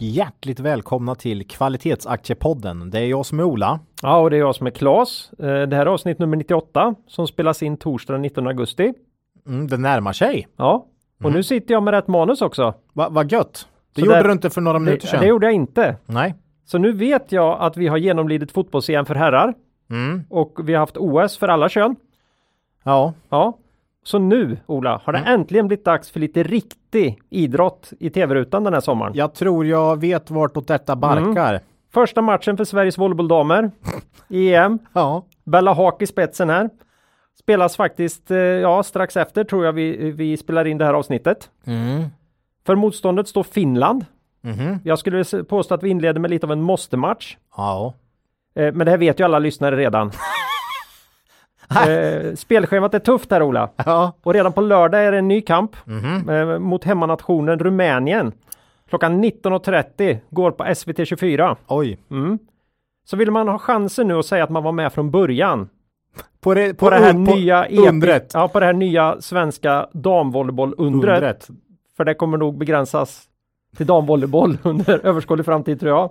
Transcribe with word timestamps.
Och 0.00 0.04
hjärtligt 0.06 0.60
välkomna 0.60 1.14
till 1.14 1.46
Kvalitetsaktiepodden. 1.48 2.90
Det 2.90 2.98
är 2.98 3.06
jag 3.06 3.26
som 3.26 3.40
är 3.40 3.44
Ola. 3.44 3.80
Ja, 4.02 4.18
och 4.18 4.30
det 4.30 4.36
är 4.36 4.40
jag 4.40 4.54
som 4.54 4.66
är 4.66 4.70
Klas. 4.70 5.30
Eh, 5.38 5.46
Det 5.46 5.76
här 5.76 5.86
är 5.86 5.86
avsnitt 5.86 6.18
nummer 6.18 6.36
98 6.36 6.94
som 7.06 7.26
spelas 7.26 7.62
in 7.62 7.76
torsdag 7.76 8.12
den 8.12 8.22
19 8.22 8.46
augusti. 8.46 8.92
Mm, 9.46 9.66
det 9.68 9.76
närmar 9.76 10.12
sig. 10.12 10.48
Ja, 10.56 10.86
och 11.24 11.32
nu 11.32 11.42
sitter 11.42 11.74
jag 11.74 11.82
med 11.82 11.94
rätt 11.94 12.08
manus 12.08 12.42
också. 12.42 12.74
Va, 12.92 13.08
vad 13.10 13.32
gött. 13.32 13.68
Det 13.94 14.00
Så 14.00 14.06
gjorde 14.06 14.18
där- 14.18 14.24
du 14.24 14.32
inte 14.32 14.50
för 14.50 14.60
några 14.60 14.78
minuter 14.78 15.00
Det, 15.02 15.06
sedan. 15.10 15.20
det 15.20 15.26
gjorde 15.26 15.46
jag 15.46 15.54
inte. 15.54 15.96
Nej. 16.06 16.34
Så 16.64 16.78
nu 16.78 16.92
vet 16.92 17.32
jag 17.32 17.60
att 17.60 17.76
vi 17.76 17.86
har 17.88 17.96
genomlidit 17.96 18.52
fotbolls-EM 18.52 19.04
för 19.06 19.14
herrar 19.14 19.54
Mm. 19.90 20.22
och 20.30 20.58
vi 20.64 20.72
har 20.72 20.80
haft 20.80 20.96
OS 20.96 21.38
för 21.38 21.48
alla 21.48 21.68
kön. 21.68 21.96
Ja. 22.82 23.12
Ja, 23.28 23.58
så 24.04 24.18
nu 24.18 24.58
Ola 24.66 25.00
har 25.04 25.12
det 25.12 25.18
Mm. 25.18 25.40
äntligen 25.40 25.66
blivit 25.68 25.84
dags 25.84 26.10
för 26.10 26.20
lite 26.20 26.42
riktig 26.42 27.18
idrott 27.30 27.92
i 28.00 28.10
tv-rutan 28.10 28.64
den 28.64 28.72
här 28.72 28.80
sommaren. 28.80 29.12
Jag 29.14 29.34
tror 29.34 29.66
jag 29.66 30.00
vet 30.00 30.30
vartåt 30.30 30.68
detta 30.68 30.96
barkar. 30.96 31.60
Första 31.92 32.22
matchen 32.22 32.56
för 32.56 32.64
Sveriges 32.64 32.98
volleybolldamer 32.98 33.70
i 34.28 34.54
EM. 34.54 34.78
Ja. 34.92 35.24
Bella 35.44 35.74
Haak 35.74 36.02
i 36.02 36.06
spetsen 36.06 36.50
här. 36.50 36.70
Spelas 37.40 37.76
faktiskt, 37.76 38.30
eh, 38.30 38.36
ja 38.38 38.82
strax 38.82 39.16
efter 39.16 39.44
tror 39.44 39.64
jag 39.64 39.72
vi, 39.72 40.10
vi 40.10 40.36
spelar 40.36 40.64
in 40.66 40.78
det 40.78 40.84
här 40.84 40.94
avsnittet. 40.94 41.50
Mm. 41.66 42.04
För 42.66 42.74
motståndet 42.74 43.28
står 43.28 43.42
Finland. 43.42 44.04
Mhm. 44.42 44.78
Jag 44.84 44.98
skulle 44.98 45.24
påstå 45.48 45.74
att 45.74 45.82
vi 45.82 45.88
inleder 45.88 46.20
med 46.20 46.30
lite 46.30 46.46
av 46.46 46.52
en 46.52 46.62
måste-match. 46.62 47.36
Ja. 47.56 47.94
Eh, 48.54 48.72
men 48.72 48.84
det 48.84 48.90
här 48.90 48.98
vet 48.98 49.20
ju 49.20 49.24
alla 49.24 49.38
lyssnare 49.38 49.76
redan. 49.76 50.10
eh, 51.88 52.34
spelschemat 52.34 52.94
är 52.94 52.98
tufft 52.98 53.30
här 53.30 53.42
Ola. 53.42 53.70
Ja. 53.76 54.12
Och 54.22 54.34
redan 54.34 54.52
på 54.52 54.60
lördag 54.60 55.04
är 55.04 55.12
det 55.12 55.18
en 55.18 55.28
ny 55.28 55.40
kamp 55.40 55.76
Mhm. 55.84 56.28
eh, 56.28 56.58
mot 56.58 56.84
hemmanationen 56.84 57.58
Rumänien. 57.58 58.32
Klockan 58.88 59.20
19.30 59.24 60.18
går 60.30 60.50
på 60.50 60.64
SVT 60.74 61.04
24. 61.08 61.56
Oj. 61.66 61.98
Mm. 62.10 62.38
Så 63.04 63.16
vill 63.16 63.30
man 63.30 63.48
ha 63.48 63.58
chansen 63.58 64.08
nu 64.08 64.14
att 64.18 64.26
säga 64.26 64.44
att 64.44 64.50
man 64.50 64.62
var 64.62 64.72
med 64.72 64.92
från 64.92 65.10
början 65.10 65.68
På 66.40 66.54
det, 66.54 66.74
på 66.74 66.90
det 66.90 66.96
här 66.96 67.12
un- 67.12 67.26
på 67.26 67.34
nya 67.34 67.64
epi- 67.66 67.88
undret. 67.88 68.30
Ja, 68.34 68.48
på 68.48 68.60
det 68.60 68.66
här 68.66 68.72
nya 68.72 69.16
svenska 69.20 69.86
damvolleyboll-undret. 69.92 71.14
Undret. 71.16 71.48
För 71.96 72.04
det 72.04 72.14
kommer 72.14 72.38
nog 72.38 72.58
begränsas 72.58 73.22
till 73.76 73.86
damvolleyboll 73.86 74.58
under 74.62 75.06
överskådlig 75.06 75.44
framtid 75.46 75.80
tror 75.80 75.90
jag. 75.92 76.04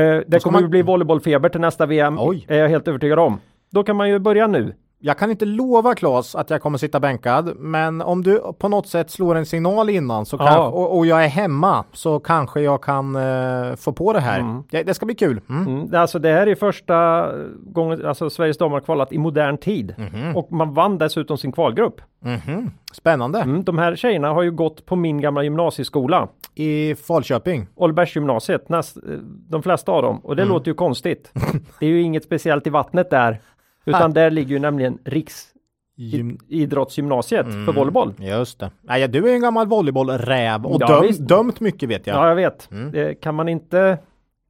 Eh, 0.00 0.22
det 0.26 0.42
kommer 0.42 0.52
man- 0.56 0.62
ju 0.62 0.68
bli 0.68 0.82
volleybollfeber 0.82 1.48
till 1.48 1.60
nästa 1.60 1.86
VM. 1.86 2.16
Oj. 2.20 2.44
Är 2.48 2.58
jag 2.58 2.68
helt 2.68 2.88
övertygad 2.88 3.18
om. 3.18 3.40
Då 3.70 3.82
kan 3.84 3.96
man 3.96 4.08
ju 4.08 4.18
börja 4.18 4.46
nu. 4.46 4.74
Jag 4.98 5.18
kan 5.18 5.30
inte 5.30 5.44
lova 5.44 5.94
Claes 5.94 6.34
att 6.34 6.50
jag 6.50 6.62
kommer 6.62 6.78
sitta 6.78 7.00
bänkad, 7.00 7.56
men 7.56 8.02
om 8.02 8.22
du 8.22 8.40
på 8.58 8.68
något 8.68 8.86
sätt 8.86 9.10
slår 9.10 9.34
en 9.34 9.46
signal 9.46 9.90
innan 9.90 10.26
så 10.26 10.36
Ja. 10.40 10.46
kan, 10.46 10.58
och, 10.60 10.96
och 10.98 11.06
jag 11.06 11.24
är 11.24 11.28
hemma 11.28 11.84
så 11.92 12.18
kanske 12.20 12.60
jag 12.60 12.82
kan 12.82 13.16
eh, 13.16 13.76
få 13.76 13.92
på 13.92 14.12
det 14.12 14.20
här. 14.20 14.62
Det, 14.70 14.82
det 14.82 14.94
ska 14.94 15.06
bli 15.06 15.14
kul. 15.14 15.40
Mm. 15.48 15.66
Mm. 15.66 15.94
Alltså 15.94 16.18
det 16.18 16.32
här 16.32 16.46
är 16.46 16.54
första 16.54 17.28
gången 17.66 18.06
alltså 18.06 18.30
Sveriges 18.30 18.58
damer 18.58 18.80
kvalat 18.80 19.12
i 19.12 19.18
modern 19.18 19.58
tid. 19.58 19.94
Och 20.34 20.52
man 20.52 20.74
vann 20.74 20.98
dessutom 20.98 21.38
sin 21.38 21.52
kvalgrupp. 21.52 22.00
Mhm. 22.20 22.70
Spännande. 22.92 23.38
Mm. 23.40 23.64
De 23.64 23.78
här 23.78 23.96
tjejerna 23.96 24.28
har 24.28 24.42
ju 24.42 24.50
gått 24.50 24.86
på 24.86 24.96
min 24.96 25.20
gamla 25.20 25.42
gymnasieskola. 25.42 26.28
I 26.54 26.94
Falköping. 26.94 27.66
Ålbergsgymnasiet, 27.74 28.68
näst, 28.68 28.96
eh, 28.96 29.02
de 29.48 29.62
flesta 29.62 29.92
av 29.92 30.02
dem. 30.02 30.18
Och 30.18 30.36
det 30.36 30.44
låter 30.44 30.68
ju 30.70 30.74
konstigt. 30.74 31.32
Det 31.80 31.86
är 31.86 31.90
ju 31.90 32.02
inget 32.02 32.24
speciellt 32.24 32.66
i 32.66 32.70
vattnet 32.70 33.10
där. 33.10 33.40
Utan 33.86 34.12
där 34.12 34.30
ligger 34.30 34.50
ju 34.50 34.58
nämligen 34.58 34.98
Gym- 34.98 36.38
Riksidrottsgymnasiet 36.48 37.46
för 37.46 37.72
volleyboll. 37.72 38.14
Just 38.18 38.58
det. 38.60 38.70
Nej, 38.82 39.08
du 39.08 39.30
är 39.30 39.34
en 39.34 39.40
gammal 39.40 39.66
volleybollräv 39.66 40.66
och 40.66 40.76
Ja, 40.80 40.86
döm, 41.00 41.26
dömt 41.26 41.60
mycket 41.60 41.88
vet 41.88 42.06
jag. 42.06 42.16
Ja, 42.16 42.28
jag 42.28 42.36
vet. 42.36 42.68
Det 42.92 43.14
kan 43.14 43.34
man 43.34 43.48
inte 43.48 43.98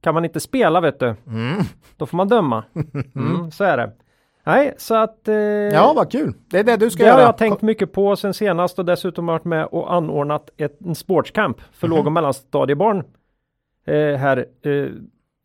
kan 0.01 0.15
man 0.15 0.25
inte 0.25 0.41
spela 0.41 0.81
vet 0.81 1.01
du. 1.01 1.15
Mm. 1.27 1.63
Då 1.97 2.07
får 2.07 2.17
man 2.17 2.29
döma. 2.29 2.65
Mm, 3.15 3.51
så 3.51 3.65
är 3.65 3.77
det. 3.77 3.93
Nej, 4.45 4.75
så 4.79 4.95
att... 4.95 5.29
Eh, 5.29 5.35
Ja, 5.35 5.93
vad 5.97 6.11
kul. 6.13 6.35
Det 6.51 6.59
är 6.59 6.65
det 6.65 6.77
du 6.77 6.91
ska 6.91 7.05
det 7.05 7.11
har 7.11 7.19
göra. 7.19 7.29
jag 7.29 7.39
tänkt 7.39 7.63
mycket 7.63 7.93
på 7.93 8.17
sen 8.17 8.35
senast 8.35 8.79
och 8.79 8.85
dessutom 8.85 9.27
varit 9.27 9.45
med 9.45 9.65
och 9.67 9.93
anordnat 9.95 10.51
ett, 10.57 10.81
en 10.81 10.95
sportscamp 10.95 11.57
för 11.73 11.87
Mhm. 11.89 11.97
låg 11.97 12.07
och 12.07 12.13
mellanstadiebarn 12.13 12.99
eh, 13.87 13.95
här 14.19 14.47
eh, 14.63 14.71
i, 14.73 14.91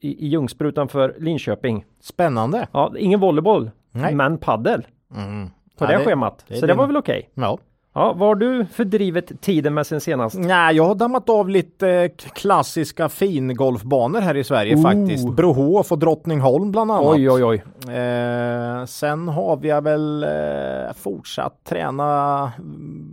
i 0.02 0.28
Ljungsbro 0.28 0.68
utanför 0.68 1.16
Linköping. 1.19 1.85
Spännande. 2.02 2.68
Ja, 2.72 2.94
ingen 2.97 3.19
volleyboll, 3.19 3.72
Nej. 3.91 4.16
men 4.16 4.38
paddel 4.38 4.88
Mm. 5.16 5.50
på 5.78 5.85
Ja, 5.85 5.97
det, 5.97 6.06
schemat. 6.06 6.46
det 6.47 6.56
så 6.56 6.66
det 6.66 6.74
var 6.74 6.88
väl 6.88 6.97
okej. 6.97 7.29
Ja. 7.34 7.57
Ja, 7.94 8.13
vad 8.13 8.28
har 8.28 8.35
du 8.35 8.66
fördrivit 8.66 9.41
tiden 9.41 9.74
med 9.74 9.88
sen 9.88 10.02
senast? 10.02 10.35
Nej, 10.40 10.75
jag 10.75 10.84
har 10.85 10.96
dammat 10.96 11.29
av 11.29 11.50
lite 11.50 11.90
eh, 11.90 12.12
klassiska 12.34 13.09
fingolfbanor 13.09 14.19
här 14.22 14.38
i 14.38 14.44
Sverige 14.44 14.75
Oh. 14.75 14.81
faktiskt. 14.81 15.29
Brohof 15.29 15.91
och 15.91 16.00
Drottningholm 16.00 16.72
bland 16.72 16.91
annat. 16.91 17.06
Oj, 17.16 17.29
oj, 17.31 17.44
oj. 17.44 17.63
Eh, 17.96 18.85
sen 18.85 19.28
har 19.28 19.57
vi 19.57 19.72
väl 19.81 20.23
eh, 20.23 20.94
fortsatt 20.96 21.63
träna 21.63 22.52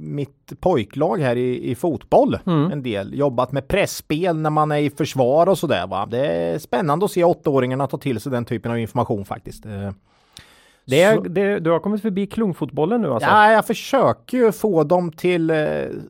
mitt 0.01 0.53
pojklag 0.61 1.21
här 1.21 1.37
i, 1.37 1.71
i 1.71 1.75
fotboll 1.75 2.39
Mm. 2.47 2.73
en 2.73 2.83
del. 2.83 3.19
Jobbat 3.19 3.53
med 3.53 3.69
pressspel 3.69 4.37
när 4.37 4.51
man 4.51 4.73
är 4.73 4.77
i 4.79 4.91
försvar 4.91 5.47
och 5.49 5.59
sådär 5.59 5.87
va. 5.87 6.07
Det 6.11 6.27
är 6.27 6.59
spännande 6.59 7.05
att 7.05 7.11
se 7.11 7.25
åttaåringarna 7.25 7.87
ta 7.87 7.97
till 7.99 8.21
sig 8.21 8.33
den 8.33 8.45
typen 8.45 8.73
av 8.73 8.79
information 8.79 9.25
faktiskt. 9.25 9.67
Eh, 9.67 9.91
Det 10.91 11.15
så- 11.15 11.21
det, 11.21 11.59
du 11.59 11.71
har 11.71 11.79
kommit 11.79 12.03
förbi 12.03 12.27
klungfotbollen 12.27 13.03
nu 13.03 13.13
alltså? 13.13 13.29
Ja, 13.29 13.53
jag 13.53 13.67
försöker 13.67 14.39
ju 14.39 14.53
få 14.53 14.85
dem 14.85 15.13
till 15.13 15.51
eh, 15.51 15.57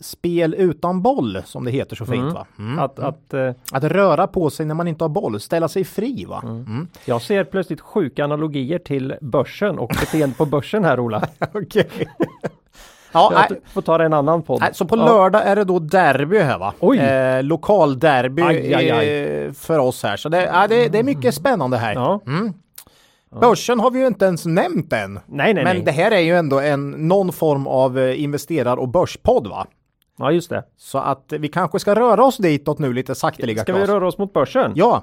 spel 0.01 0.55
utan 0.59 1.03
boll 1.03 1.39
som 1.45 1.65
det 1.65 1.71
heter 1.71 1.97
så 1.97 2.05
fint 2.07 2.19
Mm. 2.23 2.35
va. 2.35 2.47
Mm. 2.59 2.79
Att, 2.79 2.99
att, 2.99 3.35
eh, 3.35 3.51
Att 3.73 3.85
röra 3.85 4.27
på 4.27 4.51
sig 4.51 4.67
när 4.67 4.75
man 4.75 4.89
inte 4.89 5.05
har 5.05 5.09
boll, 5.09 5.41
ställa 5.41 5.69
sig 5.69 5.85
fri 5.85 6.25
va. 6.25 6.41
Mm. 6.45 6.89
jag 7.05 7.23
ser 7.23 7.45
plötsligt 7.45 7.81
sjuka 7.81 8.25
analogier 8.25 8.79
till 8.79 9.15
börsen 9.21 9.79
och 9.79 9.89
beteende 10.01 10.37
på 10.37 10.47
börsen 10.47 10.85
här 10.85 11.01
Ola. 11.01 11.23
Okej. 11.55 11.89
ja. 13.13 13.33
Jag 13.49 13.59
får 13.73 13.83
ta 13.83 13.99
det 13.99 14.05
en 14.05 14.13
annan 14.13 14.43
podd. 14.43 14.63
Så 14.73 14.85
på 14.87 14.97
lördag 14.97 15.43
är 15.47 15.57
det 15.57 15.65
då 15.65 15.79
derby 15.79 16.39
här 16.39 16.59
va? 16.59 16.75
Oj. 16.81 16.99
Eh, 16.99 17.43
lokalderby 17.43 18.43
Aj, 18.43 18.75
aj, 18.75 18.91
aj. 18.91 19.21
eh, 19.47 19.53
för 19.53 19.79
oss 19.79 20.03
här. 20.03 20.17
Så 20.17 20.29
det, 20.29 20.43
ja, 20.45 20.67
det, 20.69 20.89
det 20.89 20.99
är 20.99 21.03
mycket 21.05 21.35
spännande 21.35 21.77
här. 21.77 21.95
Ja. 21.95 22.21
Mm. 22.27 22.53
Börsen 23.41 23.81
har 23.81 23.91
vi 23.91 24.01
ju 24.01 24.07
inte 24.07 24.25
ens 24.25 24.47
nämnt 24.47 24.93
än. 24.93 25.15
Nej, 25.15 25.55
nej, 25.55 25.55
Men 25.55 25.77
nej. 25.77 25.83
det 25.85 25.93
här 25.93 26.11
är 26.11 26.19
ju 26.21 26.37
ändå 26.37 26.61
en 26.61 26.91
någon 26.91 27.33
form 27.33 27.67
av 27.67 27.99
eh, 27.99 28.23
investerar 28.23 28.77
och 28.77 28.89
börspodd 28.89 29.47
va? 29.47 29.67
Ja, 30.19 30.33
just 30.33 30.51
det. 30.51 30.65
Så 30.77 30.99
att 30.99 31.33
vi 31.39 31.49
kanske 31.49 31.79
ska 31.79 31.95
röra 31.95 32.25
oss 32.25 32.37
ditåt 32.37 32.79
nu 32.79 32.93
lite 32.93 33.15
sakteliga. 33.15 33.63
Ska 33.63 33.73
vi 33.73 33.79
Claes. 33.79 33.91
röra 33.91 34.07
oss 34.09 34.19
mot 34.19 34.33
börsen? 34.33 34.73
Ja, 34.75 35.03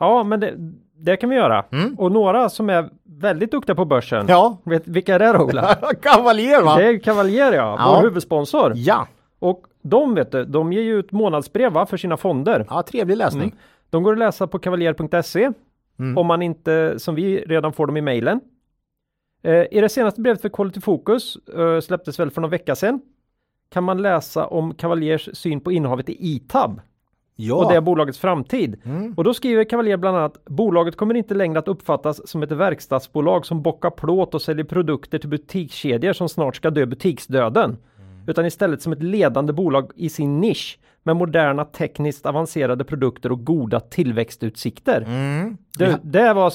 Ja, 0.00 0.22
men 0.24 0.40
det, 0.40 0.54
det 0.98 1.16
kan 1.16 1.30
vi 1.30 1.36
göra. 1.36 1.64
Mm. 1.72 1.94
Och 1.98 2.12
några 2.12 2.48
som 2.48 2.70
är 2.70 2.88
väldigt 3.20 3.50
duktiga 3.50 3.76
på 3.76 3.84
börsen. 3.84 4.26
ja. 4.28 4.56
Vet, 4.64 4.88
vilka 4.88 5.14
är 5.14 5.18
det 5.18 5.32
då, 5.32 5.44
Ola? 5.44 5.74
Kavaljer 6.02 6.62
va? 6.62 6.76
Det 6.76 6.84
är 6.88 6.98
Cavalier 6.98 7.52
ja, 7.52 7.76
Ja. 7.78 7.94
vår 7.96 8.02
huvudsponsor. 8.02 8.72
Ja. 8.76 9.06
Och 9.38 9.62
de 9.82 10.14
vet 10.14 10.32
du, 10.32 10.44
de 10.44 10.72
ger 10.72 10.82
ju 10.82 10.98
ut 10.98 11.12
månadsbrev 11.12 11.72
va, 11.72 11.86
för 11.86 11.96
sina 11.96 12.16
fonder. 12.16 12.66
ja, 12.70 12.82
trevlig 12.82 13.16
läsning. 13.16 13.42
Mm. 13.42 13.56
De 13.90 14.02
går 14.02 14.12
att 14.12 14.18
läsa 14.18 14.46
på 14.46 14.58
kavaljer.se 14.58 15.50
Mm. 15.98 16.18
om 16.18 16.26
man 16.26 16.42
inte, 16.42 16.94
som 16.98 17.14
vi 17.14 17.40
redan 17.40 17.72
får 17.72 17.86
dem 17.86 17.96
i 17.96 18.00
mejlen. 18.00 18.40
Eh, 19.42 19.64
I 19.70 19.80
det 19.80 19.88
senaste 19.88 20.20
brevet 20.20 20.40
för 20.42 20.48
Quality 20.48 20.80
Focus 20.80 21.36
eh, 21.36 21.80
släpptes 21.80 22.18
väl 22.20 22.30
för 22.30 22.40
någon 22.40 22.50
vecka 22.50 22.74
sedan 22.76 23.00
kan 23.70 23.84
man 23.84 24.02
läsa 24.02 24.46
om 24.46 24.74
Cavaliers 24.74 25.28
syn 25.32 25.60
på 25.60 25.72
innehavet 25.72 26.08
i 26.08 26.16
Itab 26.34 26.80
Ja. 27.36 27.54
och 27.54 27.70
det 27.70 27.76
är 27.76 27.80
bolagets 27.80 28.18
framtid. 28.18 28.76
Mm. 28.84 29.14
Och 29.16 29.24
då 29.24 29.34
skriver 29.34 29.64
Cavalier 29.64 29.96
bland 29.96 30.16
annat 30.16 30.44
bolaget 30.44 30.96
kommer 30.96 31.14
inte 31.14 31.34
längre 31.34 31.58
att 31.58 31.68
uppfattas 31.68 32.28
som 32.28 32.42
ett 32.42 32.52
verkstadsbolag 32.52 33.46
som 33.46 33.62
bockar 33.62 33.90
plåt 33.90 34.34
och 34.34 34.42
säljer 34.42 34.64
produkter 34.64 35.18
till 35.18 35.28
butikskedjor 35.28 36.12
som 36.12 36.28
snart 36.28 36.56
ska 36.56 36.70
dö 36.70 36.86
butiksdöden. 36.86 37.76
Utan 38.26 38.46
istället 38.46 38.82
som 38.82 38.92
ett 38.92 39.02
ledande 39.02 39.52
bolag 39.52 39.90
i 39.96 40.08
sin 40.08 40.40
nisch 40.40 40.78
med 41.08 41.16
moderna 41.16 41.64
tekniskt 41.64 42.26
avancerade 42.26 42.84
produkter 42.84 43.32
och 43.32 43.44
goda 43.44 43.80
tillväxtutsikter. 43.80 45.04
Mm. 45.06 45.56
Det, 45.78 45.98
det, 46.02 46.32
var, 46.34 46.52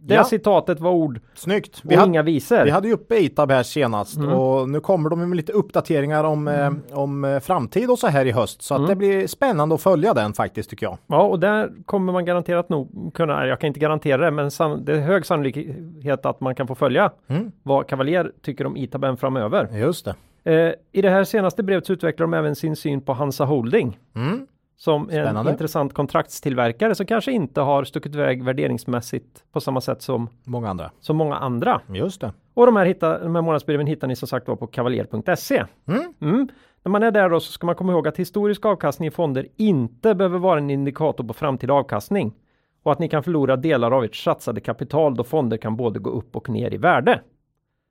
Det 0.00 0.14
Ja. 0.14 0.24
citatet 0.24 0.80
var 0.80 0.90
ord 0.90 1.20
Snyggt. 1.34 1.80
och 1.84 1.90
Vi, 1.90 1.94
hade, 1.94 2.08
inga 2.08 2.22
visor. 2.22 2.64
vi 2.64 2.70
hade 2.70 2.88
ju 2.88 2.94
uppe 2.94 3.16
Itab 3.16 3.50
här 3.50 3.62
senast 3.62 4.16
Mm. 4.16 4.32
och 4.32 4.68
nu 4.68 4.80
kommer 4.80 5.10
de 5.10 5.28
med 5.28 5.36
lite 5.36 5.52
uppdateringar 5.52 6.24
om, 6.24 6.48
eh, 6.48 6.70
om 6.92 7.24
eh, 7.24 7.40
framtid 7.40 7.90
och 7.90 7.98
så 7.98 8.06
här 8.06 8.26
i 8.26 8.32
höst. 8.32 8.62
Så 8.62 8.74
Mm. 8.74 8.84
att 8.84 8.88
det 8.90 8.96
blir 8.96 9.26
spännande 9.26 9.74
att 9.74 9.82
följa 9.82 10.14
den 10.14 10.32
faktiskt 10.32 10.70
tycker 10.70 10.86
jag. 10.86 10.98
Ja, 11.06 11.22
och 11.22 11.40
där 11.40 11.70
kommer 11.84 12.12
man 12.12 12.24
garanterat 12.24 12.68
nog 12.68 13.10
kunna, 13.14 13.46
jag 13.46 13.60
kan 13.60 13.68
inte 13.68 13.80
garantera 13.80 14.24
det, 14.24 14.30
men 14.30 14.50
san, 14.50 14.84
det 14.84 14.92
är 14.92 15.00
hög 15.00 15.26
sannolikhet 15.26 16.26
att 16.26 16.40
man 16.40 16.54
kan 16.54 16.66
få 16.66 16.74
följa 16.74 17.10
Mm. 17.28 17.52
vad 17.62 17.86
Cavalier 17.86 18.32
tycker 18.42 18.66
om 18.66 18.76
Itaben 18.76 19.16
framöver. 19.16 19.68
Just 19.78 20.04
det. 20.04 20.14
Eh, 20.46 20.72
I 20.92 21.02
det 21.02 21.10
här 21.10 21.24
senaste 21.24 21.62
brevet 21.62 21.86
så 21.86 21.92
utvecklar 21.92 22.26
de 22.26 22.34
även 22.34 22.56
sin 22.56 22.76
syn 22.76 23.00
på 23.00 23.12
Hansa 23.12 23.44
Holding. 23.44 23.98
Mm. 24.14 24.46
Som 24.78 25.02
en 25.02 25.08
Spännande. 25.24 25.50
intressant 25.50 25.94
kontraktstillverkare 25.94 26.94
som 26.94 27.06
kanske 27.06 27.32
inte 27.32 27.60
har 27.60 27.84
stuckit 27.84 28.14
iväg 28.14 28.44
värderingsmässigt 28.44 29.44
på 29.52 29.60
samma 29.60 29.80
sätt 29.80 30.02
som, 30.02 30.28
Många 30.44 30.68
andra. 30.70 30.90
som 31.00 31.16
många 31.16 31.36
andra. 31.36 31.80
Just 31.92 32.20
det. 32.20 32.32
Och 32.54 32.66
de 32.66 32.76
här, 32.76 32.86
hitta, 32.86 33.18
de 33.18 33.34
här 33.34 33.42
månadsbreven 33.42 33.86
hittar 33.86 34.08
ni 34.08 34.16
som 34.16 34.28
sagt 34.28 34.48
var 34.48 34.56
på 34.56 34.66
kavaljer.se. 34.66 35.64
Mm. 35.86 36.12
Mm. 36.20 36.48
När 36.82 36.90
man 36.90 37.02
är 37.02 37.10
där 37.10 37.28
då 37.28 37.40
så 37.40 37.52
ska 37.52 37.66
man 37.66 37.74
komma 37.74 37.92
ihåg 37.92 38.08
att 38.08 38.16
historisk 38.16 38.64
avkastning 38.66 39.08
i 39.08 39.10
fonder 39.10 39.46
inte 39.56 40.14
behöver 40.14 40.38
vara 40.38 40.58
en 40.58 40.70
indikator 40.70 41.24
på 41.24 41.34
framtida 41.34 41.72
avkastning. 41.72 42.34
Och 42.82 42.92
att 42.92 42.98
ni 42.98 43.08
kan 43.08 43.22
förlora 43.22 43.56
delar 43.56 43.90
av 43.90 44.04
ert 44.04 44.16
satsade 44.16 44.60
kapital 44.60 45.14
då 45.14 45.24
fonder 45.24 45.56
kan 45.56 45.76
både 45.76 45.98
gå 45.98 46.10
upp 46.10 46.36
och 46.36 46.48
ner 46.48 46.74
i 46.74 46.76
värde. 46.76 47.20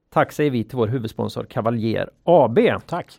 Tack 0.10 0.32
säger 0.32 0.52
vi 0.52 0.64
till 0.64 0.78
vår 0.78 0.88
huvudsponsor 0.88 1.44
Kavaljer 1.44 2.10
AB. 2.24 2.60
Tack. 2.88 3.12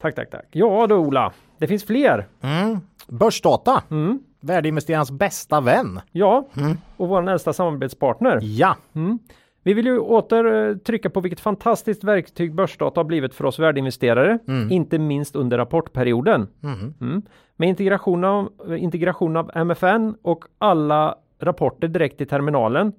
Tack, 0.00 0.14
tack, 0.14 0.30
tack. 0.30 0.46
Ja 0.52 0.86
då 0.86 0.96
Ola, 0.96 1.32
det 1.58 1.66
finns 1.66 1.84
fler. 1.84 2.26
Mm. 2.40 2.78
Börsdata. 3.08 3.82
Mm. 3.90 4.18
Värdeinvesterarens 4.40 5.10
bästa 5.10 5.60
vän. 5.60 6.00
Ja, 6.12 6.48
Mm. 6.56 6.76
och 6.96 7.08
vår 7.08 7.22
nästa 7.22 7.52
samarbetspartner. 7.52 8.38
Ja. 8.42 8.76
Mm. 8.94 9.18
Vi 9.62 9.74
vill 9.74 9.86
ju 9.86 9.98
åter 9.98 10.68
eh, 10.70 10.76
trycka 10.76 11.10
på 11.10 11.20
vilket 11.20 11.40
fantastiskt 11.40 12.04
verktyg 12.04 12.54
börsdata 12.54 13.00
har 13.00 13.04
blivit 13.04 13.34
för 13.34 13.44
oss 13.44 13.58
värdeinvesterare, 13.58 14.38
Mm. 14.48 14.70
inte 14.72 14.98
minst 14.98 15.36
under 15.36 15.58
rapportperioden. 15.58 16.48
Mm. 16.62 16.94
Mm. 17.00 17.22
Med 17.56 17.68
integration 17.68 18.24
av, 18.24 18.48
integration 18.78 19.36
av 19.36 19.50
MFN 19.54 20.14
och 20.22 20.44
alla 20.58 21.14
rapporter 21.40 21.88
direkt 21.88 22.20
i 22.20 22.26
terminalen 22.26 22.92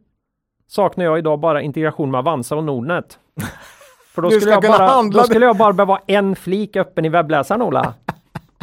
saknar 0.67 1.05
jag 1.05 1.17
idag 1.17 1.39
bara 1.39 1.61
integration 1.61 2.11
med 2.11 2.19
Avanza 2.19 2.55
och 2.55 2.63
Nordnet. 2.63 3.19
För 4.13 4.21
då 4.21 4.31
skulle, 4.31 4.51
jag 4.51 4.61
bara, 4.61 5.03
då 5.03 5.23
skulle 5.23 5.45
jag 5.45 5.57
bara 5.57 5.73
behöva 5.73 5.99
en 6.07 6.35
flik 6.35 6.75
öppen 6.75 7.05
i 7.05 7.09
webbläsaren 7.09 7.61
Ola. 7.61 7.93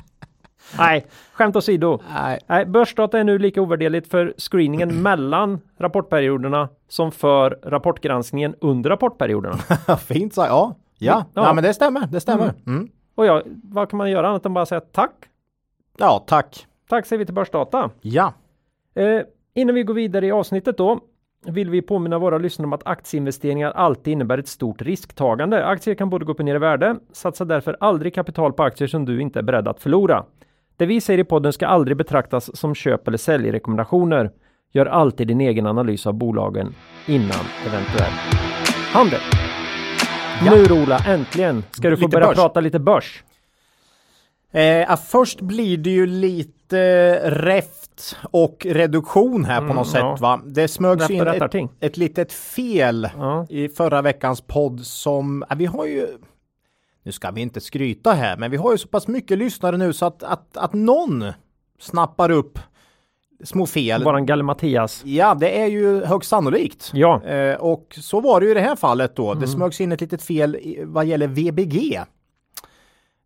Nej, 0.78 1.06
skämt 1.32 1.56
åsido. 1.56 2.00
Nej. 2.14 2.38
Nej, 2.46 2.66
börsdata 2.66 3.18
är 3.18 3.24
nu 3.24 3.38
lika 3.38 3.62
ovärderligt 3.62 4.10
för 4.10 4.34
screeningen 4.38 4.88
mellan 5.02 5.60
rapportperioderna 5.78 6.68
som 6.88 7.12
för 7.12 7.58
rapportgranskningen 7.62 8.54
under 8.60 8.90
rapportperioderna. 8.90 9.56
Fint 9.98 10.34
sagt. 10.34 10.48
Ja. 10.50 10.74
Ja. 10.98 11.24
Ja. 11.34 11.46
ja, 11.46 11.52
men 11.52 11.64
det 11.64 11.74
stämmer. 11.74 12.06
Det 12.06 12.20
stämmer. 12.20 12.44
Mm. 12.44 12.54
Mm. 12.66 12.88
Och 13.14 13.26
ja, 13.26 13.42
vad 13.62 13.90
kan 13.90 13.96
man 13.96 14.10
göra 14.10 14.28
annat 14.28 14.46
än 14.46 14.54
bara 14.54 14.66
säga 14.66 14.80
tack? 14.80 15.14
Ja, 15.98 16.24
tack. 16.26 16.66
Tack 16.88 17.06
säger 17.06 17.18
vi 17.18 17.24
till 17.24 17.34
Börsdata. 17.34 17.90
Ja. 18.00 18.32
Eh, 18.94 19.20
innan 19.54 19.74
vi 19.74 19.82
går 19.82 19.94
vidare 19.94 20.26
i 20.26 20.32
avsnittet 20.32 20.78
då 20.78 21.00
vill 21.46 21.70
vi 21.70 21.82
påminna 21.82 22.18
våra 22.18 22.38
lyssnare 22.38 22.66
om 22.66 22.72
att 22.72 22.86
aktieinvesteringar 22.86 23.70
alltid 23.70 24.12
innebär 24.12 24.38
ett 24.38 24.48
stort 24.48 24.82
risktagande. 24.82 25.66
Aktier 25.66 25.94
kan 25.94 26.10
både 26.10 26.24
gå 26.24 26.32
upp 26.32 26.38
och 26.38 26.44
ner 26.44 26.54
i 26.54 26.58
värde. 26.58 26.96
Satsa 27.12 27.44
därför 27.44 27.76
aldrig 27.80 28.14
kapital 28.14 28.52
på 28.52 28.62
aktier 28.62 28.88
som 28.88 29.04
du 29.04 29.20
inte 29.20 29.38
är 29.38 29.42
beredd 29.42 29.68
att 29.68 29.80
förlora. 29.80 30.24
Det 30.76 30.86
vi 30.86 31.00
säger 31.00 31.18
i 31.18 31.24
podden 31.24 31.52
ska 31.52 31.66
aldrig 31.66 31.96
betraktas 31.96 32.56
som 32.56 32.74
köp 32.74 33.08
eller 33.08 33.18
säljrekommendationer. 33.18 34.30
Gör 34.72 34.86
alltid 34.86 35.28
din 35.28 35.40
egen 35.40 35.66
analys 35.66 36.06
av 36.06 36.14
bolagen 36.14 36.74
innan 37.06 37.44
eventuell 37.66 38.12
handel. 38.92 39.20
Ja. 40.44 40.54
Nu 40.54 40.64
Rola, 40.64 40.98
äntligen 41.06 41.64
ska 41.70 41.90
du 41.90 41.96
få 41.96 42.00
Lite 42.04 42.16
börja 42.16 42.26
börs. 42.26 42.36
prata 42.36 42.60
lite 42.60 42.78
börs. 42.78 43.24
Eh, 44.52 44.96
först 44.96 45.40
blir 45.40 45.76
det 45.76 45.90
ju 45.90 46.06
lite 46.06 47.14
räft 47.30 47.83
och 48.30 48.66
reduktion 48.70 49.44
här 49.44 49.58
på 49.58 49.64
Mm, 49.64 49.76
något 49.76 49.94
ja. 49.94 50.12
sätt 50.14 50.20
va. 50.20 50.40
Det 50.46 50.68
smögs 50.68 51.10
in 51.10 51.26
ett, 51.26 51.54
ett 51.80 51.96
litet 51.96 52.32
fel 52.32 53.08
Ja. 53.18 53.46
i 53.50 53.68
förra 53.68 54.02
veckans 54.02 54.40
podd 54.40 54.80
som, 54.80 55.44
vi 55.56 55.66
har 55.66 55.86
ju 55.86 56.06
nu 57.02 57.12
ska 57.12 57.30
vi 57.30 57.40
inte 57.40 57.60
skryta 57.60 58.12
här, 58.12 58.36
men 58.36 58.50
vi 58.50 58.56
har 58.56 58.72
ju 58.72 58.78
så 58.78 58.88
pass 58.88 59.08
mycket 59.08 59.38
lyssnare 59.38 59.76
nu 59.76 59.92
så 59.92 60.06
att, 60.06 60.22
att, 60.22 60.56
att 60.56 60.72
någon 60.72 61.24
snappar 61.80 62.30
upp 62.30 62.58
små 63.44 63.66
fel. 63.66 64.04
Våran 64.04 64.26
Galle 64.26 64.42
Mattias. 64.42 65.02
Ja, 65.04 65.34
det 65.34 65.60
är 65.60 65.66
ju 65.66 66.04
högst 66.04 66.30
sannolikt. 66.30 66.90
Ja. 66.94 67.22
Eh, 67.24 67.56
och 67.56 67.96
så 68.00 68.20
var 68.20 68.40
det 68.40 68.46
ju 68.46 68.50
i 68.52 68.54
det 68.54 68.60
här 68.60 68.76
fallet 68.76 69.16
då. 69.16 69.30
Mm. 69.30 69.40
Det 69.40 69.48
smögs 69.48 69.80
in 69.80 69.92
ett 69.92 70.00
litet 70.00 70.22
fel 70.22 70.56
vad 70.84 71.06
gäller 71.06 71.26
VBG. 71.26 72.00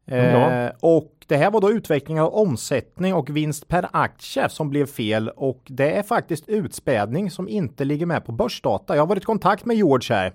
Eh, 0.06 0.32
Ja. 0.34 0.70
Och 0.80 1.17
det 1.28 1.36
här 1.36 1.50
var 1.50 1.60
då 1.60 1.70
utvecklingen 1.70 2.24
av 2.24 2.34
omsättning 2.34 3.14
och 3.14 3.30
vinst 3.36 3.68
per 3.68 3.88
aktie 3.92 4.48
som 4.48 4.70
blev 4.70 4.86
fel 4.86 5.28
och 5.28 5.62
det 5.66 5.92
är 5.92 6.02
faktiskt 6.02 6.48
utspädning 6.48 7.30
som 7.30 7.48
inte 7.48 7.84
ligger 7.84 8.06
med 8.06 8.24
på 8.24 8.32
börsdata. 8.32 8.94
Jag 8.96 9.02
har 9.02 9.06
varit 9.06 9.22
i 9.22 9.26
kontakt 9.26 9.64
med 9.64 9.76
George 9.76 10.16
här. 10.16 10.32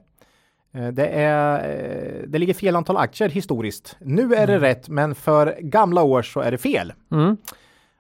Eh, 0.74 0.88
Det, 0.88 1.08
är, 1.08 1.70
eh, 1.70 2.28
det 2.28 2.38
ligger 2.40 2.54
fel 2.54 2.76
antal 2.76 2.98
aktier 2.98 3.30
historiskt. 3.30 3.98
Nu 4.00 4.36
är 4.36 4.48
det 4.48 4.60
rätt, 4.60 4.90
men 4.90 5.16
för 5.16 5.58
gamla 5.62 6.04
år 6.04 6.22
så 6.22 6.40
är 6.40 6.52
det 6.52 6.58
fel. 6.58 6.94
Mm. 7.12 7.38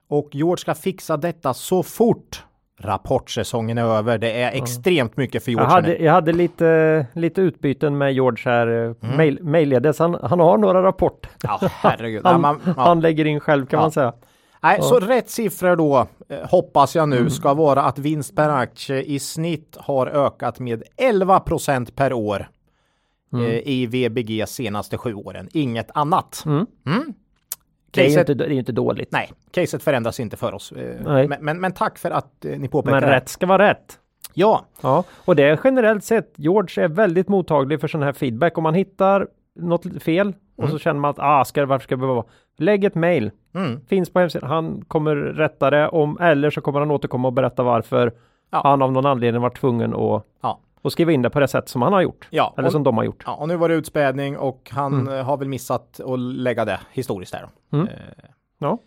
Och 0.07 0.29
George 0.31 0.57
ska 0.57 0.75
fixa 0.75 1.17
detta 1.17 1.53
så 1.53 1.83
fort 1.83 2.43
rapportsäsongen 2.85 3.77
är 3.77 3.83
över. 3.83 4.17
Det 4.17 4.41
är 4.41 4.51
extremt 4.51 5.17
mycket 5.17 5.43
för 5.43 5.51
Jag 5.51 5.59
George. 5.59 5.73
hade, 5.73 5.97
jag 5.97 6.13
hade 6.13 6.33
lite, 6.33 7.05
lite 7.13 7.41
utbyten 7.41 7.97
med 7.97 8.13
George 8.13 8.41
här, 8.51 8.67
mm. 8.67 8.95
mail, 9.17 9.43
mejlledes. 9.43 9.99
Han, 9.99 10.17
han 10.23 10.39
har 10.39 10.57
några 10.57 10.83
rapporter. 10.83 11.31
Ja, 11.43 11.59
herregud. 11.61 12.21
Han, 12.25 12.41
man, 12.41 12.59
ja. 12.65 12.73
han 12.77 12.99
lägger 13.01 13.25
in 13.25 13.39
själv 13.39 13.65
kan 13.65 13.77
Ja. 13.77 13.81
man 13.83 13.91
säga. 13.91 14.13
Nej, 14.63 14.81
så 14.81 14.99
rätt 14.99 15.29
siffror 15.29 15.75
då 15.75 16.07
eh, 16.29 16.37
hoppas 16.49 16.95
jag 16.95 17.09
nu 17.09 17.29
ska 17.29 17.53
vara 17.53 17.81
att 17.81 17.99
vinst 17.99 18.35
per 18.35 18.49
aktie 18.49 19.01
i 19.03 19.19
snitt 19.19 19.77
har 19.79 20.07
ökat 20.07 20.59
med 20.59 20.83
11% 21.01 21.91
per 21.95 22.13
år 22.13 22.47
Mm. 23.33 23.45
eh, 23.45 23.51
i 23.57 23.85
VBG 23.85 24.47
senaste 24.47 24.97
sju 24.97 25.13
åren. 25.13 25.49
Inget 25.53 25.91
annat. 25.93 26.43
Mm. 26.45 26.65
Mm. 27.97 28.05
Det 28.07 28.13
är, 28.13 28.15
ju 28.15 28.19
inte, 28.19 28.33
det 28.33 28.45
är 28.45 28.59
inte 28.59 28.71
dåligt. 28.71 29.11
nej, 29.11 29.31
caset 29.51 29.83
förändras 29.83 30.19
inte 30.19 30.37
för 30.37 30.53
oss. 30.53 30.71
Eh. 30.71 31.27
Men, 31.27 31.35
men, 31.39 31.59
men 31.61 31.71
tack 31.71 31.97
för 31.97 32.11
att 32.11 32.45
eh, 32.45 32.59
ni 32.59 32.67
påpekar 32.67 33.01
Men 33.01 33.09
rätt 33.09 33.29
ska 33.29 33.45
vara 33.45 33.69
rätt. 33.69 33.99
Ja, 34.33 34.65
Ja, 34.81 35.03
och 35.25 35.35
det 35.35 35.43
är 35.43 35.59
generellt 35.63 36.03
sett. 36.03 36.33
George 36.35 36.83
är 36.83 36.87
väldigt 36.87 37.27
mottaglig 37.29 37.81
för 37.81 37.87
sån 37.87 38.03
här 38.03 38.13
feedback. 38.13 38.57
Om 38.57 38.63
man 38.63 38.73
hittar 38.73 39.27
något 39.55 40.03
fel 40.03 40.33
och 40.55 40.69
så 40.69 40.79
känner 40.79 40.99
man 40.99 41.09
att 41.11 41.19
ah, 41.19 41.45
ska, 41.45 41.59
det- 41.61 41.65
varför 41.65 41.83
ska 41.83 41.95
det 41.95 41.99
behöva 41.99 42.15
vara? 42.15 42.25
Lägg 42.57 42.83
ett 42.83 42.95
mail. 42.95 43.31
mm. 43.55 43.79
Finns 43.87 44.09
på 44.13 44.19
hemsidan. 44.19 44.49
Han 44.49 44.81
kommer 44.87 45.15
rätta 45.15 45.69
det 45.69 45.87
om 45.87 46.17
eller 46.21 46.49
så 46.49 46.61
kommer 46.61 46.79
han 46.79 46.91
återkomma 46.91 47.27
och 47.27 47.33
berätta 47.33 47.63
varför 47.63 48.11
Ja. 48.51 48.61
han 48.63 48.81
av 48.81 48.91
någon 48.91 49.05
anledning 49.05 49.41
varit 49.41 49.57
tvungen 49.57 49.93
att, 49.93 50.23
Ja. 50.41 50.59
Att 50.83 50.91
skriva 50.91 51.11
in 51.11 51.21
det 51.21 51.29
på 51.29 51.39
det 51.39 51.47
sätt 51.47 51.69
som 51.69 51.81
han 51.81 51.93
har 51.93 52.01
gjort. 52.01 52.27
ja. 52.29 52.53
Eller 52.57 52.67
Och, 52.67 52.71
som 52.71 52.83
de 52.83 52.97
har 52.97 53.03
gjort. 53.03 53.23
ja, 53.25 53.35
och 53.35 53.47
nu 53.47 53.55
var 53.57 53.69
det 53.69 53.75
utspädning 53.75 54.37
och 54.37 54.69
han 54.73 54.93
Mm. 54.93 55.13
eh, 55.13 55.25
har 55.25 55.37
väl 55.37 55.47
missat 55.47 55.99
att 55.99 56.19
lägga 56.19 56.65
det 56.65 56.79
historiskt 56.91 57.31
där. 57.31 57.49
Mm. 57.73 57.87
Eh, 57.87 57.93
Ja. 58.57 58.77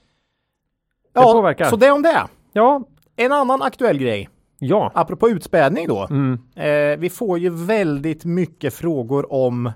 Det 1.14 1.20
ja, 1.20 1.32
påverkar. 1.32 1.64
så 1.64 1.76
det 1.76 1.90
om 1.90 2.02
det. 2.02 2.26
Ja, 2.52 2.82
En 3.16 3.32
annan 3.32 3.62
aktuell 3.62 3.98
grej, 3.98 4.28
ja. 4.58 4.90
apropå 4.94 5.28
utspädning 5.28 5.88
då. 5.88 6.06
Mm. 6.10 6.38
Eh, 6.54 6.98
vi 6.98 7.10
får 7.10 7.38
ju 7.38 7.50
väldigt 7.50 8.24
mycket 8.24 8.74
frågor 8.74 9.32
om 9.32 9.66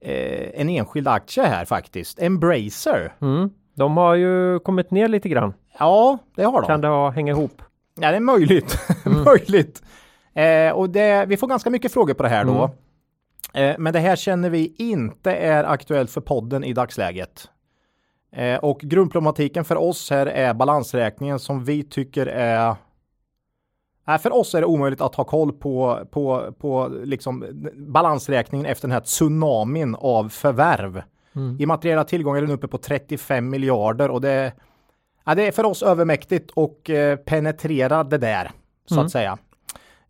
eh, 0.00 0.60
en 0.60 0.68
enskild 0.68 1.08
aktie 1.08 1.42
här 1.44 1.64
faktiskt. 1.64 2.22
Embracer. 2.22 3.14
Mm. 3.20 3.50
De 3.74 3.96
har 3.96 4.14
ju 4.14 4.58
kommit 4.58 4.90
ner 4.90 5.08
lite 5.08 5.28
grann. 5.28 5.54
Ja, 5.78 6.18
det 6.36 6.44
har 6.44 6.60
de. 6.60 6.66
Kan 6.66 6.80
det 6.80 6.88
ha 6.88 7.10
hänga 7.10 7.32
ihop? 7.32 7.62
Ja, 8.00 8.10
det 8.10 8.16
är 8.16 8.20
möjligt. 8.20 8.78
Mm. 9.06 9.24
möjligt. 9.24 9.82
Eh, 10.34 10.72
och 10.72 10.90
det, 10.90 11.26
vi 11.26 11.36
får 11.36 11.46
ganska 11.46 11.70
mycket 11.70 11.92
frågor 11.92 12.14
på 12.14 12.22
det 12.22 12.28
här 12.28 12.44
då. 12.44 12.70
Mm. 13.54 13.70
Eh, 13.70 13.76
men 13.78 13.92
det 13.92 13.98
här 13.98 14.16
känner 14.16 14.50
vi 14.50 14.74
inte 14.78 15.32
är 15.32 15.64
aktuellt 15.64 16.10
för 16.10 16.20
podden 16.20 16.64
i 16.64 16.72
dagsläget. 16.72 17.48
Eh, 18.32 18.56
och 18.58 18.80
grundproblematiken 18.80 19.64
för 19.64 19.76
oss 19.76 20.10
här 20.10 20.26
är 20.26 20.54
balansräkningen 20.54 21.38
som 21.38 21.64
vi 21.64 21.82
tycker 21.84 22.26
är 22.26 22.74
Nej, 24.06 24.18
för 24.18 24.34
oss 24.34 24.54
är 24.54 24.60
det 24.60 24.66
omöjligt 24.66 25.00
att 25.00 25.14
ha 25.14 25.24
koll 25.24 25.52
på, 25.52 25.98
på, 26.10 26.52
på 26.58 26.88
liksom 27.04 27.44
balansräkningen 27.74 28.66
efter 28.66 28.88
den 28.88 28.92
här 28.92 29.00
tsunamin 29.00 29.96
av 30.00 30.28
förvärv. 30.28 31.02
Mm. 31.36 31.56
Immateriella 31.60 32.04
tillgångar 32.04 32.38
är 32.38 32.46
den 32.46 32.54
uppe 32.54 32.68
på 32.68 32.78
35 32.78 33.50
miljarder 33.50 34.10
och 34.10 34.20
det, 34.20 34.52
ja, 35.24 35.34
det 35.34 35.46
är 35.46 35.52
för 35.52 35.64
oss 35.64 35.82
övermäktigt 35.82 36.50
och 36.50 36.90
eh, 36.90 37.16
penetrera 37.16 38.04
det 38.04 38.18
där 38.18 38.50
så 38.86 38.94
Mm. 38.94 39.06
att 39.06 39.12
säga. 39.12 39.38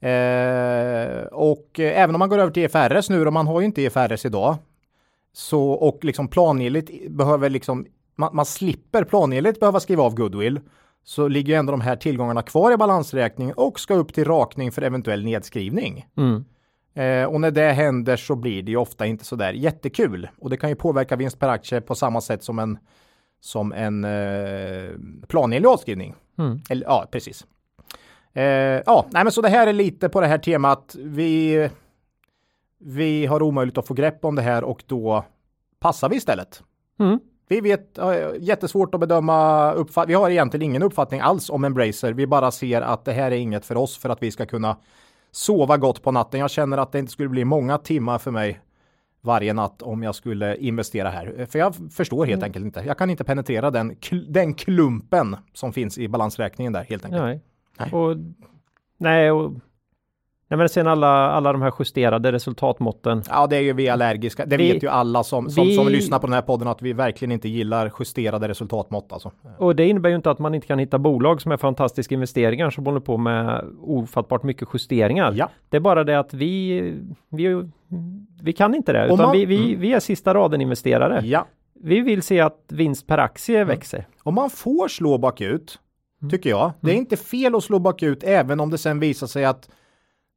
Eh, 0.01 1.23
och 1.23 1.81
eh, 1.81 2.03
även 2.03 2.15
om 2.15 2.19
man 2.19 2.29
går 2.29 2.39
över 2.39 2.53
till 2.53 2.63
IFRS 2.63 3.11
nu 3.11 3.27
och 3.27 3.33
man 3.33 3.47
har 3.47 3.61
ju 3.61 3.67
inte 3.67 3.83
IFRS 3.83 4.27
idag 4.27 4.57
så 5.33 5.71
och 5.71 6.05
liksom 6.05 6.29
planenligt 6.29 7.11
behöver 7.11 7.51
liksom 7.51 7.87
man, 8.17 8.31
man 8.37 8.47
slipper 8.47 9.05
planenligt 9.05 9.61
behöva 9.61 9.81
skriva 9.81 10.03
av 10.03 10.15
goodwill 10.15 10.61
så 11.05 11.29
ligger 11.29 11.53
ju 11.53 11.59
ändå 11.59 11.71
de 11.71 11.81
här 11.81 11.97
tillgångarna 11.97 12.43
kvar 12.43 12.73
i 12.73 12.77
balansräkningen 12.77 13.55
och 13.55 13.81
ska 13.81 13.95
upp 13.95 14.15
till 14.15 14.25
rakning 14.25 14.73
för 14.73 14.83
eventuell 14.83 15.25
nedskrivning. 15.25 16.07
Mm. 16.17 16.45
Eh, 16.95 17.33
och 17.33 17.41
när 17.41 17.51
det 17.51 17.73
händer 17.73 18.17
så 18.17 18.37
blir 18.37 18.63
det 18.63 18.71
ju 18.71 18.77
ofta 18.77 19.07
inte 19.07 19.25
så 19.25 19.37
där 19.37 19.53
jättekul 19.53 20.29
och 20.39 20.51
det 20.51 20.57
kan 20.57 20.71
ju 20.71 20.77
påverka 20.77 21.17
vinst 21.17 21.39
per 21.39 21.49
aktie 21.49 21.81
på 21.81 21.95
samma 21.95 22.21
sätt 22.21 22.45
som 22.45 22.59
en 22.59 22.79
som 23.41 23.73
en 23.73 24.05
eh, 24.05 24.91
planenlig 25.29 25.69
avskrivning. 25.69 26.15
Mm. 26.39 26.61
Eller, 26.71 26.87
ja, 26.87 27.09
precis. 27.13 27.47
Eh, 28.35 28.45
ja, 28.87 29.07
nej, 29.11 29.25
men 29.25 29.33
så 29.33 29.41
det 29.41 29.49
här 29.49 29.67
är 29.67 29.73
lite 29.73 30.09
på 30.09 30.21
det 30.21 30.27
här 30.27 30.39
temat. 30.39 30.97
Vi, 30.99 31.69
vi 32.79 33.27
har 33.27 33.43
omöjligt 33.43 33.79
att 33.79 33.87
få 33.87 33.95
grepp 33.95 34.25
om 34.25 34.35
det 34.35 34.43
här 34.43 34.65
och 34.65 34.83
då 34.87 35.25
passar 35.81 36.09
vi 36.09 36.17
istället. 36.17 36.63
Mm. 36.99 37.21
Vi 37.49 37.61
vet, 37.61 37.99
jättesvårt 38.39 38.95
att 38.95 39.01
bedöma 39.01 39.73
uppfattning. 39.73 40.09
Vi 40.17 40.23
har 40.23 40.31
egentligen 40.31 40.63
ingen 40.63 40.83
uppfattning 40.83 41.21
alls 41.21 41.51
om 41.51 41.65
Embracer. 41.65 42.13
Vi 42.13 42.27
bara 42.27 42.51
ser 42.51 42.81
att 42.83 43.05
det 43.05 43.13
här 43.13 43.31
är 43.31 43.37
inget 43.37 43.67
för 43.67 43.77
oss 43.77 43.99
för 43.99 44.09
att 44.09 44.23
vi 44.23 44.31
ska 44.31 44.47
kunna 44.47 44.77
sova 45.31 45.77
gott 45.77 46.03
på 46.03 46.13
natten. 46.13 46.41
Jag 46.41 46.51
känner 46.51 46.79
att 46.79 46.93
det 46.93 46.99
inte 46.99 47.13
skulle 47.13 47.29
bli 47.29 47.45
många 47.45 47.79
timmar 47.79 48.19
för 48.19 48.31
mig 48.31 48.61
varje 49.21 49.53
natt 49.53 49.83
om 49.83 50.03
jag 50.03 50.15
skulle 50.15 50.57
investera 50.57 51.09
här. 51.11 51.47
För 51.51 51.59
jag 51.59 51.75
förstår 51.93 52.25
helt 52.27 52.39
Mm. 52.39 52.45
enkelt 52.49 52.65
inte. 52.65 52.83
Jag 52.87 52.99
kan 52.99 53.11
inte 53.11 53.25
penetrera 53.25 53.71
den, 53.71 53.97
den 54.29 54.55
klumpen 54.55 55.37
som 55.55 55.73
finns 55.73 55.99
i 55.99 56.09
balansräkningen 56.09 56.73
där 56.73 56.85
helt 56.85 57.05
enkelt. 57.05 57.23
Nej. 57.23 57.41
Nej. 57.81 57.93
Och, 57.93 58.17
nej, 58.99 59.31
och, 59.31 59.53
nej, 60.49 60.59
men 60.59 60.69
sen 60.69 60.87
alla, 60.87 61.09
alla 61.31 61.53
de 61.53 61.63
här 61.63 61.73
justerade 61.79 62.33
resultatmåtten. 62.33 63.23
Ja, 63.29 63.47
det 63.47 63.57
är 63.57 63.61
ju 63.61 63.73
vi 63.73 63.89
allergiska. 63.89 64.47
Det 64.47 64.57
Vi- 64.57 64.73
vet 64.73 64.83
ju 64.83 64.89
alla 64.89 65.23
som, 65.25 65.51
som, 65.51 65.65
vi- 65.67 65.75
som 65.77 65.89
lyssnar 65.89 66.19
på 66.19 66.27
den 66.27 66.35
här 66.35 66.43
podden 66.43 66.69
att 66.69 66.83
vi 66.83 66.93
verkligen 66.93 67.33
inte 67.33 67.49
gillar 67.49 67.93
justerade 67.99 68.49
resultatmått 68.49 69.13
alltså. 69.13 69.33
Och 69.59 69.77
det 69.77 69.89
innebär 69.89 70.11
ju 70.11 70.17
inte 70.17 70.31
att 70.31 70.39
man 70.39 70.55
inte 70.55 70.67
kan 70.67 70.79
hitta 70.79 70.99
bolag 70.99 71.41
som 71.43 71.53
är 71.53 71.57
fantastiska 71.57 72.15
investeringar 72.15 72.71
som 72.71 72.87
håller 72.87 73.01
på 73.01 73.17
med 73.17 73.65
ofattbart 73.83 74.43
mycket 74.43 74.69
justeringar. 74.75 75.33
Ja. 75.37 75.51
Det 75.69 75.77
är 75.77 75.81
bara 75.81 76.05
det 76.05 76.19
att 76.19 76.35
vi, 76.35 76.81
vi, 77.29 77.69
vi 78.43 78.53
kan 78.53 78.75
inte 78.75 78.93
det, 78.93 79.05
utan 79.05 79.19
man- 79.19 79.33
vi, 79.33 79.45
vi, 79.45 79.69
Mm. 79.69 79.81
vi 79.81 79.93
är 79.93 80.01
sista 80.01 80.35
raden 80.35 80.61
investerare. 80.61 81.21
Ja, 81.27 81.47
Vi 81.83 82.01
vill 82.01 82.23
se 82.23 82.41
att 82.41 82.65
vinst 82.69 83.07
per 83.07 83.19
aktie 83.19 83.65
växer. 83.65 84.07
Om 84.23 84.35
man 84.35 84.51
får 84.51 84.89
slå 84.89 85.19
bakut, 85.19 85.79
Mm. 86.23 86.31
tycker 86.31 86.51
jag. 86.51 86.73
Det 86.81 86.91
är 86.91 86.95
inte 86.97 87.17
fel 87.17 87.55
att 87.55 87.65
slå 87.65 87.79
bakut 87.79 88.23
även 88.23 88.61
om 88.61 88.71
det 88.71 88.79
sen 88.79 89.01
visar 89.01 89.27
sig 89.27 89.45
att 89.45 89.71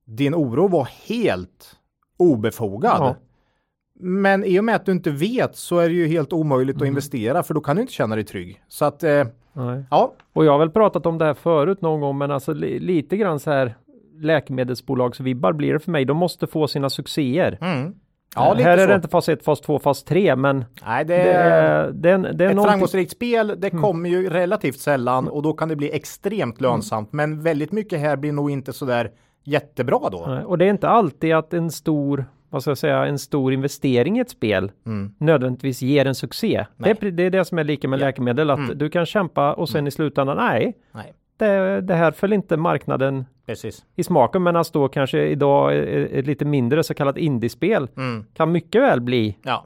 din 0.05 0.35
oro 0.35 0.67
var 0.67 0.87
helt 1.07 1.75
obefogad. 2.17 2.97
Ja. 2.99 3.15
Men 3.99 4.43
i 4.43 4.59
och 4.59 4.63
med 4.63 4.75
att 4.75 4.85
du 4.85 4.91
inte 4.91 5.11
vet 5.11 5.55
så 5.55 5.77
är 5.79 5.89
det 5.89 5.95
ju 5.95 6.07
helt 6.07 6.33
omöjligt 6.33 6.75
Mm. 6.75 6.83
att 6.83 6.87
investera 6.87 7.43
för 7.43 7.53
då 7.53 7.61
kan 7.61 7.75
du 7.75 7.81
inte 7.81 7.93
känna 7.93 8.15
dig 8.15 8.23
trygg. 8.25 8.63
Så 8.67 8.85
att, 8.85 9.03
eh, 9.03 9.25
ja, 9.89 10.13
Och 10.33 10.45
jag 10.45 10.51
har 10.51 10.59
väl 10.59 10.69
pratat 10.69 11.05
om 11.05 11.17
det 11.17 11.25
här 11.25 11.33
förut 11.33 11.81
någon 11.81 12.01
gång, 12.01 12.17
men 12.17 12.31
alltså 12.31 12.53
li, 12.53 12.79
lite 12.79 13.17
grann 13.17 13.39
så 13.39 13.51
här 13.51 13.75
läkemedelsbolagsvibbar 14.19 15.53
blir 15.53 15.73
det 15.73 15.79
för 15.79 15.91
mig. 15.91 16.05
De 16.05 16.17
måste 16.17 16.47
få 16.47 16.67
sina 16.67 16.89
succéer. 16.89 17.57
mm. 17.61 17.95
Ja 18.35 18.53
här 18.53 18.77
är 18.77 18.81
så. 18.81 18.87
det 18.87 18.95
inte 18.95 19.07
fas 19.07 19.29
1, 19.29 19.43
fas 19.43 19.61
2, 19.61 19.79
fas 19.79 20.03
3, 20.03 20.35
men 20.35 20.65
Nej, 20.85 21.05
det, 21.05 21.13
det 21.17 21.21
är, 21.31 21.91
det 21.91 22.09
är, 22.11 22.17
det 22.17 22.27
är 22.27 22.31
ett 22.31 22.55
någonting- 22.55 22.63
framgångsrikt 22.63 23.11
spel, 23.11 23.55
det 23.57 23.67
Mm. 23.71 23.81
kommer 23.83 24.09
ju 24.09 24.29
relativt 24.29 24.79
sällan 24.79 25.27
och 25.27 25.41
då 25.41 25.53
kan 25.53 25.69
det 25.69 25.75
bli 25.75 25.95
extremt 25.95 26.61
lönsamt. 26.61 27.13
Men 27.13 27.41
väldigt 27.43 27.71
mycket 27.71 27.99
här 27.99 28.15
blir 28.17 28.31
nog 28.31 28.51
inte 28.51 28.73
så 28.73 28.85
där 28.85 29.11
jättebra 29.43 29.99
då. 30.11 30.25
Nej, 30.27 30.43
Och 30.43 30.57
det 30.57 30.65
är 30.65 30.69
inte 30.69 30.89
alltid 30.89 31.33
att 31.33 31.53
en 31.53 31.71
stor, 31.71 32.25
vad 32.49 32.61
ska 32.61 32.71
jag 32.71 32.77
säga, 32.77 33.05
en 33.05 33.19
stor 33.19 33.53
investering 33.53 34.17
i 34.17 34.21
ett 34.21 34.29
spel 34.29 34.71
Mm. 34.85 35.13
nödvändigtvis 35.17 35.81
ger 35.81 36.05
en 36.05 36.15
succé. 36.15 36.65
Det 36.77 36.89
är, 37.03 37.11
det 37.11 37.23
är 37.23 37.29
det 37.29 37.45
som 37.45 37.57
är 37.59 37.63
lika 37.63 37.87
med 37.87 37.99
läkemedel, 37.99 38.49
att 38.49 38.57
Mm. 38.59 38.77
du 38.77 38.89
kan 38.89 39.05
kämpa 39.05 39.53
och 39.53 39.69
sen 39.69 39.87
i 39.87 39.91
slutändan, 39.91 40.37
nej, 40.37 40.73
Nej, 40.91 41.13
det, 41.37 41.81
det 41.81 41.95
här 41.95 42.11
föll 42.11 42.33
inte 42.33 42.57
marknaden 42.57 43.25
precis. 43.45 43.85
i 43.95 44.03
smaken, 44.03 44.43
men 44.43 44.55
alltså 44.55 44.73
då 44.73 44.87
kanske 44.87 45.21
idag 45.27 45.77
ett 46.17 46.27
lite 46.27 46.45
mindre 46.45 46.83
så 46.83 46.93
kallat 46.93 47.17
indiespel 47.17 47.87
Mm. 47.97 48.25
kan 48.33 48.51
mycket 48.51 48.81
väl 48.81 49.01
bli, 49.01 49.37
Ja. 49.43 49.65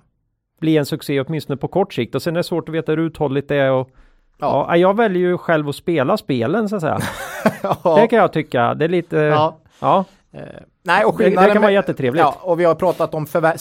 bli 0.59 0.77
en 0.77 0.85
succé 0.85 1.21
åtminstone 1.21 1.57
på 1.57 1.67
kort 1.67 1.93
sikt 1.93 2.15
och 2.15 2.21
sen 2.21 2.35
är 2.35 2.39
det 2.39 2.43
svårt 2.43 2.69
att 2.69 2.75
veta 2.75 2.91
hur 2.91 2.99
uthålligt 2.99 3.47
det 3.49 3.55
är 3.55 3.71
och 3.71 3.89
Ja. 4.39 4.65
ja. 4.69 4.77
jag 4.77 4.97
väljer 4.97 5.21
ju 5.29 5.37
själv 5.37 5.69
att 5.69 5.75
spela 5.75 6.17
spelen 6.17 6.69
så 6.69 6.75
att 6.75 6.81
säga. 6.81 6.99
Ja. 7.83 7.95
Det 8.01 8.07
kan 8.07 8.19
jag 8.19 8.33
tycka, 8.33 8.73
det 8.73 8.85
är 8.85 8.89
lite, 8.89 9.17
ja, 9.17 9.57
Ja. 9.81 10.05
Eh, 10.31 10.41
nej, 10.83 11.05
och 11.05 11.17
Det- 11.17 11.29
det 11.29 11.53
kan 11.53 11.61
vara 11.61 11.71
jättetrevligt. 11.71 12.21
Ja, 12.23 12.35
och 12.41 12.59
vi 12.59 12.63
har 12.63 12.75
pratat 12.75 13.13
om 13.13 13.25
förvär- 13.25 13.57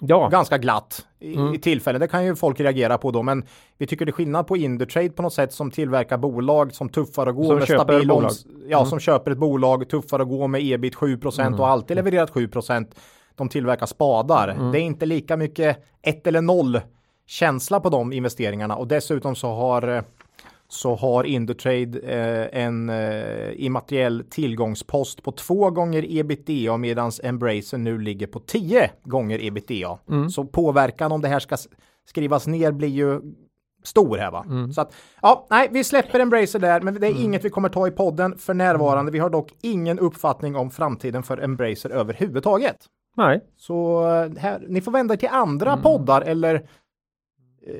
serieförvärvare 0.00 0.30
ganska 0.30 0.58
glatt 0.58 1.06
i, 1.18 1.36
Mm. 1.36 1.54
i 1.54 1.58
tillfällen. 1.58 2.00
Det 2.00 2.08
kan 2.08 2.24
ju 2.24 2.36
folk 2.36 2.60
reagera 2.60 2.98
på 2.98 3.10
då, 3.10 3.22
men 3.22 3.44
vi 3.78 3.86
tycker 3.86 4.06
det 4.06 4.10
är 4.10 4.12
skillnad 4.12 4.46
på 4.46 4.56
Indutrade 4.56 5.08
på 5.10 5.22
något 5.22 5.32
sätt 5.34 5.52
som 5.52 5.70
tillverkar 5.70 6.18
bolag 6.18 6.74
som 6.74 6.88
tuffar 6.88 7.26
att 7.26 7.34
gå 7.36 7.44
Som 7.44 7.54
med 7.56 7.64
stabil 7.64 8.08
bolag. 8.08 8.30
Ja, 8.68 8.84
som 8.84 8.98
köper 9.00 9.30
ett 9.30 9.38
bolag, 9.38 9.88
tuffar 9.88 10.20
att 10.20 10.28
gå 10.28 10.46
med 10.46 10.60
ebit 10.64 10.94
7% 10.94 11.46
Mm. 11.46 11.60
och 11.60 11.68
alltid 11.68 11.96
levererat 11.96 12.30
7%. 12.30 12.94
De 13.34 13.48
tillverkar 13.48 13.86
spadar. 13.86 14.48
Mm. 14.48 14.72
Det 14.72 14.78
är 14.80 14.82
inte 14.82 15.06
lika 15.06 15.36
mycket 15.36 15.78
ett 16.02 16.26
eller 16.26 16.40
noll 16.42 16.80
känsla 17.26 17.80
på 17.80 17.88
de 17.90 18.12
investeringarna 18.12 18.76
och 18.76 18.86
dessutom 18.88 19.34
så 19.34 19.48
har 19.48 19.88
eh, 19.96 20.02
så 20.70 20.94
har 20.94 21.24
Indutrade 21.24 21.98
eh, 21.98 22.62
en 22.62 22.90
eh, 22.90 23.64
immateriell 23.64 24.24
tillgångspost 24.30 25.22
på 25.22 25.32
två 25.32 25.70
gånger 25.70 26.04
ebitda 26.18 26.76
medan 26.76 27.10
Embracer 27.22 27.78
nu 27.78 27.98
ligger 27.98 28.26
på 28.26 28.40
10 28.40 28.90
gånger 29.04 29.44
ebitda. 29.44 29.98
Så 30.30 30.44
påverkan 30.44 31.12
om 31.12 31.20
det 31.20 31.28
här 31.28 31.38
ska 31.40 31.56
skrivas 32.04 32.46
ner 32.46 32.72
blir 32.72 32.88
ju 32.88 33.20
stor 33.82 34.16
här 34.16 34.30
va. 34.30 34.44
Så 34.74 34.80
att 34.80 34.92
ja, 35.22 35.46
nej, 35.50 35.68
vi 35.72 35.84
släpper 35.84 36.20
Embracer 36.20 36.58
där, 36.58 36.80
men 36.80 36.94
det 36.94 37.06
är 37.06 37.22
inget 37.24 37.44
vi 37.44 37.50
kommer 37.50 37.68
ta 37.68 37.88
i 37.88 37.90
podden 37.90 38.38
för 38.38 38.54
närvarande. 38.54 39.12
Vi 39.12 39.18
har 39.18 39.30
dock 39.30 39.52
ingen 39.62 39.98
uppfattning 39.98 40.56
om 40.56 40.70
framtiden 40.70 41.22
för 41.22 41.38
Embracer 41.38 41.90
överhuvudtaget. 41.90 42.76
nej, 43.26 43.40
Så 43.56 44.02
eh, 44.02 44.40
här, 44.40 44.64
ni 44.68 44.80
får 44.80 44.92
vända 44.92 45.14
er 45.14 45.18
till 45.18 45.28
andra 45.32 45.76
poddar 45.76 46.22
eller 46.22 46.68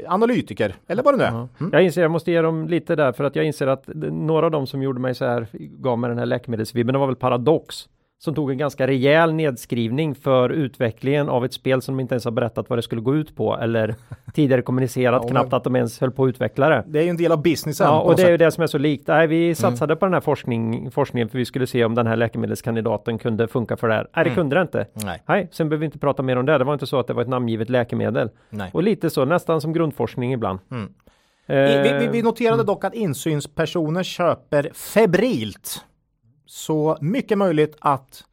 analytiker 0.06 0.74
eller 0.86 1.02
vad 1.02 1.14
det 1.14 1.18
nu 1.18 1.24
är. 1.24 1.30
Mm. 1.30 1.48
Jag 1.72 1.82
inser, 1.82 2.02
jag 2.02 2.10
måste 2.10 2.30
ge 2.30 2.42
dem 2.42 2.68
lite 2.68 2.96
där 2.96 3.12
för 3.12 3.24
att 3.24 3.36
jag 3.36 3.44
inser 3.44 3.66
att 3.66 3.84
några 4.12 4.46
av 4.46 4.52
dem 4.52 4.66
som 4.66 4.82
gjorde 4.82 5.00
mig 5.00 5.14
så 5.14 5.24
här, 5.24 5.46
gav 5.52 5.98
mig 5.98 6.08
den 6.08 6.18
här 6.18 6.26
läkemedelsvibben, 6.26 6.92
det 6.92 6.98
var 6.98 7.06
väl 7.06 7.16
Paradox. 7.16 7.88
Som 8.24 8.34
tog 8.34 8.50
en 8.50 8.58
ganska 8.58 8.86
rejäl 8.86 9.32
nedskrivning 9.34 10.14
för 10.14 10.50
utvecklingen 10.50 11.28
av 11.28 11.44
ett 11.44 11.52
spel 11.52 11.82
som 11.82 11.96
de 11.96 12.00
inte 12.00 12.14
ens 12.14 12.24
har 12.24 12.32
berättat 12.32 12.70
vad 12.70 12.78
det 12.78 12.82
skulle 12.82 13.00
gå 13.00 13.16
ut 13.16 13.36
på 13.36 13.56
eller 13.58 13.94
tidigare 14.34 14.62
kommunicerat 14.62 15.22
Ja, 15.24 15.28
knappt 15.28 15.52
att 15.52 15.64
de 15.64 15.76
ens 15.76 16.00
höll 16.00 16.10
på 16.10 16.24
att 16.24 16.28
utveckla 16.28 16.68
det. 16.68 16.84
Det 16.86 16.98
är 16.98 17.02
ju 17.02 17.08
en 17.08 17.16
del 17.16 17.32
av 17.32 17.42
businessen. 17.42 17.86
Ja, 17.86 18.00
och 18.00 18.16
det 18.16 18.22
är 18.22 18.26
ju 18.30 18.32
sätt. 18.34 18.38
det 18.38 18.50
som 18.50 18.62
är 18.62 18.66
så 18.66 18.78
likt. 18.78 19.08
Nej, 19.08 19.16
Mm. 19.24 19.28
vi 19.30 19.54
satsade 19.54 19.96
på 19.96 20.06
den 20.06 20.12
här 20.14 20.20
forskning, 20.20 20.90
forskningen 20.90 21.28
för 21.28 21.38
vi 21.38 21.44
skulle 21.44 21.66
se 21.66 21.84
om 21.84 21.94
den 21.94 22.06
här 22.06 22.16
läkemedelskandidaten 22.16 23.18
kunde 23.18 23.48
funka 23.48 23.76
för 23.76 23.88
det 23.88 23.94
här. 23.94 24.06
Nej, 24.16 24.24
det 24.24 24.30
Mm. 24.30 24.34
kunde 24.34 24.56
det 24.56 24.62
inte. 24.62 24.86
Nej, 24.92 25.22
Nej, 25.26 25.48
sen 25.52 25.68
behöver 25.68 25.80
vi 25.80 25.86
inte 25.86 25.98
prata 25.98 26.22
mer 26.22 26.36
om 26.38 26.46
det. 26.46 26.58
Det 26.58 26.64
var 26.64 26.72
inte 26.72 26.86
så 26.86 26.98
att 26.98 27.06
det 27.06 27.12
var 27.14 27.22
ett 27.22 27.28
namngivet 27.28 27.70
läkemedel. 27.70 28.30
nej. 28.50 28.70
Och 28.74 28.82
lite 28.82 29.10
så, 29.10 29.24
nästan 29.24 29.60
som 29.60 29.72
grundforskning 29.72 30.32
ibland. 30.32 30.58
Mm. 30.70 30.92
Eh, 31.46 31.82
vi, 31.82 31.98
vi, 32.00 32.08
vi 32.12 32.22
noterade 32.22 32.62
dock 32.64 32.84
att 32.84 32.94
insynspersoner 32.94 34.02
köper 34.02 34.70
febrilt. 34.74 35.84
Så 36.50 36.96
mycket 37.00 37.38
möjligt 37.38 37.76
att 37.80 38.24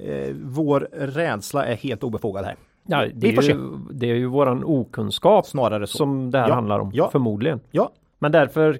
eh, 0.00 0.34
vår 0.42 0.88
rädsla 0.92 1.66
är 1.66 1.76
helt 1.76 2.04
obefogad 2.04 2.44
här. 2.44 2.56
ja, 2.86 3.06
det, 3.14 3.36
är 3.36 3.42
ju, 3.42 3.78
det 3.90 4.10
är 4.10 4.14
ju 4.14 4.26
våran 4.26 4.64
okunskap 4.64 5.46
Snarare 5.46 5.86
så. 5.86 5.96
som 5.98 6.30
det 6.30 6.38
här 6.38 6.48
Ja, 6.48 6.54
handlar 6.54 6.78
om, 6.78 6.90
ja. 6.94 7.10
förmodligen. 7.10 7.60
Ja, 7.70 7.90
Men 8.18 8.32
därför 8.32 8.78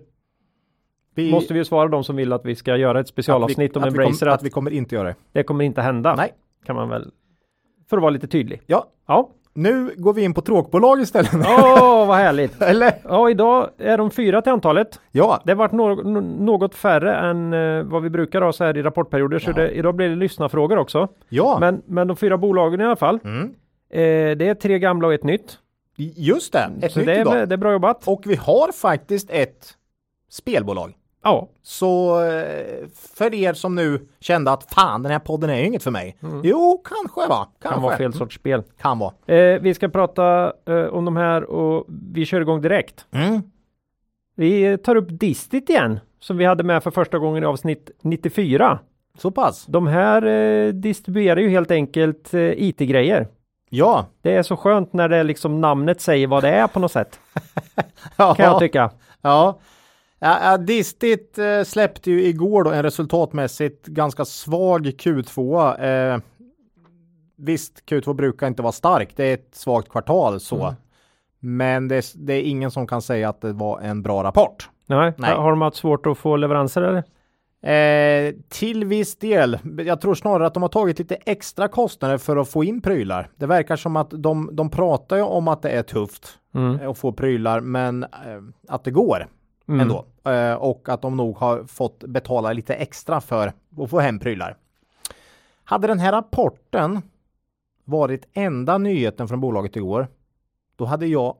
vi, 1.14 1.30
måste 1.30 1.52
vi 1.52 1.58
ju 1.60 1.64
svara 1.64 1.88
de 1.88 2.04
som 2.04 2.16
vill 2.16 2.32
att 2.32 2.44
vi 2.44 2.54
ska 2.56 2.76
göra 2.76 3.00
ett 3.00 3.04
att 3.04 3.08
specialavsnitt 3.08 3.76
vi, 3.76 3.80
om 3.80 3.82
att 3.82 3.92
vi, 3.92 3.96
kom, 3.96 4.02
Embracer, 4.04 4.26
att, 4.26 4.34
att 4.34 4.42
vi 4.42 4.50
kommer 4.50 4.70
inte 4.70 4.94
göra 4.94 5.08
det. 5.08 5.14
det 5.32 5.42
kommer 5.42 5.64
inte 5.64 5.82
hända. 5.82 6.14
Nej. 6.16 6.32
Kan 6.64 6.76
man 6.76 6.88
väl, 6.88 7.10
för 7.90 7.96
att 7.96 8.00
vara 8.02 8.10
lite 8.10 8.26
tydlig. 8.28 8.62
Ja, 8.66 8.86
Ja, 9.06 9.30
nu 9.56 9.94
går 9.96 10.12
vi 10.12 10.22
in 10.24 10.34
på 10.34 10.40
tråkbolag 10.40 11.00
istället. 11.00 11.34
åh 11.34 12.06
vad 12.06 12.16
härligt. 12.16 12.62
Eller? 12.62 12.92
Ja, 13.04 13.30
idag 13.30 13.70
är 13.78 13.98
de 13.98 14.10
fyra 14.10 14.42
till 14.42 14.52
antalet. 14.52 15.00
Ja, 15.12 15.40
Det 15.44 15.52
har 15.52 15.56
varit 15.56 15.72
no 15.72 16.20
något 16.44 16.74
färre 16.74 17.16
än 17.16 17.52
eh, 17.52 17.82
vad 17.82 18.02
vi 18.02 18.10
brukar 18.10 18.42
ha 18.42 18.52
så 18.52 18.64
här 18.64 18.76
i 18.76 18.82
rapportperioder, 18.82 19.38
så 19.38 19.50
Ja. 19.50 19.54
det, 19.54 19.70
idag 19.70 19.94
blir 19.94 20.08
det 20.08 20.14
lyssnarfrågor 20.16 20.76
också. 20.78 21.08
ja. 21.28 21.56
Men, 21.60 21.82
men 21.86 22.08
de 22.08 22.16
fyra 22.16 22.38
bolagen 22.38 22.80
i 22.80 22.84
alla 22.84 22.96
fall. 22.96 23.18
Mm. 23.24 23.42
Eh, 23.90 24.36
det 24.36 24.48
är 24.48 24.54
tre 24.54 24.78
gamla 24.78 25.06
och 25.08 25.14
ett 25.14 25.24
nytt. 25.24 25.58
Just 26.16 26.52
det, 26.52 26.70
ett 26.82 26.92
så 26.92 26.98
nytt 26.98 27.06
det 27.06 27.14
är, 27.14 27.20
idag. 27.20 27.48
det 27.48 27.54
är 27.54 27.56
bra 27.56 27.72
jobbat. 27.72 28.08
Och 28.08 28.22
vi 28.26 28.34
har 28.36 28.72
faktiskt 28.72 29.30
ett 29.30 29.66
spelbolag. 30.30 30.92
Ja, 31.22 31.48
Så 31.62 32.20
eh, 32.24 32.86
för 32.94 33.34
er 33.34 33.52
som 33.52 33.74
nu 33.74 34.08
kände 34.20 34.52
att 34.52 34.74
fan 34.74 35.02
den 35.02 35.12
här 35.12 35.18
podden 35.18 35.50
är 35.50 35.58
ju 35.58 35.66
inget 35.66 35.82
för 35.82 35.90
mig. 35.90 36.16
Jo, 36.42 36.82
kanske 36.84 37.28
va? 37.28 37.48
Kanske. 37.62 37.68
Mm. 37.68 37.74
kan 37.74 37.82
vara 37.82 37.96
fel 37.96 38.12
sorts 38.12 38.36
spel. 38.36 38.62
Kan 38.80 38.98
vara. 38.98 39.36
Eh, 39.36 39.60
vi 39.60 39.74
ska 39.74 39.88
prata 39.88 40.52
eh, 40.66 40.84
om 40.84 41.04
de 41.04 41.16
här 41.16 41.44
och 41.44 41.84
vi 42.12 42.26
kör 42.26 42.40
igång 42.40 42.60
direkt. 42.60 43.06
Mm. 43.10 43.42
Vi 44.36 44.78
tar 44.78 44.96
upp 44.96 45.06
Distit 45.10 45.70
igen, 45.70 46.00
som 46.20 46.36
vi 46.36 46.44
hade 46.44 46.64
med 46.64 46.82
för 46.82 46.90
första 46.90 47.18
gången 47.18 47.42
i 47.42 47.46
avsnitt 47.46 47.90
94. 48.02 48.78
Så 49.18 49.30
pass. 49.30 49.66
De 49.66 49.86
här 49.86 50.26
eh, 50.26 50.72
distribuerar 50.72 51.40
ju 51.40 51.48
helt 51.48 51.70
enkelt 51.70 52.34
eh, 52.34 52.40
IT-grejer. 52.40 53.28
Ja. 53.70 54.06
Det 54.22 54.32
är 54.32 54.42
så 54.42 54.56
skönt 54.56 54.92
när 54.92 55.08
det 55.08 55.22
liksom 55.22 55.60
namnet 55.60 56.00
säger 56.00 56.26
vad 56.26 56.42
det 56.42 56.50
är 56.50 56.66
på 56.66 56.80
något 56.80 56.92
sätt, 56.92 57.20
ja. 58.16 58.34
kan 58.36 58.46
jag 58.46 58.58
tycka. 58.58 58.90
Ja. 59.22 59.58
Ja, 60.18 60.38
ja, 60.42 60.56
Distit 60.56 61.38
eh, 61.38 61.62
släppte 61.62 62.10
ju 62.10 62.24
igår 62.24 62.64
då 62.64 62.70
en 62.70 62.82
resultatmässigt 62.82 63.86
ganska 63.86 64.24
svag 64.24 64.86
Q2. 64.86 65.80
Eh, 66.14 66.20
visst, 67.36 67.82
Q2 67.90 68.14
brukar 68.14 68.46
inte 68.46 68.62
vara 68.62 68.72
stark. 68.72 69.16
Det 69.16 69.24
är 69.24 69.34
ett 69.34 69.54
svagt 69.54 69.88
kvartal 69.88 70.40
så. 70.40 70.62
Mm. 70.62 70.74
Men 71.40 71.88
det, 71.88 72.12
det 72.14 72.34
är 72.34 72.42
ingen 72.42 72.70
som 72.70 72.86
kan 72.86 73.02
säga 73.02 73.28
att 73.28 73.40
det 73.40 73.52
var 73.52 73.80
en 73.80 74.02
bra 74.02 74.24
rapport. 74.24 74.70
Nej. 74.86 75.12
Nej. 75.16 75.34
Har 75.34 75.50
de 75.50 75.62
haft 75.62 75.76
svårt 75.76 76.06
att 76.06 76.18
få 76.18 76.36
leveranser 76.36 76.82
eller? 76.82 77.04
Eh, 77.62 78.34
till 78.48 78.84
viss 78.84 79.16
del. 79.16 79.58
Jag 79.78 80.00
tror 80.00 80.14
snarare 80.14 80.46
att 80.46 80.54
de 80.54 80.62
har 80.62 80.70
tagit 80.70 80.98
lite 80.98 81.14
extra 81.14 81.68
kostnader 81.68 82.18
för 82.18 82.36
att 82.36 82.48
få 82.48 82.64
in 82.64 82.80
prylar. 82.80 83.30
Det 83.36 83.46
verkar 83.46 83.76
som 83.76 83.96
att 83.96 84.10
de, 84.10 84.50
de 84.52 84.70
pratar 84.70 85.16
ju 85.16 85.22
om 85.22 85.48
att 85.48 85.62
det 85.62 85.70
är 85.70 85.82
tufft 85.82 86.38
Mm. 86.54 86.90
att 86.90 86.98
få 86.98 87.12
prylar, 87.12 87.60
men 87.60 88.02
eh, 88.02 88.08
att 88.68 88.84
det 88.84 88.90
går 88.90 89.26
Mm. 89.68 89.80
ändå. 89.80 90.04
Eh, 90.30 90.54
och 90.54 90.88
att 90.88 91.02
de 91.02 91.16
nog 91.16 91.36
har 91.36 91.64
fått 91.64 92.04
betala 92.04 92.52
lite 92.52 92.74
extra 92.74 93.20
för 93.20 93.52
att 93.82 93.90
få 93.90 94.00
hem 94.00 94.18
prylar. 94.18 94.56
Hade 95.64 95.86
den 95.86 95.98
här 95.98 96.12
rapporten 96.12 97.00
varit 97.84 98.28
enda 98.32 98.78
nyheten 98.78 99.28
från 99.28 99.40
bolaget 99.40 99.76
igår, 99.76 100.08
då 100.76 100.84
hade 100.84 101.06
jag 101.06 101.34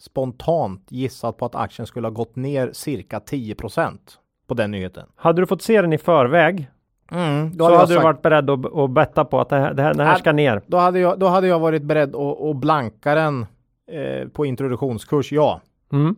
spontant 0.00 0.86
gissat 0.88 1.36
på 1.36 1.44
att 1.46 1.54
aktien 1.54 1.86
skulle 1.86 2.06
ha 2.06 2.12
gått 2.12 2.36
ner 2.36 2.70
cirka 2.72 3.18
10% 3.18 3.98
på 4.46 4.54
den 4.54 4.70
nyheten. 4.70 5.06
Hade 5.16 5.42
du 5.42 5.46
fått 5.46 5.62
se 5.62 5.82
den 5.82 5.92
i 5.92 5.98
förväg 5.98 6.68
Mm, 7.12 7.56
då 7.56 7.68
så 7.68 7.74
hade 7.76 7.86
du 7.86 7.94
sagt- 7.94 8.04
varit 8.04 8.22
beredd 8.22 8.50
att, 8.50 8.74
att 8.76 8.90
betta 8.90 9.24
på 9.24 9.40
att 9.40 9.48
det 9.48 9.56
här, 9.56 9.74
det 9.74 9.82
här, 9.82 9.94
det 9.94 10.02
här 10.02 10.08
Hade- 10.10 10.20
ska 10.20 10.32
ner. 10.32 10.62
Då 10.66 10.76
hade 10.76 10.98
jag, 10.98 11.18
då 11.18 11.26
hade 11.26 11.46
jag 11.46 11.58
varit 11.58 11.82
beredd 11.82 12.16
att, 12.16 12.40
att 12.40 12.56
blanka 12.56 13.14
den 13.14 13.46
eh, 13.90 14.28
på 14.28 14.46
introduktionskurs, 14.46 15.32
ja. 15.32 15.60
Mm. 15.92 16.16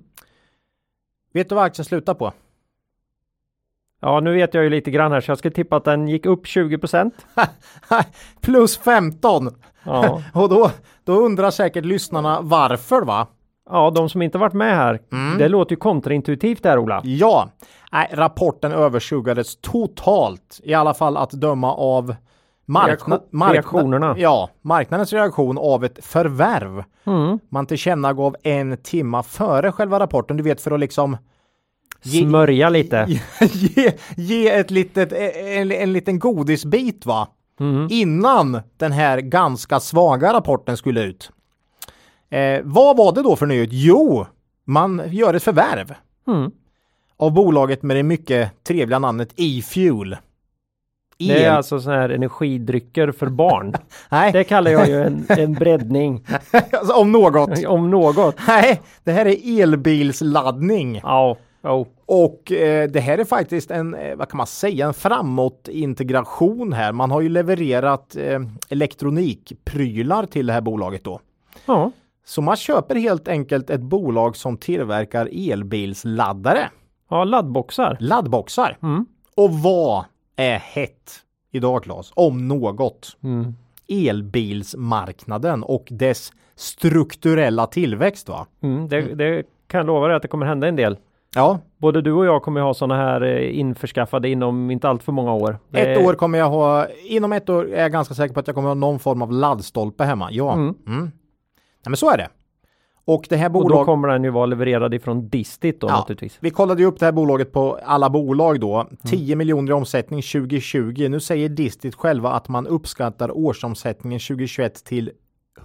Vet 1.33 1.49
du 1.49 1.55
vad 1.55 1.65
aktien 1.65 1.85
slutar 1.85 2.15
på? 2.15 2.33
Ja, 4.01 4.21
nu 4.21 4.33
vet 4.33 4.55
jag 4.55 4.65
ju 4.65 4.71
lite 4.71 4.91
grann 4.91 5.13
här 5.13 5.21
så 5.21 5.31
jag 5.31 5.39
ska 5.39 5.51
tippa 5.51 5.77
att 5.77 5.85
den 5.85 6.09
gick 6.09 6.27
upp 6.27 6.45
20% 6.45 7.11
Plus 8.41 8.79
15! 8.79 9.55
Ja. 9.85 10.23
Och 10.35 10.49
då, 10.49 10.71
då 11.05 11.13
undrar 11.13 11.51
säkert 11.51 11.85
lyssnarna 11.85 12.41
varför 12.41 13.03
va? 13.03 13.27
ja, 13.71 13.91
de 13.91 14.09
som 14.09 14.23
inte 14.23 14.39
varit 14.39 14.53
med 14.53 14.77
här. 14.77 15.01
Mm. 15.13 15.39
Det 15.39 15.49
låter 15.49 15.73
ju 15.73 15.77
kontraintuitivt 15.77 16.63
där 16.63 16.79
Ola. 16.79 17.01
Ja, 17.05 17.51
nej, 17.93 18.09
rapporten 18.13 18.73
överskuggades 18.73 19.61
totalt, 19.61 20.61
i 20.63 20.75
alla 20.75 20.95
fall 20.95 21.17
att 21.17 21.31
döma 21.31 21.75
av 21.75 22.15
markna- 22.71 23.21
markna- 23.31 23.53
reaktionerna. 23.55 24.15
Ja, 24.19 24.51
marknadens 24.63 25.13
reaktion 25.13 25.59
av 25.59 25.85
ett 25.85 26.05
förvärv. 26.05 26.85
Mm. 27.05 27.39
Man 27.49 27.67
tillkännagav 27.67 28.37
en 28.43 28.77
timma 28.77 29.23
före 29.23 29.73
själva 29.73 30.01
rapporten, 30.01 30.37
du 30.37 30.43
vet 30.43 30.61
för 30.61 30.71
att 30.71 30.81
liksom 30.81 31.17
Ge- 32.03 32.23
Smörja 32.23 32.69
lite. 32.69 33.07
ge, 33.53 33.93
ge 34.17 34.49
ett 34.51 34.71
litet, 34.71 35.13
en, 35.13 35.73
en 35.73 35.93
liten 35.93 36.19
godisbit 36.19 37.07
va? 37.07 37.29
Mm. 37.61 37.87
Innan 37.91 38.61
den 38.77 38.93
här 38.93 39.19
ganska 39.21 39.81
svaga 39.81 40.33
rapporten 40.33 40.77
skulle 40.77 41.03
ut. 41.03 41.31
Eh, 42.31 42.61
vad 42.65 42.97
var 42.97 43.13
det 43.13 43.23
då 43.23 43.37
för 43.37 43.47
nyhet? 43.47 43.69
Jo, 43.73 44.27
man 44.65 45.03
gör 45.07 45.35
ett 45.35 45.43
förvärv 45.43 45.95
Mm. 46.29 46.51
av 47.17 47.33
bolaget 47.33 47.83
med 47.83 47.97
det 47.97 48.03
mycket 48.03 48.65
trevliga 48.65 48.99
namnet 48.99 49.29
E-Fuel. 49.37 50.17
Det 51.29 51.45
är 51.45 51.47
El- 51.51 51.57
alltså 51.57 51.81
sådana 51.81 52.01
här 52.01 52.09
energidrycker 52.09 53.13
för 53.13 53.27
barn. 53.27 53.75
Nej, 54.11 54.33
Det 54.33 54.45
kallar 54.45 54.71
jag 54.71 54.89
ju 54.89 55.03
en, 55.03 55.27
en 55.29 55.53
breddning 55.55 56.25
alltså, 56.73 56.93
om 56.95 57.13
något. 57.13 57.65
om 57.67 57.91
något. 57.91 58.37
Nej, 58.49 58.81
det 59.05 59.13
här 59.13 59.27
är 59.27 59.63
elbilsladdning. 59.63 61.01
Ja, 61.03 61.37
oh. 61.63 61.87
Och 62.07 62.53
eh, 62.53 62.89
det 62.91 63.01
här 63.01 63.19
är 63.19 63.25
faktiskt 63.25 63.71
en, 63.71 63.95
eh, 63.95 64.17
vad 64.17 64.29
kan 64.29 64.37
man 64.39 64.47
säga, 64.47 64.87
en 64.87 64.95
framåt-integration 64.95 66.73
här. 66.73 66.93
Man 66.93 67.11
har 67.11 67.21
ju 67.21 67.29
levererat 67.29 68.17
eh, 68.17 68.41
elektronikprylar 68.69 70.27
till 70.27 70.47
det 70.47 70.53
här 70.53 70.61
bolaget 70.61 71.05
då. 71.05 71.21
ja. 71.67 71.91
Så 72.25 72.43
man 72.43 72.57
köper 72.57 72.95
helt 72.95 73.29
enkelt 73.29 73.71
ett 73.71 73.81
bolag 73.81 74.37
som 74.37 74.57
tillverkar 74.57 75.29
elbilsladdare, 75.51 76.69
ja 77.11 77.25
laddboxar. 77.25 77.97
laddboxar. 78.01 78.77
Mm. 78.83 79.07
Och 79.37 79.51
vad 79.55 80.05
är 80.41 80.59
hett 80.59 81.13
idag 81.53 81.83
Claes? 81.85 82.13
Om 82.15 82.49
något. 82.49 83.17
Mm. 83.23 83.55
Elbilsmarknaden 83.89 85.63
och 85.63 85.87
dess 85.91 86.33
strukturella 86.57 87.67
tillväxt 87.67 88.29
va? 88.29 88.47
Mm. 88.63 88.89
Det, 88.89 89.01
det 89.15 89.43
kan 89.67 89.79
jag 89.79 89.87
lova 89.87 90.07
dig 90.07 90.17
att 90.17 90.23
det 90.23 90.29
kommer 90.29 90.47
hända 90.47 90.69
en 90.69 90.77
del. 90.77 90.97
Ja, 91.35 91.59
Både 91.79 92.03
du 92.03 92.13
och 92.13 92.27
jag 92.27 92.43
kommer 92.43 92.61
ha 92.61 92.75
sådana 92.75 92.97
här 92.97 93.21
eh, 93.23 93.59
införskaffade 93.59 94.29
inom 94.29 94.71
inte 94.71 94.89
allt 94.89 95.03
för 95.03 95.13
många 95.13 95.33
år. 95.35 95.59
Det- 95.69 95.79
ett 95.81 96.07
år 96.07 96.15
kommer 96.15 96.39
jag 96.39 96.51
ha, 96.51 96.87
inom 97.09 97.33
ett 97.33 97.49
år 97.49 97.69
är 97.73 97.83
jag 97.83 97.93
ganska 97.93 98.15
säker 98.15 98.35
på 98.35 98.41
att 98.41 98.47
jag 98.47 98.55
kommer 98.55 98.69
ha 98.69 98.75
någon 98.75 98.99
form 98.99 99.23
av 99.23 99.33
laddstolpe 99.33 100.05
hemma. 100.05 100.29
Ja, 100.33 100.53
Mm. 100.53 100.75
mm. 100.87 101.01
Nej, 101.03 101.11
men 101.91 101.97
så 101.97 102.11
är 102.11 102.17
det. 102.17 102.29
Och 103.15 103.27
det 103.29 103.37
här 103.37 103.47
Och 103.47 103.53
då 103.53 103.61
bolaget, 103.63 103.87
kommer 103.87 104.09
den 104.09 104.25
ju 104.25 104.31
vara 104.31 104.47
levererad 104.47 104.95
ifrån 104.95 105.29
Distit 105.29 105.81
då 105.81 105.87
Ja. 105.87 105.97
naturligtvis. 105.97 106.37
vi 106.41 106.51
kollade 106.51 106.83
ju 106.83 106.89
upp 106.89 106.99
det 106.99 107.05
här 107.05 107.13
bolaget 107.13 107.53
på 107.53 107.79
alla 107.85 108.11
bolag 108.11 108.61
då. 108.61 108.75
Mm. 108.77 108.97
10 109.07 109.37
miljoner 109.37 109.71
i 109.71 109.73
omsättning 109.73 110.23
2020. 110.23 111.09
Nu 111.11 111.21
säger 111.21 111.49
Distit 111.49 111.95
själva 111.95 112.33
att 112.33 112.49
man 112.49 112.67
uppskattar 112.67 113.31
årsomsättningen 113.37 114.21
2021 114.21 114.85
till 114.85 115.11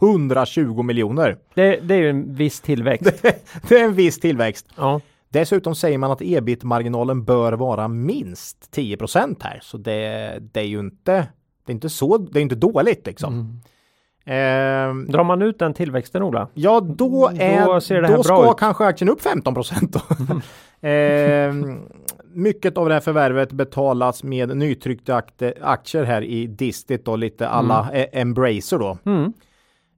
120 0.01 0.81
miljoner. 0.83 1.37
Det, 1.53 1.79
det 1.81 1.93
är 1.93 1.99
ju 1.99 2.09
en 2.09 2.35
viss 2.35 2.61
tillväxt. 2.61 3.23
Det 3.69 3.79
är 3.79 3.83
en 3.83 3.93
viss 3.93 4.19
tillväxt. 4.19 4.67
ja. 4.77 5.01
Dessutom 5.29 5.75
säger 5.75 5.97
man 5.97 6.11
att 6.11 6.21
ebit-marginalen 6.21 7.25
bör 7.25 7.53
vara 7.53 7.87
minst 7.87 8.69
10% 8.75 9.35
här. 9.39 9.59
Så 9.63 9.77
det, 9.77 10.37
det 10.53 10.59
är 10.59 10.63
ju 10.65 10.79
inte, 10.79 11.11
det 11.65 11.71
är 11.71 11.73
inte 11.73 11.89
så, 11.89 12.17
det 12.17 12.39
är 12.39 12.41
inte 12.41 12.55
dåligt 12.55 13.05
liksom. 13.05 13.33
Mm. 13.33 13.59
Ehm, 14.25 15.07
Drar 15.07 15.23
man 15.23 15.41
ut 15.41 15.59
den 15.59 15.73
tillväxten 15.73 16.23
Ola? 16.23 16.47
ja, 16.53 16.79
då, 16.79 17.31
är, 17.39 17.65
Då 17.65 17.81
ser 17.81 18.01
det 18.01 18.07
här 18.07 18.17
då 18.17 18.23
bra 18.23 18.41
ska 18.43 18.51
ut. 18.51 18.57
kanske 18.57 18.85
aktien 18.85 19.09
upp 19.09 19.21
15 19.21 19.53
då. 19.53 19.61
Ehm, 20.87 21.79
mycket 22.33 22.77
av 22.77 22.87
det 22.87 22.93
här 22.93 23.01
förvärvet 23.01 23.51
betalas 23.51 24.23
med 24.23 24.57
nytryckta 24.57 25.23
aktier 25.61 26.03
här 26.03 26.21
i 26.21 26.47
Distit 26.47 27.07
och 27.07 27.17
lite 27.17 27.47
alla 27.47 27.89
eh, 27.93 28.21
Embracer 28.21 28.79
då. 28.79 28.97
Mm. 29.05 29.33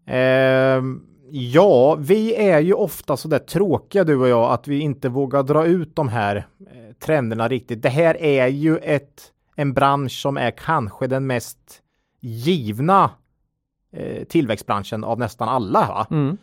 Ehm, 0.08 1.02
ja, 1.32 1.96
vi 1.96 2.36
är 2.36 2.60
ju 2.60 2.74
ofta 2.74 3.18
så 3.18 3.28
där 3.28 3.40
tråkiga 3.40 4.04
du 4.04 4.16
och 4.18 4.28
jag 4.28 4.52
att 4.52 4.68
vi 4.68 4.80
inte 4.80 5.10
vågar 5.10 5.44
dra 5.44 5.66
ut 5.66 5.96
de 5.96 6.08
här 6.10 6.36
eh, 6.36 6.94
trenderna 7.00 7.48
riktigt. 7.48 7.82
Det 7.82 7.90
här 7.90 8.22
är 8.22 8.48
ju 8.48 8.78
ett, 8.78 9.22
en 9.56 9.74
bransch 9.74 10.12
som 10.22 10.38
är 10.38 10.52
kanske 10.52 11.08
den 11.08 11.28
mest 11.28 11.58
givna 12.22 13.10
tillväxtbranschen 14.30 15.04
av 15.04 15.20
nästan 15.20 15.50
alla. 15.50 16.08
Mm. 16.12 16.38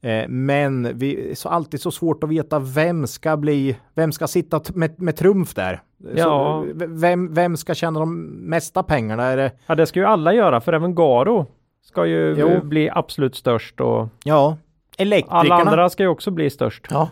Eh, 0.00 0.28
men 0.28 0.98
vi 0.98 1.30
är 1.30 1.34
så 1.34 1.48
alltid 1.48 1.80
så 1.80 1.90
svårt 1.90 2.24
att 2.24 2.30
veta 2.30 2.58
vem 2.58 3.06
ska 3.06 3.36
bli, 3.36 3.76
vem 3.94 4.12
ska 4.12 4.26
sitta 4.26 4.60
med, 4.74 5.02
med 5.02 5.16
trumf 5.16 5.54
där? 5.54 5.82
Ja. 6.14 6.24
Så, 6.24 6.66
v- 6.74 6.86
vem, 6.88 7.34
vem 7.34 7.56
ska 7.56 7.74
tjäna 7.74 8.00
de 8.00 8.20
mesta 8.26 8.82
pengarna? 8.82 9.24
Är 9.24 9.36
det, 9.36 9.52
Ja, 9.66 9.74
det 9.74 9.86
ska 9.86 10.00
ju 10.00 10.06
alla 10.06 10.32
göra 10.34 10.60
för 10.60 10.72
även 10.72 10.94
Garo 10.94 11.46
ska 11.84 12.06
ju 12.06 12.34
Jo. 12.38 12.48
eh, 12.48 12.62
bli 12.62 12.90
absolut 12.92 13.36
störst 13.36 13.80
och 13.80 14.08
ja, 14.24 14.56
elektrikerna. 14.98 15.40
alla 15.40 15.54
andra 15.54 15.90
ska 15.90 16.02
ju 16.02 16.08
också 16.08 16.30
bli 16.30 16.50
störst. 16.50 16.86
Ja, 16.90 17.08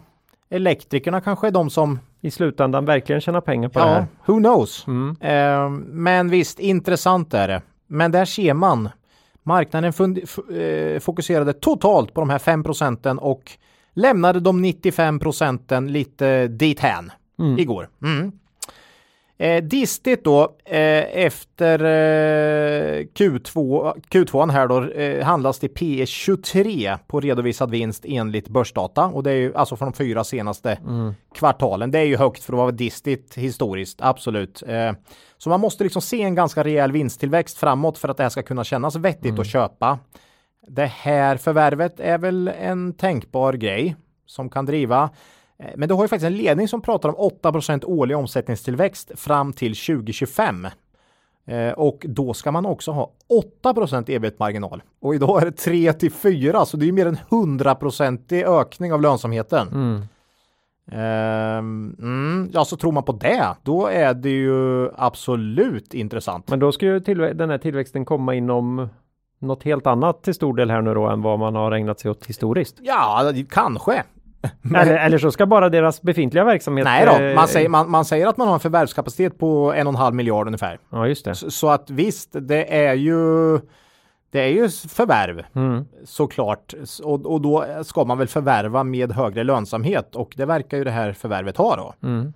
elektrikerna 0.51 1.20
kanske 1.20 1.46
är 1.46 1.51
de 1.51 1.70
som, 1.70 1.99
I 2.20 2.31
slutändan 2.31 2.85
verkligen 2.85 3.20
tjäna 3.20 3.40
pengar 3.40 3.68
på 3.68 3.79
det 3.79 3.85
ja, 3.85 3.92
här. 3.92 4.07
who 4.27 4.38
knows? 4.38 4.87
Mm. 4.87 5.16
Eh, 5.20 5.70
men 5.87 6.29
visst, 6.31 6.59
intressant 6.59 7.35
är 7.35 7.49
det. 7.49 7.62
Men 7.87 8.12
där 8.12 8.25
ser 8.25 8.55
man, 8.55 8.88
marknaden 9.46 9.92
eh, 10.56 11.00
fokuserade 11.00 11.52
totalt 11.52 12.14
på 12.14 12.20
de 12.20 12.30
här 12.30 12.38
5 12.38 12.62
procenten 12.62 13.18
och 13.18 13.50
lämnade 13.94 14.40
de 14.40 14.62
95 14.62 15.18
procenten 15.18 15.92
lite 15.92 16.48
dithän 16.48 17.12
Mm. 17.38 17.59
igår. 17.59 17.88
Mm. 18.02 18.32
Eh, 19.38 19.62
distigt 19.64 20.25
då 20.25 20.42
eh, 20.64 21.25
efter 21.25 21.79
eh, 21.85 23.05
Q2, 23.05 23.92
Q2 24.11 24.51
här 24.51 24.66
då 24.68 24.83
eh, 24.85 25.25
handlas 25.25 25.59
till 25.59 25.68
P 25.68 26.07
23 26.07 26.96
på 27.07 27.20
redovisad 27.20 27.70
vinst 27.70 28.05
enligt 28.09 28.49
börsdata 28.49 29.05
och 29.05 29.22
det 29.22 29.31
är 29.31 29.35
ju 29.37 29.55
alltså 29.55 29.77
för 29.77 29.85
de 29.87 29.92
fyra 29.92 30.25
senaste 30.25 30.72
Mm. 30.87 31.14
kvartalen. 31.35 31.90
Det 31.90 31.99
är 31.99 32.05
ju 32.05 32.16
högt 32.16 32.42
för 32.44 32.53
att 32.53 32.57
vara 32.57 32.70
distigt 32.70 33.35
historiskt, 33.35 33.99
absolut. 34.03 34.62
Eh, 34.66 34.92
så 35.38 35.49
man 35.51 35.61
måste 35.61 35.85
liksom 35.85 36.03
se 36.03 36.22
en 36.22 36.35
ganska 36.35 36.64
rejäl 36.64 36.92
vinsttillväxt 36.92 37.59
framåt 37.59 37.99
för 37.99 38.09
att 38.09 38.16
det 38.16 38.22
här 38.22 38.31
ska 38.31 38.42
kunna 38.42 38.64
kännas 38.64 38.96
vettigt 38.96 39.38
att 39.38 39.46
köpa. 39.46 39.99
Det 40.68 40.87
här 40.87 41.37
förvärvet 41.37 42.01
är 42.01 42.18
väl 42.18 42.49
en 42.61 42.92
tänkbar 42.92 43.53
grej 43.53 43.96
som 44.27 44.49
kan 44.51 44.66
driva. 44.66 45.11
Eh, 45.58 45.70
Men 45.76 45.88
du 45.88 45.94
har 45.94 46.04
ju 46.04 46.08
faktiskt 46.08 46.26
en 46.26 46.36
ledning 46.36 46.68
som 46.68 46.80
pratar 46.80 47.08
om 47.08 47.30
8% 47.42 47.84
årlig 47.84 48.16
omsättningstillväxt 48.16 49.12
fram 49.14 49.52
till 49.52 49.76
2025. 49.76 50.66
Eh, 51.46 51.72
och 51.72 52.06
då 52.08 52.34
ska 52.34 52.52
man 52.52 52.66
också 52.66 52.92
ha 52.92 53.12
8% 53.62 54.08
ebit-marginal. 54.08 54.82
Och 55.00 55.14
idag 55.14 55.42
är 55.42 55.46
det 55.46 55.52
3 55.52 55.92
till 55.92 56.12
4 56.12 56.64
så 56.64 56.76
det 56.76 56.88
är 56.88 56.92
mer 56.92 57.06
än 57.06 57.18
100% 57.28 58.32
ökning 58.32 58.92
av 58.92 59.02
lönsamheten. 59.02 59.68
Mm. 59.68 60.02
Ehm, 60.92 61.96
mm, 61.98 62.50
ja, 62.52 62.64
så 62.64 62.76
tror 62.76 62.92
man 62.92 63.02
på 63.02 63.12
det, 63.12 63.46
då 63.62 63.86
är 63.86 64.14
det 64.14 64.30
ju 64.30 64.90
absolut 64.96 65.94
intressant. 65.94 66.48
Men 66.48 66.58
då 66.58 66.72
ska 66.72 66.86
ju 66.86 66.98
den 66.98 67.50
här 67.50 67.58
tillväxten 67.58 68.04
komma 68.04 68.34
inom 68.34 68.88
något 69.38 69.62
helt 69.62 69.86
annat 69.86 70.22
till 70.22 70.34
stor 70.34 70.56
del 70.56 70.70
här 70.70 70.82
nu 70.82 70.94
då 70.94 71.06
än 71.08 71.22
vad 71.22 71.38
man 71.38 71.54
har 71.54 71.72
ägnat 71.72 72.00
sig 72.00 72.10
åt 72.10 72.26
historiskt. 72.26 72.76
Ja, 72.82 73.32
kanske. 73.50 74.02
Eller, 74.75 74.99
eller 74.99 75.18
så 75.18 75.31
ska 75.31 75.46
bara 75.46 75.68
deras 75.68 76.03
befintliga 76.03 76.44
verksamhet... 76.44 76.85
Nej 76.85 77.07
då, 77.07 77.25
eh, 77.25 77.35
man 77.35 77.49
säger, 77.49 77.68
man, 77.68 77.90
man 77.90 78.05
säger 78.05 78.27
att 78.27 78.37
man 78.37 78.46
har 78.46 78.55
en 78.55 78.61
förvärvskapacitet 78.61 79.38
på 79.38 79.72
en 79.72 79.87
och 79.87 79.92
en 79.92 79.99
halv 79.99 80.14
miljard 80.14 80.46
ungefär. 80.46 80.79
Ja, 80.90 81.09
just 81.09 81.25
det. 81.25 81.35
Så, 81.35 81.51
så 81.51 81.68
att 81.68 81.90
visst, 81.90 82.31
det 82.33 82.77
är 82.77 82.94
ju 82.94 83.59
det 84.31 84.40
är 84.40 84.49
ju 84.49 84.68
förvärv 84.68 85.44
Mm. 85.55 85.85
såklart 86.05 86.75
och, 87.03 87.27
och 87.27 87.40
då 87.40 87.66
ska 87.83 88.05
man 88.05 88.18
väl 88.18 88.29
förvärva 88.29 88.85
med 88.85 89.12
högre 89.12 89.44
lönsamhet 89.44 90.16
och 90.16 90.35
det 90.37 90.46
verkar 90.46 90.77
ju 90.77 90.85
det 90.85 90.90
här 90.90 91.12
förvärvet 91.12 91.57
ha 91.57 91.77
då. 91.77 91.94
Mm. 92.09 92.33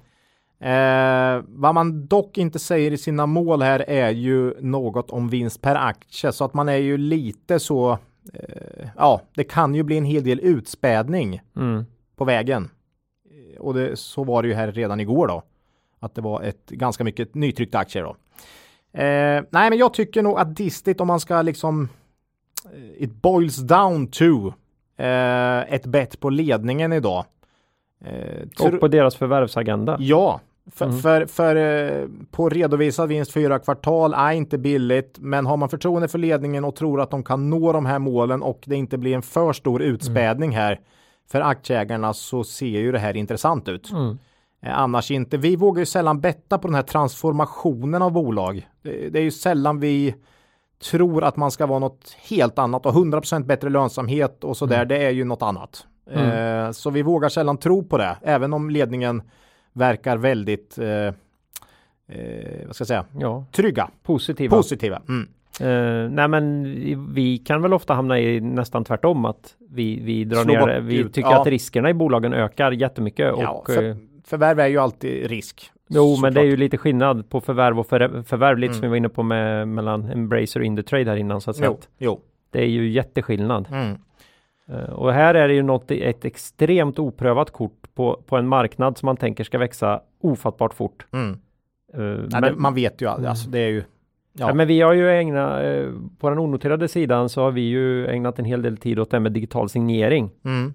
Eh, 0.63 1.43
vad 1.49 1.75
man 1.75 2.07
dock 2.07 2.39
inte 2.39 2.59
säger 2.59 2.91
i 2.91 2.99
sina 2.99 3.27
mål 3.27 3.63
här 3.63 3.85
är 3.89 4.11
ju 4.11 4.55
något 4.61 5.11
om 5.11 5.29
vinst 5.29 5.63
per 5.63 5.75
aktie 5.75 6.33
så 6.33 6.45
att 6.45 6.55
man 6.55 6.69
är 6.69 6.77
ju 6.77 6.97
lite 6.97 7.59
så 7.59 7.99
ja, 8.97 9.21
det 9.35 9.45
kan 9.45 9.75
ju 9.75 9.83
bli 9.83 9.99
en 9.99 10.05
hel 10.05 10.25
del 10.25 10.41
utspädning 10.41 11.41
Mm. 11.57 11.85
på 12.17 12.25
vägen. 12.25 12.71
Eh, 13.55 13.61
Och 13.61 13.75
det, 13.75 13.97
så 13.99 14.25
var 14.25 14.43
det 14.43 14.49
ju 14.49 14.55
här 14.55 14.73
redan 14.73 15.01
igår 15.01 15.27
då. 15.29 15.43
Att 16.01 16.15
det 16.15 16.21
var 16.21 16.43
ett 16.43 16.71
ganska 16.71 17.05
mycket 17.05 17.35
nytryckta 17.35 17.79
aktier 17.79 18.03
då. 18.03 18.17
Eh, 19.01 19.43
nej, 19.51 19.71
men 19.71 19.79
jag 19.79 19.95
tycker 19.95 20.23
nog 20.23 20.39
att 20.39 20.57
Distit 20.57 21.01
om 21.01 21.07
man 21.07 21.21
ska 21.21 21.43
liksom 21.43 21.89
eh, 22.73 23.03
it 23.03 23.15
boils 23.15 23.57
down 23.57 24.07
to 24.07 24.53
eh, 24.97 25.75
ett 25.75 25.87
bett 25.87 26.21
på 26.21 26.31
ledningen 26.31 26.93
idag. 26.93 27.25
Eh, 28.05 28.43
Och 28.67 28.81
på 28.81 28.89
deras 28.89 29.17
förvärvsagenda. 29.17 29.97
Ja, 30.01 30.41
för, 30.73 30.85
Mm. 30.85 30.99
för, 30.99 31.27
för 31.27 31.57
eh, 31.57 32.07
på 32.31 32.49
redovisad 32.49 33.09
vinst 33.09 33.33
fyra 33.33 33.59
kvartal 33.59 34.15
är 34.15 34.33
inte 34.33 34.59
billigt, 34.59 35.19
men 35.21 35.47
har 35.47 35.57
man 35.57 35.69
förtroende 35.69 36.09
för 36.09 36.19
ledningen 36.19 36.65
och 36.65 36.77
tror 36.77 37.01
att 37.01 37.11
de 37.11 37.23
kan 37.25 37.51
nå 37.51 37.73
de 37.73 37.87
här 37.87 37.99
målen 37.99 38.43
och 38.43 38.63
det 38.67 38.77
inte 38.77 38.99
blir 38.99 39.15
en 39.15 39.23
för 39.23 39.53
stor 39.53 39.83
utspädning 39.83 40.57
här 40.57 40.81
för 41.31 41.41
aktieägarna 41.41 42.13
så 42.15 42.45
ser 42.45 42.67
ju 42.67 42.93
det 42.93 42.99
här 42.99 43.17
intressant 43.17 43.69
ut. 43.69 43.91
Mm. 43.93 44.19
Eh, 44.63 44.79
Annars 44.79 45.11
inte. 45.11 45.37
Vi 45.37 45.57
vågar 45.57 45.81
ju 45.81 45.87
sällan 45.87 46.21
betta 46.21 46.59
på 46.59 46.69
den 46.69 46.75
här 46.75 46.83
transformationen 46.83 48.03
av 48.03 48.13
bolag. 48.13 48.69
Det, 48.83 49.19
är 49.19 49.23
ju 49.23 49.31
sällan 49.31 49.81
vi 49.81 50.15
tror 50.91 51.25
att 51.25 51.37
man 51.37 51.51
ska 51.51 51.67
vara 51.67 51.79
något 51.79 52.17
helt 52.29 52.59
annat 52.59 52.87
och 52.87 52.93
100% 52.95 53.45
bättre 53.45 53.71
lönsamhet 53.71 54.45
och 54.45 54.57
så 54.57 54.67
där. 54.67 54.85
Det 54.85 54.97
är 55.05 55.11
ju 55.11 55.25
något 55.25 55.43
annat. 55.43 55.87
Eh, 56.11 56.71
så 56.71 56.91
vi 56.91 57.03
vågar 57.03 57.29
sällan 57.29 57.57
tro 57.59 57.85
på 57.85 57.99
det, 57.99 58.17
även 58.23 58.53
om 58.53 58.71
ledningen 58.71 59.23
verkar 59.73 60.17
väldigt 60.17 60.79
eh, 60.79 60.89
eh, 60.89 62.67
vad 62.67 62.75
ska 62.75 62.83
jag 62.83 62.89
säga, 62.89 63.05
Ja, 63.19 63.45
trygga, 63.53 63.91
positiva. 64.03 64.57
positiva. 64.57 65.03
Mm. 65.09 65.29
Eh, 65.61 66.11
nej 66.11 66.29
men 66.29 66.65
vi 67.15 67.39
kan 67.39 67.63
väl 67.63 67.73
ofta 67.73 67.95
hamna 67.95 68.21
i 68.21 68.41
nästan 68.41 68.85
tvärtom 68.85 69.25
att 69.25 69.57
vi, 69.71 70.01
vi 70.01 70.25
drar 70.25 70.43
Slå 70.43 70.53
ner, 70.67 70.81
vi 70.81 70.97
ut, 70.97 71.15
tycker 71.15 71.31
ja. 71.31 71.41
att 71.41 71.47
riskerna 71.47 71.91
i 71.91 71.95
bolagen 71.95 72.35
ökar 72.35 72.73
jättemycket 72.73 73.35
Ja, 73.39 73.51
och 73.51 73.67
för, 73.75 73.89
eh, 73.89 73.97
förvärv 74.25 74.61
är 74.61 74.67
ju 74.67 74.79
alltid 74.79 75.27
risk. 75.31 75.71
Jo, 75.89 76.17
men 76.23 76.35
det 76.35 76.41
är 76.41 76.45
ju 76.45 76.57
lite 76.57 76.79
skillnad 76.79 77.29
på 77.29 77.41
förvärv 77.41 77.79
och 77.81 77.87
för, 77.87 78.23
förvärv, 78.23 78.59
lite 78.59 78.75
som 78.75 78.79
Mm. 78.81 78.89
vi 78.89 78.91
var 78.91 78.97
inne 78.97 79.09
på 79.09 79.23
med 79.23 79.69
mellan 79.69 80.05
Embracer 80.11 80.61
och 80.61 80.67
Indutrade 80.67 81.11
här 81.11 81.17
innan 81.17 81.41
så 81.41 81.51
att 81.51 81.57
säga. 81.57 81.69
Jo, 81.71 81.79
jo. 81.99 82.21
Det 82.51 82.61
är 82.63 82.67
ju 82.67 82.91
jätteskillnad. 82.91 83.69
Mm. 83.71 83.97
Eh, 84.69 84.91
Och 84.93 85.13
här 85.13 85.35
är 85.35 85.49
det 85.49 85.55
ju 85.55 85.63
något, 85.63 85.91
ett 85.91 86.25
extremt 86.25 86.99
oprövat 86.99 87.51
kort 87.51 87.80
på, 88.01 88.23
på 88.27 88.37
en 88.37 88.49
marknad 88.49 88.99
som 88.99 89.07
man 89.07 89.17
tänker 89.17 89.45
ska 89.45 89.59
växa 89.59 90.01
ofattbart 90.21 90.75
fort. 90.75 91.07
Mm. 91.13 91.39
Eh, 91.95 92.01
Nej, 92.01 92.29
men, 92.31 92.43
det, 92.43 92.53
man 92.57 92.75
vet 92.75 93.03
ju, 93.03 93.07
alltså 93.07 93.51
det 93.51 93.59
är 93.59 93.69
ju 93.69 93.85
ja. 94.33 94.49
ja. 94.49 94.55
men 94.55 94.69
vi 94.69 94.81
har 94.81 94.93
ju 94.93 95.11
ägnat, 95.11 95.65
eh, 95.65 95.89
på 96.19 96.31
den 96.31 96.39
onoterade 96.39 96.89
sidan 96.89 97.29
så 97.29 97.43
har 97.43 97.51
vi 97.51 97.61
ju 97.61 98.07
ägnat 98.07 98.39
en 98.39 98.45
hel 98.45 98.63
del 98.63 98.77
tid 98.77 98.99
åt 98.99 99.11
det 99.11 99.17
här 99.17 99.21
med 99.21 99.33
digital 99.33 99.69
signering. 99.69 100.31
Mm. 100.45 100.75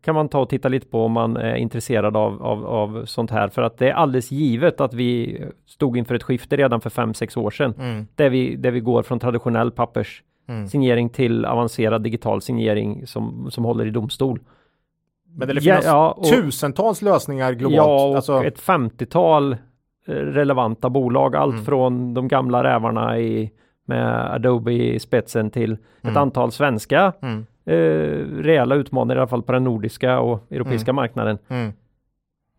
kan 0.00 0.14
man 0.14 0.28
ta 0.28 0.40
och 0.40 0.48
titta 0.48 0.68
lite 0.68 0.86
på 0.86 1.04
om 1.04 1.12
man 1.12 1.36
är 1.36 1.54
intresserad 1.54 2.16
av, 2.16 2.42
av, 2.42 2.66
av 2.66 3.04
sånt 3.04 3.30
här. 3.30 3.48
För 3.48 3.62
att 3.62 3.78
det 3.78 3.88
är 3.88 3.94
alldeles 3.94 4.30
givet 4.30 4.80
att 4.80 4.94
vi 4.94 5.40
stod 5.66 5.96
inför 5.96 6.14
ett 6.14 6.22
skifte 6.22 6.56
redan 6.56 6.80
för 6.80 6.90
5-6 6.90 7.38
år 7.38 7.50
sedan. 7.50 7.74
Mm. 7.78 8.06
Där 8.14 8.30
vi, 8.30 8.56
där 8.56 8.70
vi 8.70 8.80
går 8.80 9.02
från 9.02 9.18
traditionell 9.18 9.70
papperssignering 9.70 11.06
Mm. 11.06 11.12
till 11.12 11.44
avancerad 11.44 12.02
digital 12.02 12.42
signering 12.42 13.06
som, 13.06 13.50
som 13.50 13.64
håller 13.64 13.86
i 13.86 13.90
domstol. 13.90 14.40
Men 15.38 15.48
det 15.48 15.60
finns 15.60 15.84
ja, 15.84 16.10
och- 16.12 16.24
tusentals 16.24 17.02
lösningar 17.02 17.52
globalt. 17.52 17.76
Ja, 17.76 18.06
och 18.08 18.16
alltså, 18.16 18.44
ett 18.44 18.60
50-tal 18.60 19.52
eh, 20.06 20.12
relevanta 20.12 20.90
bolag. 20.90 21.36
Allt 21.36 21.52
Mm. 21.52 21.64
från 21.64 22.14
de 22.14 22.28
gamla 22.28 22.64
rävarna 22.64 23.18
i, 23.18 23.50
med 23.86 24.32
Adobe 24.34 24.72
i 24.72 24.98
spetsen 24.98 25.50
till 25.50 25.72
ett 25.72 25.78
Mm. 26.04 26.16
antal 26.16 26.52
svenska 26.52 27.12
mm. 27.22 27.46
eh, 27.64 28.42
rejäla 28.42 28.74
utmanare 28.74 29.18
i 29.18 29.20
alla 29.20 29.28
fall 29.28 29.42
på 29.42 29.52
den 29.52 29.64
nordiska 29.64 30.20
och 30.20 30.46
europeiska 30.52 30.92
marknaden. 30.92 31.38
Mm. 31.48 31.72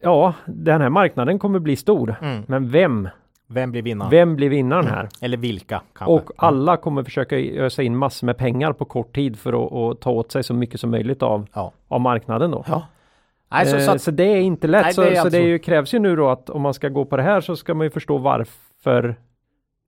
Ja, 0.02 0.34
den 0.46 0.82
här 0.82 0.90
marknaden 0.90 1.40
kommer 1.40 1.60
bli 1.60 1.76
stor. 1.76 2.16
Mm. 2.22 2.44
Men 2.48 2.70
vem? 2.70 3.10
Vem 3.52 3.72
blir 3.72 3.82
vinnaren? 3.82 4.12
Vem 4.12 4.36
blir 4.36 4.50
vinnaren 4.50 4.88
här? 4.88 5.10
Eller 5.22 5.38
vilka 5.38 5.82
kanske? 5.96 6.14
Och 6.14 6.32
alla 6.38 6.78
kommer 6.78 7.04
försöka 7.04 7.36
ösa 7.38 7.84
in 7.84 7.98
massor 7.98 8.26
med 8.26 8.38
pengar 8.38 8.74
på 8.74 8.86
kort 8.86 9.16
tid 9.16 9.40
för 9.40 9.66
att, 9.66 9.74
att 9.74 10.02
ta 10.02 10.12
åt 10.12 10.32
sig 10.32 10.44
så 10.44 10.54
mycket 10.54 10.80
som 10.80 10.92
möjligt 10.92 11.24
av, 11.24 11.48
Ja. 11.54 11.72
av 11.88 12.02
marknaden 12.02 12.52
då. 12.52 12.64
ja. 12.68 12.84
Nej, 13.52 13.66
så, 13.66 13.76
Eh, 13.76 13.80
så 13.86 14.00
så, 14.00 14.10
att, 14.12 14.18
det 14.18 14.24
är 14.24 14.42
inte 14.42 14.68
lätt. 14.68 14.84
Nej, 14.86 14.94
så 14.94 15.02
det 15.02 15.16
så 15.16 15.30
det 15.30 15.40
ju, 15.40 15.60
krävs 15.60 15.94
ju 15.94 16.00
nu 16.00 16.16
då 16.16 16.30
att 16.30 16.50
om 16.50 16.62
man 16.62 16.74
ska 16.74 16.90
gå 16.90 17.06
på 17.06 17.18
det 17.18 17.24
här 17.24 17.42
så 17.42 17.56
ska 17.56 17.74
man 17.74 17.86
ju 17.86 17.90
förstå 17.92 18.18
varför 18.18 19.16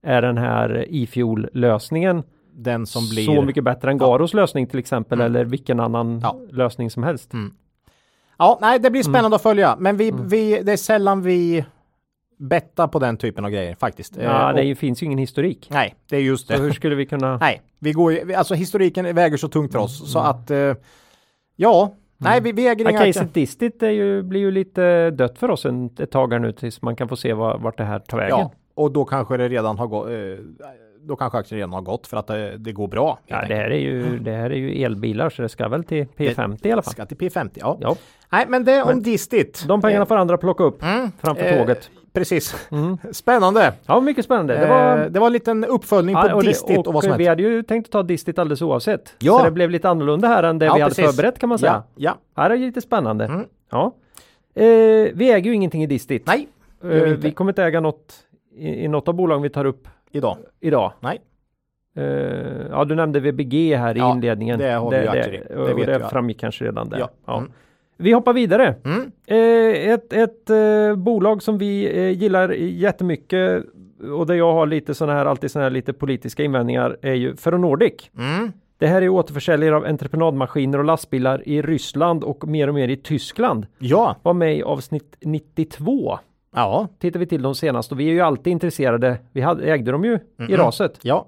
är 0.04 0.21
den 0.21 0.38
här 0.38 0.86
e-fuel 0.89 1.50
lösningen 1.54 2.24
den 2.54 2.86
som 2.86 3.10
blir... 3.10 3.26
så 3.26 3.41
mycket 3.41 3.63
bättre 3.63 3.91
än 3.91 3.97
Ja. 3.97 4.06
Garos 4.08 4.34
lösning 4.34 4.67
till 4.67 4.80
exempel 4.80 5.21
Mm. 5.21 5.26
eller 5.36 5.45
vilken 5.45 5.80
annan 5.80 6.19
Ja. 6.24 6.36
lösning 6.52 6.89
som 6.89 7.04
helst. 7.04 7.34
Mm. 7.34 7.54
Ja, 8.38 8.58
nej, 8.62 8.80
det 8.80 8.89
blir 8.91 9.04
spännande 9.04 9.36
att 9.36 9.41
följa. 9.43 9.76
Men 9.80 9.97
vi, 9.97 10.10
Mm. 10.10 10.28
vi, 10.28 10.62
det 10.63 10.71
är 10.74 10.78
sällan 10.78 11.21
vi 11.21 11.65
bettar 12.41 12.88
på 12.88 12.99
den 12.99 13.17
typen 13.17 13.45
av 13.45 13.51
grejer 13.51 13.75
faktiskt. 13.75 14.17
Eh, 14.17 14.23
Ja, 14.23 14.54
det 14.54 14.65
är 14.65 14.71
och- 14.71 14.77
finns 14.77 15.01
ju 15.01 15.06
ingen 15.06 15.17
historik. 15.19 15.67
Nej, 15.71 15.95
det 16.10 16.15
är 16.17 16.21
just 16.21 16.47
Så 16.47 16.54
det. 16.54 16.60
hur 16.60 16.71
skulle 16.71 16.95
vi 16.95 17.06
kunna? 17.06 17.38
Nej, 17.38 17.62
vi 17.80 17.91
går 17.91 18.12
ju, 18.13 18.34
alltså 18.34 18.54
historiken 18.54 19.15
väger 19.15 19.38
så 19.38 19.47
tungt 19.47 19.71
för 19.71 19.80
oss 19.80 19.99
Mm. 19.99 20.08
så 20.08 20.19
att 20.19 20.51
eh, 20.51 20.73
ja, 21.56 21.95
nej, 22.17 22.41
vi, 22.41 22.51
vi 22.51 22.67
äger 22.67 22.89
inga... 22.89 22.99
caset 23.06 23.34
Distit 23.34 23.84
är 23.84 23.89
ju, 23.89 24.21
blir 24.23 24.39
ju 24.41 24.51
lite 24.51 25.12
dött 25.12 25.38
för 25.38 25.51
oss 25.51 25.65
en, 25.65 25.89
ett 25.99 26.12
tag 26.12 26.34
här 26.34 26.39
nu 26.39 26.51
tills 26.51 26.82
man 26.82 26.95
kan 26.95 27.08
få 27.08 27.15
se 27.15 27.34
vad, 27.34 27.62
vart 27.62 27.77
det 27.77 27.84
här 27.84 27.99
tar 27.99 28.17
vägen. 28.17 28.38
Ja, 28.39 28.51
och 28.75 28.91
då 28.91 29.06
kanske 29.06 29.38
det 29.38 29.49
redan 29.49 29.77
har 29.80 29.88
gått, 29.88 30.08
eh, 30.10 30.13
då 31.04 31.15
kanske 31.15 31.38
aktien 31.38 31.58
redan 31.58 31.73
har 31.73 31.82
gått 31.82 32.08
för 32.08 32.17
att 32.17 32.27
det, 32.27 32.58
det 32.58 32.71
går 32.71 32.88
bra. 32.88 33.19
Ja, 33.27 33.36
det 33.36 33.41
enkelt. 33.41 33.60
här, 33.60 33.69
är 33.71 33.80
ju, 33.80 34.19
det 34.19 34.32
här 34.32 34.49
är 34.49 34.56
ju 34.56 34.84
elbilar 34.84 35.30
så 35.30 35.41
det 35.41 35.49
ska 35.49 35.67
väl 35.67 35.84
till 35.84 36.06
P50 36.17 36.67
i 36.67 36.71
alla 36.71 36.82
fall. 36.82 36.91
Ska 36.93 37.06
till 37.06 37.17
P50, 37.17 37.49
ja. 37.56 37.77
Ja, 37.82 37.95
Nej, 38.30 38.45
men 38.49 38.63
det 38.65 38.82
om 38.82 38.88
Men- 38.88 39.04
Distit. 39.04 39.65
de 39.67 39.82
pengarna 39.82 40.06
får 40.06 40.15
andra 40.17 40.38
plocka 40.38 40.63
upp 40.63 40.84
Mm, 40.84 41.12
framför 41.21 41.43
eh, 41.45 41.58
tåget. 41.60 41.89
Precis. 42.13 42.67
Mm. 42.71 42.97
Spännande. 43.12 43.74
Ja, 43.86 44.00
mycket 44.00 44.26
spännande. 44.26 44.54
Det 44.54 44.60
Det 44.60 44.67
var, 44.67 44.97
var, 44.97 45.10
det 45.10 45.19
var 45.19 45.28
en 45.28 45.34
liten 45.34 45.65
uppföljning 45.65 46.15
på 46.15 46.28
ja, 46.28 46.36
och, 46.36 46.43
Distit 46.43 46.78
och, 46.78 46.84
det, 46.84 46.91
vad 46.91 47.04
som 47.04 47.13
och 47.13 47.19
vi 47.19 47.28
hade 47.28 47.43
ju 47.43 47.63
tänkt 47.63 47.86
att 47.88 47.91
ta 47.91 48.04
Distit 48.04 48.39
alldeles 48.39 48.62
oavsett. 48.62 49.15
Ja. 49.19 49.38
Så 49.38 49.45
det 49.45 49.52
blev 49.52 49.69
lite 49.69 49.89
annorlunda 49.89 50.28
här 50.28 50.43
än 50.43 50.60
det 50.60 50.65
Ja, 50.65 50.74
vi 50.76 50.82
hade 50.82 50.95
precis. 50.95 51.15
förberett 51.15 51.39
kan 51.39 51.50
man 51.50 51.60
säga. 51.60 51.84
Ja, 51.95 52.17
ja. 52.36 52.41
Här 52.41 52.50
är 52.50 52.58
det 52.58 52.65
lite 52.65 52.82
spännande. 52.82 53.26
Mm. 53.26 53.45
Ja. 53.71 53.93
Eh, 54.56 54.63
vi 55.13 55.32
äger 55.32 55.50
ju 55.50 55.54
ingenting 55.56 55.84
i 55.84 55.88
Distit. 55.88 56.24
Nej, 56.28 56.47
Eh, 56.84 56.89
vi 57.04 57.32
kommer 57.32 57.52
inte 57.52 57.63
äga 57.63 57.80
något 57.80 58.13
i, 58.56 58.84
i 58.84 58.88
något 58.88 59.08
av 59.08 59.13
bolagen 59.13 59.41
vi 59.41 59.50
tar 59.50 59.65
upp 59.65 59.88
idag. 60.12 60.38
idag. 60.60 60.91
Nej. 61.00 61.21
Eh, 61.95 62.04
ja, 62.71 62.86
du 62.86 62.95
nämnde 62.95 63.19
VBG 63.19 63.76
här 63.76 63.95
i 63.97 64.00
Ja, 64.00 64.12
inledningen. 64.12 64.60
det 64.60 64.71
har 64.71 64.91
vi 64.91 64.97
ju 64.97 65.08
aktier 65.08 65.34
i. 65.34 65.54
Det 65.54 65.56
och 65.74 65.86
det 65.86 65.91
jag. 65.91 66.10
framgick 66.10 66.39
kanske 66.39 66.65
redan 66.65 66.89
där. 66.89 67.00
Ja. 67.00 67.10
Ja. 67.26 67.38
Mm. 67.38 67.52
Vi 68.01 68.11
hoppar 68.13 68.33
vidare. 68.33 68.75
Mm. 68.85 69.11
Eh, 69.27 69.89
ett 69.93 70.13
ett 70.13 70.49
eh, 70.49 70.95
bolag 70.95 71.43
som 71.43 71.57
vi 71.57 71.97
eh, 71.99 72.09
gillar 72.21 72.49
jättemycket 72.51 73.63
och 74.17 74.25
där 74.25 74.35
jag 74.35 74.53
har 74.53 74.65
lite 74.67 74.93
sådana 74.93 75.17
här, 75.19 75.25
alltid 75.25 75.51
sådana 75.51 75.63
här 75.65 75.71
lite 75.71 75.93
politiska 75.93 76.43
invändningar 76.43 76.97
är 77.01 77.13
ju 77.13 77.35
Ferronordic. 77.35 77.93
Mm. 78.17 78.51
Det 78.77 78.87
här 78.87 79.01
är 79.01 79.09
återförsäljare 79.09 79.75
av 79.75 79.85
entreprenadmaskiner 79.85 80.77
och 80.77 80.85
lastbilar 80.85 81.47
i 81.47 81.61
Ryssland 81.61 82.23
och 82.23 82.47
mer 82.47 82.67
och 82.67 82.73
mer 82.73 82.87
i 82.87 82.97
Tyskland. 82.97 83.67
Ja, 83.79 84.15
Var 84.23 84.33
med 84.33 84.57
i 84.57 84.63
avsnitt 84.63 85.15
92. 85.21 86.19
ja, 86.55 86.87
Tittar 86.99 87.19
vi 87.19 87.25
till 87.25 87.41
dem 87.41 87.55
senast 87.55 87.91
och 87.91 87.99
vi 87.99 88.07
är 88.09 88.13
ju 88.13 88.21
alltid 88.21 88.51
intresserade. 88.51 89.17
Vi 89.31 89.41
hade, 89.41 89.63
ägde 89.63 89.91
dem 89.91 90.05
ju 90.05 90.19
i 90.49 90.55
raset. 90.55 90.99
ja. 91.01 91.27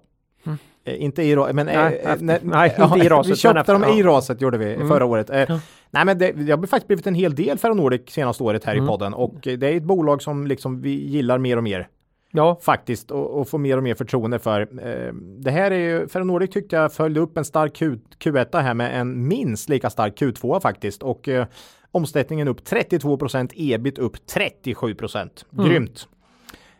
Eh, 0.86 1.02
inte 1.04 1.24
i 1.24 1.36
raset, 1.36 1.56
men 1.56 1.68
Mm. 1.70 1.84
Nej, 1.84 2.02
eh, 2.06 2.16
nej, 2.44 2.76
inte 2.80 3.00
i 3.00 3.10
raset, 3.10 3.32
Vi 3.32 3.36
köpte 3.36 3.60
efter- 3.60 3.74
dem 3.74 3.84
i 3.84 4.00
ja. 4.02 4.08
raset 4.08 4.42
gjorde 4.42 4.58
vi 4.58 4.74
Mm. 4.74 4.88
förra 4.88 5.06
året. 5.06 5.30
Eh, 5.30 5.40
Ja. 5.50 5.60
Nej, 5.92 6.06
men 6.06 6.18
det, 6.18 6.32
det 6.32 6.52
har 6.52 6.68
faktiskt 6.68 6.88
blivit 6.88 7.08
en 7.08 7.16
hel 7.16 7.36
del 7.36 7.58
Ferronordic 7.58 8.02
senaste 8.10 8.44
året 8.44 8.64
här 8.66 8.74
Mm. 8.74 8.86
i 8.86 8.88
podden 8.88 9.14
och 9.14 9.48
eh, 9.48 9.58
det 9.58 9.68
är 9.68 9.78
ett 9.78 9.84
bolag 9.84 10.22
som 10.22 10.48
liksom 10.48 10.82
vi 10.82 10.90
gillar 11.10 11.38
mer 11.38 11.58
och 11.58 11.64
mer 11.64 11.88
Ja, 12.36 12.60
faktiskt 12.62 13.12
och, 13.12 13.40
och 13.40 13.50
får 13.50 13.58
mer 13.58 13.78
och 13.78 13.84
mer 13.84 13.96
förtroende 13.96 14.40
för. 14.40 14.62
Eh, 14.62 15.14
det 15.40 15.52
här 15.52 15.72
är 15.72 15.80
ju, 15.80 16.08
Ferronordic 16.08 16.50
tyckte 16.50 16.76
jag 16.76 16.94
följde 16.94 17.20
upp 17.20 17.38
en 17.38 17.46
stark 17.46 17.74
Q, 17.76 17.98
Q1 18.24 18.62
här 18.62 18.74
med 18.74 19.00
en 19.02 19.28
minst 19.28 19.70
lika 19.70 19.90
stark 19.90 20.20
Q2 20.22 20.60
faktiskt 20.60 21.04
och 21.04 21.28
eh, 21.30 21.46
Omsättningen 21.92 22.48
upp 22.48 22.62
32% 22.68 23.52
ebit 23.56 23.98
upp 24.00 24.16
37% 24.34 25.30
Grymt! 25.52 26.08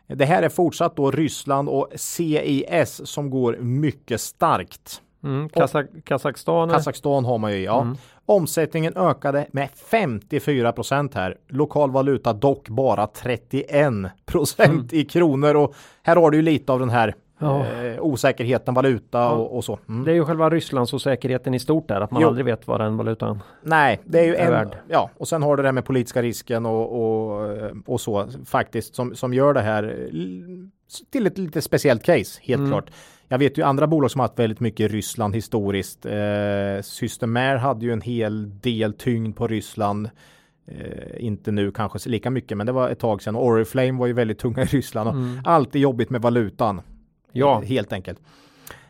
Det 0.08 0.26
här 0.26 0.44
är 0.44 0.50
fortsatt 0.50 0.96
då 0.96 1.12
Ryssland 1.12 1.70
och 1.70 1.88
CIS 1.96 3.02
som 3.04 3.30
går 3.30 3.58
mycket 3.58 4.22
starkt. 4.22 5.02
Mm. 5.24 5.50
Kazak 5.50 5.86
Kazakstan. 6.04 6.70
Kazakstan 6.70 7.26
har 7.26 7.38
man 7.38 7.52
ju 7.52 7.58
ja. 7.58 7.82
Mm. 7.82 7.98
Omsättningen 8.26 8.98
ökade 8.98 9.48
med 9.52 9.70
54 9.92 10.74
här. 11.14 11.38
Lokal 11.48 11.92
valuta 11.92 12.34
dock 12.34 12.70
bara 12.70 13.08
31 13.08 13.94
procent 14.26 14.94
mm. 14.94 15.02
i 15.02 15.06
kronor 15.06 15.56
och 15.56 15.76
här 16.04 16.16
har 16.16 16.32
du 16.32 16.38
ju 16.38 16.44
lite 16.44 16.74
av 16.74 16.80
den 16.80 16.90
här 16.90 17.16
Ja. 17.46 17.66
Eh, 17.84 18.02
osäkerheten, 18.02 18.74
valuta 18.74 19.18
ja. 19.18 19.30
och, 19.30 19.56
och, 19.56 19.64
så. 19.64 19.80
Mm. 19.90 20.06
Det 20.06 20.12
är 20.12 20.16
ju 20.16 20.26
själva 20.26 20.50
Rysslands 20.50 20.94
osäkerheten 20.94 21.54
i 21.54 21.60
stort 21.60 21.88
där, 21.88 22.02
att 22.02 22.12
man 22.12 22.22
jo. 22.22 22.28
aldrig 22.28 22.46
vet 22.46 22.68
vad 22.68 22.80
den 22.80 22.98
valutan 22.98 23.40
Nej, 23.62 24.00
det 24.06 24.20
är 24.20 24.26
ju 24.26 24.36
är 24.36 24.46
en, 24.46 24.52
värd. 24.52 24.78
Ja, 24.88 25.10
och 25.18 25.28
sen 25.28 25.44
har 25.44 25.58
du 25.58 25.64
det 25.64 25.72
med 25.72 25.86
politiska 25.86 26.22
risken 26.22 26.66
och, 26.66 27.02
och, 27.02 27.48
och 27.86 28.02
så 28.02 28.28
faktiskt 28.46 28.96
som, 28.96 29.16
som 29.16 29.34
gör 29.34 29.54
det 29.54 29.62
här 29.62 30.10
till 31.12 31.28
ett 31.28 31.38
lite 31.38 31.62
speciellt 31.62 32.04
case, 32.04 32.40
helt 32.44 32.60
mm. 32.60 32.72
klart. 32.72 32.92
Jag 33.28 33.38
vet 33.38 33.58
ju 33.58 33.64
andra 33.64 33.88
bolag 33.88 34.12
som 34.12 34.20
har 34.20 34.28
haft 34.28 34.40
väldigt 34.40 34.60
mycket 34.60 34.92
Ryssland 34.92 35.36
historiskt. 35.36 36.06
Eh, 36.06 36.82
Systemair 36.82 37.56
hade 37.56 37.86
ju 37.86 37.94
en 37.94 38.02
hel 38.02 38.60
del 38.60 38.94
tyngd 38.94 39.36
på 39.36 39.48
Ryssland. 39.48 40.10
Eh, 40.68 41.26
inte 41.26 41.52
nu 41.52 41.72
kanske 41.72 42.10
lika 42.10 42.30
mycket, 42.30 42.58
men 42.58 42.68
det 42.68 42.74
var 42.74 42.90
ett 42.90 43.00
tag 43.00 43.22
sedan. 43.22 43.36
Oriflame 43.36 44.00
var 44.00 44.08
ju 44.08 44.14
väldigt 44.14 44.40
tunga 44.40 44.62
i 44.62 44.66
Ryssland. 44.66 45.10
Och 45.10 45.16
mm. 45.16 45.42
Alltid 45.46 45.82
jobbigt 45.82 46.10
med 46.10 46.22
valutan. 46.22 46.82
Ja, 47.34 47.60
helt 47.60 47.94
enkelt. 47.94 48.20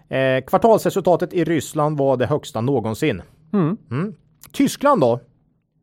Eh, 0.09 0.43
kvartalsresultatet 0.47 1.33
i 1.33 1.43
Ryssland 1.43 1.97
var 1.97 2.17
det 2.17 2.25
högsta 2.25 2.61
någonsin. 2.61 3.21
Mm. 3.53 3.77
Mm. 3.91 4.15
Tyskland 4.51 5.01
då? 5.01 5.19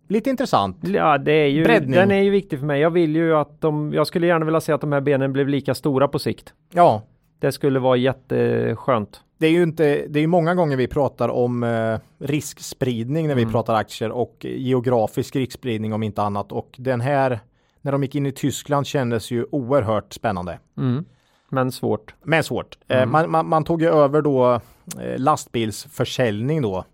Lite 0.08 0.30
intressant. 0.30 0.76
Ja, 0.82 1.18
det 1.18 1.32
är 1.32 1.46
ju, 1.46 1.64
Breddning. 1.64 1.90
den 1.90 2.10
är 2.10 2.22
ju 2.22 2.30
viktig 2.30 2.58
för 2.58 2.66
mig. 2.66 2.80
Jag 2.80 2.90
vill 2.90 3.16
ju 3.16 3.36
att 3.36 3.60
de, 3.60 3.92
jag 3.92 4.06
skulle 4.06 4.26
gärna 4.26 4.44
vilja 4.44 4.60
se 4.60 4.72
att 4.72 4.80
de 4.80 4.92
här 4.92 5.00
benen 5.00 5.32
blev 5.32 5.48
lika 5.48 5.74
stora 5.74 6.08
på 6.08 6.18
sikt. 6.18 6.54
Ja. 6.72 7.02
Det 7.38 7.52
skulle 7.52 7.78
vara 7.78 7.96
jätteskönt. 7.96 9.20
Det 9.38 9.46
är 9.46 9.50
ju 9.50 9.62
inte, 9.62 10.06
det 10.08 10.20
är 10.20 10.26
många 10.26 10.54
gånger 10.54 10.76
vi 10.76 10.88
pratar 10.88 11.28
om 11.28 11.62
eh, 11.62 11.98
riskspridning 12.18 13.28
när 13.28 13.34
vi 13.34 13.42
mm. 13.42 13.52
pratar 13.52 13.74
aktier 13.74 14.10
och 14.10 14.36
geografisk 14.48 15.36
riskspridning 15.36 15.92
om 15.92 16.02
inte 16.02 16.22
annat 16.22 16.52
och 16.52 16.74
den 16.78 17.00
här 17.00 17.40
när 17.80 17.92
de 17.92 18.02
gick 18.02 18.14
in 18.14 18.26
i 18.26 18.32
Tyskland 18.32 18.86
kändes 18.86 19.30
ju 19.30 19.46
oerhört 19.50 20.12
spännande. 20.12 20.58
Mm. 20.78 21.04
Men 21.50 21.72
svårt. 21.72 22.14
Men 22.22 22.44
svårt. 22.44 22.78
Eh, 22.88 22.96
mm. 22.96 23.12
man, 23.12 23.30
man, 23.30 23.48
man, 23.48 23.64
tog 23.64 23.82
ju 23.82 23.88
över 23.88 24.22
då 24.22 24.60
eh, 25.00 25.18
lastbilsförsäljning 25.18 26.62
då 26.62 26.84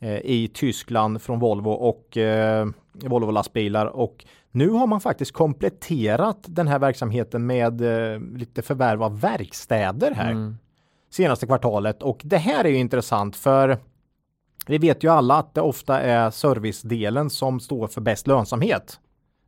eh, 0.00 0.18
i 0.18 0.50
Tyskland 0.54 1.22
från 1.22 1.38
Volvo 1.38 1.70
och 1.70 2.18
Volvo 2.92 3.30
lastbilar 3.30 3.86
och 3.86 4.24
nu 4.50 4.68
har 4.68 4.86
man 4.86 5.00
faktiskt 5.00 5.32
kompletterat 5.32 6.38
den 6.46 6.68
här 6.68 6.78
verksamheten 6.78 7.46
med 7.46 7.82
lite 8.36 8.62
förvärv 8.62 9.02
av 9.02 9.20
verkstäder 9.20 10.10
här 10.10 10.30
mm. 10.30 10.58
senaste 11.10 11.46
kvartalet 11.46 12.02
och 12.02 12.20
det 12.24 12.36
här 12.36 12.64
är 12.64 12.68
ju 12.68 12.76
intressant 12.76 13.36
för 13.36 13.78
vi 14.66 14.78
vet 14.78 15.04
ju 15.04 15.08
alla 15.08 15.36
att 15.36 15.54
det 15.54 15.60
ofta 15.60 16.00
är 16.00 16.30
servicedelen 16.30 17.30
som 17.30 17.60
står 17.60 17.86
för 17.86 18.00
bäst 18.00 18.26
lönsamhet. 18.26 19.00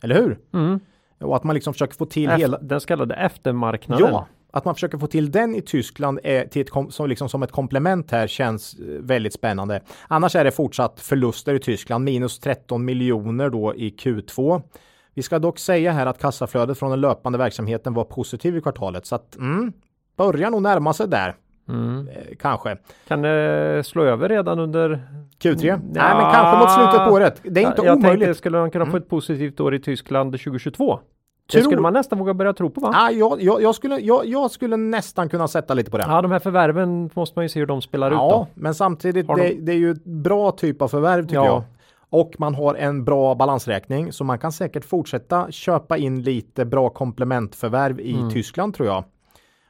Eller 0.03 0.15
hur? 0.15 0.39
Mm. 0.53 0.81
Och 1.25 1.37
att 1.37 1.45
man 1.45 1.55
liksom 1.55 1.73
försöker 1.73 1.95
få 1.95 2.07
till 2.07 2.29
Efter, 2.29 2.39
hela 2.39 2.59
den 2.59 2.81
så 2.81 2.87
kallade 2.87 3.15
eftermarknaden. 3.15 4.09
Ja, 4.11 4.27
att 4.55 4.65
man 4.65 4.75
försöker 4.75 4.99
få 4.99 5.07
till 5.07 5.31
den 5.31 5.55
i 5.55 5.61
Tyskland 5.61 6.21
är 6.25 6.47
till 6.47 6.63
ett, 6.63 6.95
som, 6.95 7.09
liksom 7.09 7.29
som 7.29 7.43
ett 7.43 7.53
komplement 7.53 8.11
här 8.11 8.27
känns 8.27 8.75
eh, 8.75 8.85
väldigt 9.01 9.33
spännande. 9.33 9.81
Annars 10.09 10.37
är 10.37 10.45
det 10.45 10.51
fortsatt 10.51 11.01
förluster 11.01 11.55
i 11.55 11.59
Tyskland, 11.59 12.05
minus 12.05 12.39
13 12.39 12.85
miljoner 12.85 13.51
då 13.51 13.75
i 13.75 13.91
Q2. 13.91 14.63
Vi 15.15 15.23
ska 15.23 15.39
dock 15.39 15.59
säga 15.59 15.93
här 15.93 16.07
att 16.07 16.19
kassaflödet 16.19 16.79
från 16.79 16.91
den 16.91 17.01
löpande 17.01 17.39
verksamheten 17.39 17.95
var 17.95 18.05
positiv 18.05 18.57
i 18.57 18.61
kvartalet 18.61 19.07
så 19.07 19.15
att 19.15 19.37
mm, 19.37 19.73
börjar 20.17 20.51
nog 20.51 20.63
närma 20.63 20.93
sig 20.93 21.09
där. 21.09 21.35
Mm. 21.69 22.09
Eh, 22.09 22.37
kanske. 22.41 22.77
Kan 23.09 23.23
det 23.23 23.87
slå 23.87 24.03
över 24.03 24.29
redan 24.29 24.59
under 24.59 25.03
Q3? 25.43 25.67
Ja. 25.67 25.77
Nej, 25.77 26.15
men 26.15 26.33
kanske 26.33 26.59
mot 26.59 26.71
slutet 26.73 27.09
på 27.09 27.15
året. 27.15 27.41
Det 27.43 27.63
är 27.63 27.67
inte 27.67 27.83
jag 27.85 27.97
omöjligt. 27.97 28.21
Tänkte, 28.21 28.39
skulle 28.39 28.59
man 28.59 28.71
kunna 28.71 28.85
mm. 28.85 28.93
få 28.93 28.97
ett 28.97 29.09
positivt 29.09 29.61
år 29.61 29.75
i 29.75 29.79
Tyskland 29.81 30.33
2022? 30.33 31.01
Det 31.53 31.63
skulle 31.63 31.81
man 31.81 31.93
nästan 31.93 32.19
våga 32.19 32.35
börja 32.35 32.53
tro 32.53 32.71
på 32.71 32.81
va? 32.81 32.91
Ah, 32.95 33.11
jag, 33.11 33.43
jag, 33.43 33.63
jag, 33.63 33.75
skulle, 33.75 33.99
jag, 33.99 34.27
jag 34.27 34.51
skulle 34.51 34.77
nästan 34.77 35.29
kunna 35.29 35.49
sätta 35.49 35.75
lite 35.75 35.91
på 35.91 35.99
det. 35.99 36.05
Ja, 36.09 36.23
de 36.23 36.31
här 36.31 36.39
förvärven 36.39 37.11
måste 37.15 37.39
man 37.39 37.45
ju 37.45 37.49
se 37.49 37.61
hur 37.61 37.67
de 37.67 37.83
spelar 37.83 38.11
ja, 38.11 38.27
ut. 38.27 38.31
Ja, 38.31 38.47
men 38.55 38.75
samtidigt 38.75 39.27
det, 39.27 39.35
de... 39.35 39.61
det, 39.61 39.73
är 39.73 39.77
ju 39.77 39.95
bra 40.05 40.53
typ 40.53 40.83
av 40.83 40.89
förvärv 40.89 41.23
tycker 41.23 41.35
ja. 41.35 41.47
jag. 41.47 41.63
Och 42.11 42.35
man 42.39 42.55
har 42.55 42.75
en 42.75 43.05
bra 43.05 43.35
balansräkning 43.35 44.13
så 44.13 44.25
man 44.25 44.39
kan 44.39 44.53
säkert 44.53 44.85
fortsätta 44.85 45.51
köpa 45.51 45.97
in 45.97 46.23
lite 46.23 46.65
bra 46.65 46.91
komplementförvärv 46.91 48.01
i 48.01 48.15
mm. 48.15 48.31
Tyskland 48.31 48.75
tror 48.75 48.89
jag. 48.89 49.05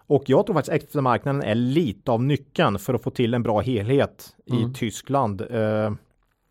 Och 0.06 0.22
jag 0.26 0.46
tror 0.46 0.54
faktiskt 0.54 0.84
eftermarknaden 0.84 1.42
är 1.42 1.54
lite 1.54 2.10
av 2.10 2.22
nyckeln 2.22 2.78
för 2.78 2.94
att 2.94 3.02
få 3.02 3.10
till 3.10 3.34
en 3.34 3.42
bra 3.42 3.60
helhet 3.60 4.37
mm. 4.50 4.70
i 4.70 4.74
Tyskland. 4.74 5.40
Uh, 5.40 5.90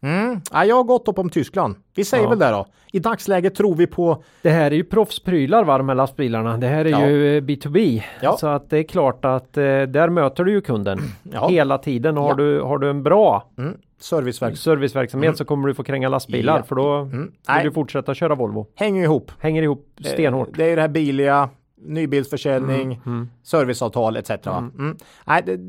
Mm. 0.03 0.41
Ja, 0.51 0.65
jag 0.65 0.75
har 0.75 0.83
gått 0.83 1.07
upp 1.07 1.19
om 1.19 1.29
Tyskland. 1.29 1.75
Vi 1.95 2.05
säger 2.05 2.23
ja. 2.23 2.29
väl 2.29 2.39
det 2.39 2.49
då. 2.49 2.65
I 2.91 2.99
dagsläget 2.99 3.55
tror 3.55 3.75
vi 3.75 3.87
på... 3.87 4.23
Det 4.41 4.49
här 4.49 4.71
är 4.71 4.75
ju 4.75 4.83
proffsprylar 4.83 5.63
va, 5.63 5.77
de 5.77 5.89
här 5.89 5.95
lastbilarna. 5.95 6.57
Det 6.57 6.67
här 6.67 6.85
är 6.85 6.89
ja. 6.89 7.07
ju 7.07 7.41
B2B. 7.41 7.97
Eh, 7.97 8.03
ja. 8.21 8.37
Så 8.37 8.47
att 8.47 8.69
det 8.69 8.77
är 8.77 8.83
klart 8.83 9.25
att 9.25 9.57
eh, 9.57 9.63
där 9.63 10.09
möter 10.09 10.43
du 10.43 10.51
ju 10.51 10.61
kunden 10.61 10.99
hela 11.49 11.77
tiden. 11.77 12.17
Har, 12.17 12.35
du, 12.35 12.61
har 12.61 12.77
du 12.77 12.89
en 12.89 13.03
bra 13.03 13.51
mm. 13.57 13.77
Serviceverk 13.99 14.57
serviceverksamhet 14.57 15.27
mm. 15.27 15.35
så 15.35 15.45
kommer 15.45 15.67
du 15.67 15.73
få 15.73 15.83
kränga 15.83 16.09
lastbilar 16.09 16.61
för 16.61 16.75
då 16.75 16.93
mm. 16.93 17.31
vill 17.55 17.63
du 17.63 17.71
fortsätta 17.71 18.13
köra 18.13 18.35
Volvo. 18.35 18.67
Hänger 18.75 19.03
ihop. 19.03 19.31
Hänger 19.39 19.63
ihop 19.63 19.87
stenhårt. 19.99 20.57
Det 20.57 20.71
är 20.71 20.75
det 20.75 20.81
här 20.81 20.89
biliga, 20.89 21.49
nybilsförsäljning, 21.81 22.93
mm. 22.93 23.01
mm. 23.05 23.29
serviceavtal 23.43 24.17
etc. 24.17 24.29
Mm. 24.29 24.97
Nej, 25.25 25.43
det 25.45 25.59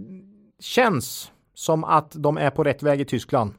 känns 0.60 1.32
som 1.54 1.84
att 1.84 2.12
de 2.16 2.38
är 2.38 2.50
på 2.50 2.64
rätt 2.64 2.82
väg 2.82 3.00
i 3.00 3.04
Tyskland. 3.04 3.52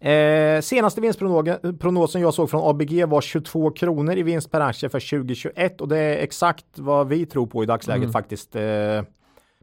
Eh, 0.00 0.60
senaste 0.60 1.00
vinstprognosen 1.00 2.20
jag 2.20 2.34
såg 2.34 2.50
från 2.50 2.70
ABG 2.70 3.04
var 3.04 3.20
22 3.20 3.70
kronor 3.70 4.16
i 4.16 4.22
vinst 4.22 4.50
per 4.50 4.60
aktie 4.60 4.88
för 4.88 5.00
2021 5.00 5.80
och 5.80 5.88
det 5.88 5.98
är 5.98 6.16
exakt 6.16 6.66
vad 6.78 7.08
vi 7.08 7.26
tror 7.26 7.46
på 7.46 7.62
i 7.62 7.66
dagsläget 7.66 8.02
mm. 8.02 8.12
faktiskt. 8.12 8.56
Eh, 8.56 9.02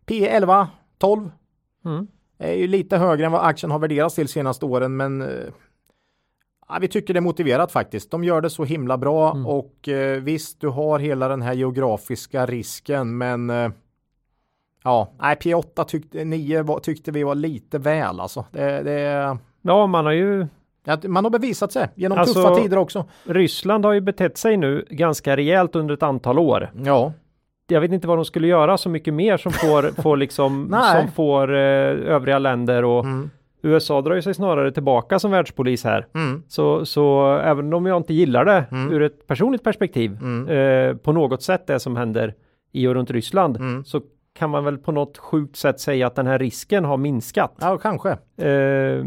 P 0.05 0.27
11, 0.27 0.67
12. 0.97 1.31
Mm. 1.85 2.07
Är 2.37 2.53
ju 2.53 2.67
lite 2.67 2.97
högre 2.97 3.25
än 3.25 3.31
vad 3.31 3.45
aktien 3.45 3.71
har 3.71 3.79
värderats 3.79 4.15
till 4.15 4.27
senaste 4.27 4.65
åren 4.65 4.97
men 4.97 5.21
eh, 5.21 6.79
vi 6.81 6.87
tycker 6.87 7.13
det 7.13 7.19
är 7.19 7.21
motiverat 7.21 7.71
faktiskt. 7.71 8.11
De 8.11 8.23
gör 8.23 8.41
det 8.41 8.49
så 8.49 8.63
himla 8.63 8.97
bra 8.97 9.31
mm. 9.31 9.45
och 9.45 9.89
eh, 9.89 10.21
visst 10.21 10.61
du 10.61 10.67
har 10.67 10.99
hela 10.99 11.27
den 11.27 11.41
här 11.41 11.53
geografiska 11.53 12.45
risken 12.45 13.17
men 13.17 13.49
eh, 13.49 13.69
Ja, 14.83 15.11
nej, 15.19 15.35
P8 15.35 15.83
tyckte, 15.83 16.25
9 16.25 16.79
tyckte 16.79 17.11
vi 17.11 17.23
var 17.23 17.35
lite 17.35 17.79
väl 17.79 18.19
alltså. 18.19 18.45
Det, 18.51 18.83
det, 18.83 19.37
Ja, 19.63 19.87
man 19.87 20.05
har 20.05 20.11
ju 20.11 20.47
man 21.07 21.25
har 21.25 21.29
bevisat 21.29 21.71
sig 21.71 21.89
genom 21.95 22.17
alltså, 22.17 22.33
tuffa 22.33 22.55
tider 22.55 22.77
också. 22.77 23.05
Ryssland 23.23 23.85
har 23.85 23.93
ju 23.93 24.01
betett 24.01 24.37
sig 24.37 24.57
nu 24.57 24.85
ganska 24.89 25.37
rejält 25.37 25.75
under 25.75 25.93
ett 25.93 26.03
antal 26.03 26.39
år. 26.39 26.71
Ja. 26.85 27.13
Jag 27.67 27.81
vet 27.81 27.91
inte 27.91 28.07
vad 28.07 28.17
de 28.17 28.25
skulle 28.25 28.47
göra 28.47 28.77
så 28.77 28.89
mycket 28.89 29.13
mer 29.13 29.37
som 29.37 29.51
får, 29.51 30.01
får 30.01 30.17
liksom, 30.17 30.77
som 30.93 31.11
får 31.11 31.53
eh, 31.53 32.13
övriga 32.13 32.39
länder 32.39 32.83
och 32.83 33.05
mm. 33.05 33.29
USA 33.61 34.01
drar 34.01 34.15
ju 34.15 34.21
sig 34.21 34.33
snarare 34.33 34.71
tillbaka 34.71 35.19
som 35.19 35.31
världspolis 35.31 35.83
här. 35.83 36.07
Mm. 36.15 36.43
Så, 36.47 36.85
så 36.85 37.37
även 37.37 37.73
om 37.73 37.85
jag 37.85 37.97
inte 37.97 38.13
gillar 38.13 38.45
det 38.45 38.65
mm. 38.71 38.93
ur 38.93 39.01
ett 39.01 39.27
personligt 39.27 39.63
perspektiv 39.63 40.17
mm. 40.21 40.47
eh, 40.47 40.97
på 40.97 41.11
något 41.11 41.43
sätt 41.43 41.67
det 41.67 41.79
som 41.79 41.95
händer 41.95 42.33
i 42.71 42.87
och 42.87 42.93
runt 42.93 43.11
Ryssland 43.11 43.57
mm. 43.57 43.85
så 43.85 44.01
kan 44.33 44.49
man 44.49 44.63
väl 44.63 44.77
på 44.77 44.91
något 44.91 45.17
sjukt 45.17 45.55
sätt 45.55 45.79
säga 45.79 46.07
att 46.07 46.15
den 46.15 46.27
här 46.27 46.39
risken 46.39 46.85
har 46.85 46.97
minskat. 46.97 47.55
Ja, 47.59 47.77
kanske. 47.77 48.09
Eh, 48.37 49.05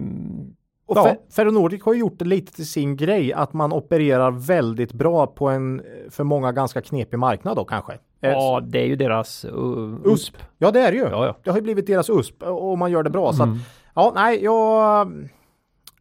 och 0.87 0.97
ja. 0.97 1.17
Ferronordic 1.31 1.83
har 1.83 1.95
gjort 1.95 2.19
det 2.19 2.25
lite 2.25 2.53
till 2.53 2.69
sin 2.69 2.97
grej 2.97 3.33
att 3.33 3.53
man 3.53 3.73
opererar 3.73 4.31
väldigt 4.31 4.93
bra 4.93 5.27
på 5.27 5.49
en 5.49 5.83
för 6.11 6.25
många 6.25 6.53
ganska 6.53 6.81
knepig 6.81 7.19
marknad 7.19 7.57
då 7.57 7.65
kanske. 7.65 7.93
Eh, 8.21 8.31
ja, 8.31 8.61
det 8.67 8.79
är 8.79 8.87
ju 8.87 8.97
deras 8.97 9.45
uh, 9.45 9.99
USP. 10.05 10.37
Ja, 10.59 10.71
det 10.71 10.81
är 10.81 10.93
det 10.93 10.99
ju. 10.99 11.05
Ja, 11.05 11.27
ja. 11.27 11.37
Det 11.45 11.51
har 11.51 11.57
ju 11.57 11.62
blivit 11.62 11.87
deras 11.87 12.11
USP 12.11 12.43
och 12.43 12.79
man 12.79 12.91
gör 12.91 13.03
det 13.03 13.11
bra. 13.11 13.29
Mm. 13.29 13.37
Så 13.37 13.43
att, 13.43 13.49
mm. 13.49 13.61
ja, 13.95 14.12
nej, 14.15 14.45
jag, 14.45 15.12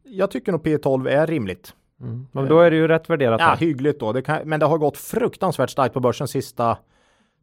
jag 0.03 0.31
tycker 0.31 0.51
nog 0.51 0.61
P12 0.61 1.09
är 1.09 1.27
rimligt. 1.27 1.73
Mm. 2.01 2.27
Men 2.31 2.47
då 2.47 2.59
är 2.59 2.71
det 2.71 2.77
ju 2.77 2.87
rätt 2.87 3.09
värderat. 3.09 3.41
Ja, 3.41 3.47
här. 3.47 3.57
hyggligt 3.57 3.99
då. 3.99 4.13
Det 4.13 4.21
kan, 4.21 4.39
men 4.45 4.59
det 4.59 4.65
har 4.65 4.77
gått 4.77 4.97
fruktansvärt 4.97 5.69
starkt 5.69 5.93
på 5.93 5.99
börsen 5.99 6.27
sista 6.27 6.77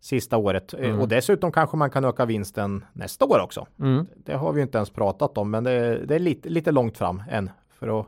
sista 0.03 0.37
året. 0.37 0.75
Eh, 0.75 0.89
mm. 0.89 1.01
Och 1.01 1.09
dessutom 1.09 1.53
kanske 1.53 1.77
man 1.77 1.91
kan 1.91 2.05
öka 2.05 2.25
vinsten 2.25 2.85
nästa 2.93 3.25
år 3.25 3.41
också. 3.43 3.67
Mm. 3.81 4.07
Det 4.17 4.35
har 4.35 4.53
vi 4.53 4.63
inte 4.63 4.79
ens 4.79 4.91
pratat 4.91 5.39
om, 5.39 5.51
men 5.51 5.65
det, 5.65 6.07
det 6.07 6.15
är 6.15 6.19
lite, 6.19 6.49
lite 6.49 6.73
långt 6.73 6.99
fram 6.99 7.23
än 7.31 7.51
för 7.79 8.01
att, 8.01 8.07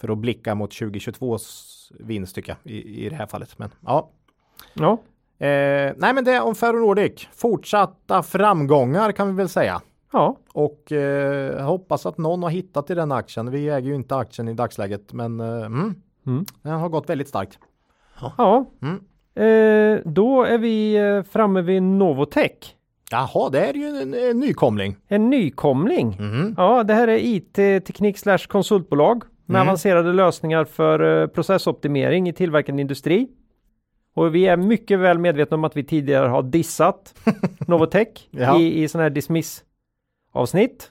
för 0.00 0.08
att 0.12 0.18
blicka 0.18 0.54
mot 0.54 0.70
2022s 0.72 1.70
vinst 2.00 2.34
tycker 2.34 2.56
jag 2.62 2.72
i, 2.72 3.06
i 3.06 3.08
det 3.08 3.16
här 3.16 3.26
fallet. 3.26 3.58
Men 3.58 3.70
ja. 3.80 4.10
Ja. 4.74 4.92
Eh, 5.46 5.92
nej, 5.96 6.14
men 6.14 6.24
det 6.24 6.40
om 6.40 6.54
Ferro 6.54 6.78
Nordic. 6.78 7.28
Fortsatta 7.32 8.22
framgångar 8.22 9.12
kan 9.12 9.26
vi 9.28 9.32
väl 9.34 9.48
säga. 9.48 9.82
Ja, 10.12 10.36
Och 10.52 10.92
eh, 10.92 11.66
hoppas 11.66 12.06
att 12.06 12.18
någon 12.18 12.42
har 12.42 12.50
hittat 12.50 12.90
i 12.90 12.94
den 12.94 13.12
aktien. 13.12 13.50
Vi 13.50 13.68
äger 13.68 13.88
ju 13.88 13.94
inte 13.94 14.16
aktien 14.16 14.48
i 14.48 14.54
dagsläget 14.54 15.12
men 15.12 15.40
eh, 15.40 15.46
mm, 15.66 15.94
Mm. 16.26 16.44
den 16.62 16.72
har 16.80 16.88
gått 16.88 17.10
väldigt 17.10 17.28
starkt. 17.28 17.58
ja. 18.38 18.64
Mm. 18.82 19.04
Eh, 19.36 19.98
då 20.04 20.42
är 20.44 20.58
vi 20.58 20.94
eh, 20.96 21.22
framme 21.22 21.60
vid 21.62 21.82
Novotech. 21.82 22.50
Jaha, 23.10 23.50
det 23.50 23.66
är 23.66 23.74
ju 23.74 23.86
en, 23.86 24.14
en 24.14 24.40
nykomling. 24.40 24.96
En 25.08 25.30
nykomling. 25.30 26.16
Mm. 26.18 26.54
Ja, 26.56 26.82
det 26.84 26.94
här 26.94 27.08
är 27.08 27.18
IT-teknik 27.18 28.18
slash 28.18 28.38
konsultbolag 28.48 29.22
med 29.46 29.56
Mm. 29.56 29.68
avancerade 29.68 30.12
lösningar 30.12 30.64
för 30.64 31.22
eh, 31.22 31.26
processoptimering 31.26 32.28
i 32.28 32.32
tillverkande 32.32 32.80
industri. 32.80 33.28
Och 34.14 34.34
vi 34.34 34.46
är 34.46 34.56
mycket 34.56 34.98
väl 34.98 35.18
medvetna 35.18 35.54
om 35.56 35.64
att 35.64 35.76
vi 35.76 35.84
tidigare 35.84 36.28
har 36.28 36.42
dissat 36.42 37.14
Novotech 37.68 38.08
Ja. 38.30 38.60
i, 38.60 38.82
i 38.82 38.88
sådana 38.88 39.02
här 39.02 39.10
dismiss 39.10 39.64
avsnitt. 40.32 40.90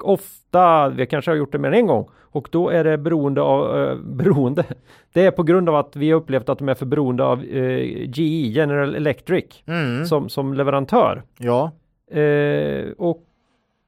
Ofta, 0.00 0.88
vi 0.88 1.06
kanske 1.06 1.30
har 1.30 1.36
gjort 1.36 1.52
det 1.52 1.58
mer 1.58 1.68
än 1.68 1.74
en 1.74 1.86
gång, 1.86 2.08
och 2.22 2.48
då 2.52 2.68
är 2.68 2.84
det 2.84 2.98
beroende 2.98 3.42
av, 3.42 3.78
eh, 3.88 3.96
beroende, 4.04 4.64
det 5.12 5.26
är 5.26 5.30
på 5.30 5.42
grund 5.42 5.68
av 5.68 5.74
att 5.76 5.96
vi 5.96 6.10
har 6.10 6.20
upplevt 6.20 6.48
att 6.48 6.58
de 6.58 6.68
är 6.68 6.74
för 6.74 6.86
beroende 6.86 7.24
av 7.24 7.44
eh, 7.44 8.08
GE, 8.10 8.48
General 8.48 8.94
Electric, 8.94 9.44
Mm. 9.66 10.04
som, 10.06 10.28
som 10.28 10.54
leverantör. 10.54 11.22
Ja, 11.38 11.70
Eh, 12.12 12.84
och 12.98 13.22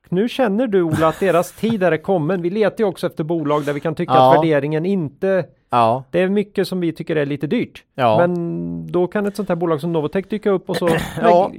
nu 0.08 0.28
känner 0.28 0.66
du 0.66 0.82
Ola 0.82 1.08
att 1.08 1.20
deras 1.20 1.52
tid 1.52 1.82
är 1.82 1.96
kommen. 1.96 2.42
Vi 2.42 2.50
letar 2.50 2.84
ju 2.84 2.88
också 2.88 3.06
efter 3.06 3.24
bolag 3.24 3.64
där 3.64 3.72
vi 3.72 3.80
kan 3.80 3.94
tycka 3.94 4.12
Ja. 4.12 4.30
att 4.30 4.36
värderingen 4.38 4.86
inte, 4.86 5.44
ja, 5.70 6.04
det 6.10 6.20
är 6.22 6.28
mycket 6.28 6.68
som 6.68 6.80
vi 6.80 6.92
tycker 6.92 7.16
är 7.16 7.26
lite 7.26 7.46
dyrt. 7.46 7.84
ja. 7.94 8.18
Men 8.18 8.86
då 8.92 9.06
kan 9.06 9.26
ett 9.26 9.36
sånt 9.36 9.48
här 9.48 9.56
bolag 9.56 9.80
som 9.80 9.92
Novotech 9.92 10.24
dyka 10.28 10.50
upp 10.50 10.70
och 10.70 10.76
så 10.76 10.88
Ja. 11.22 11.50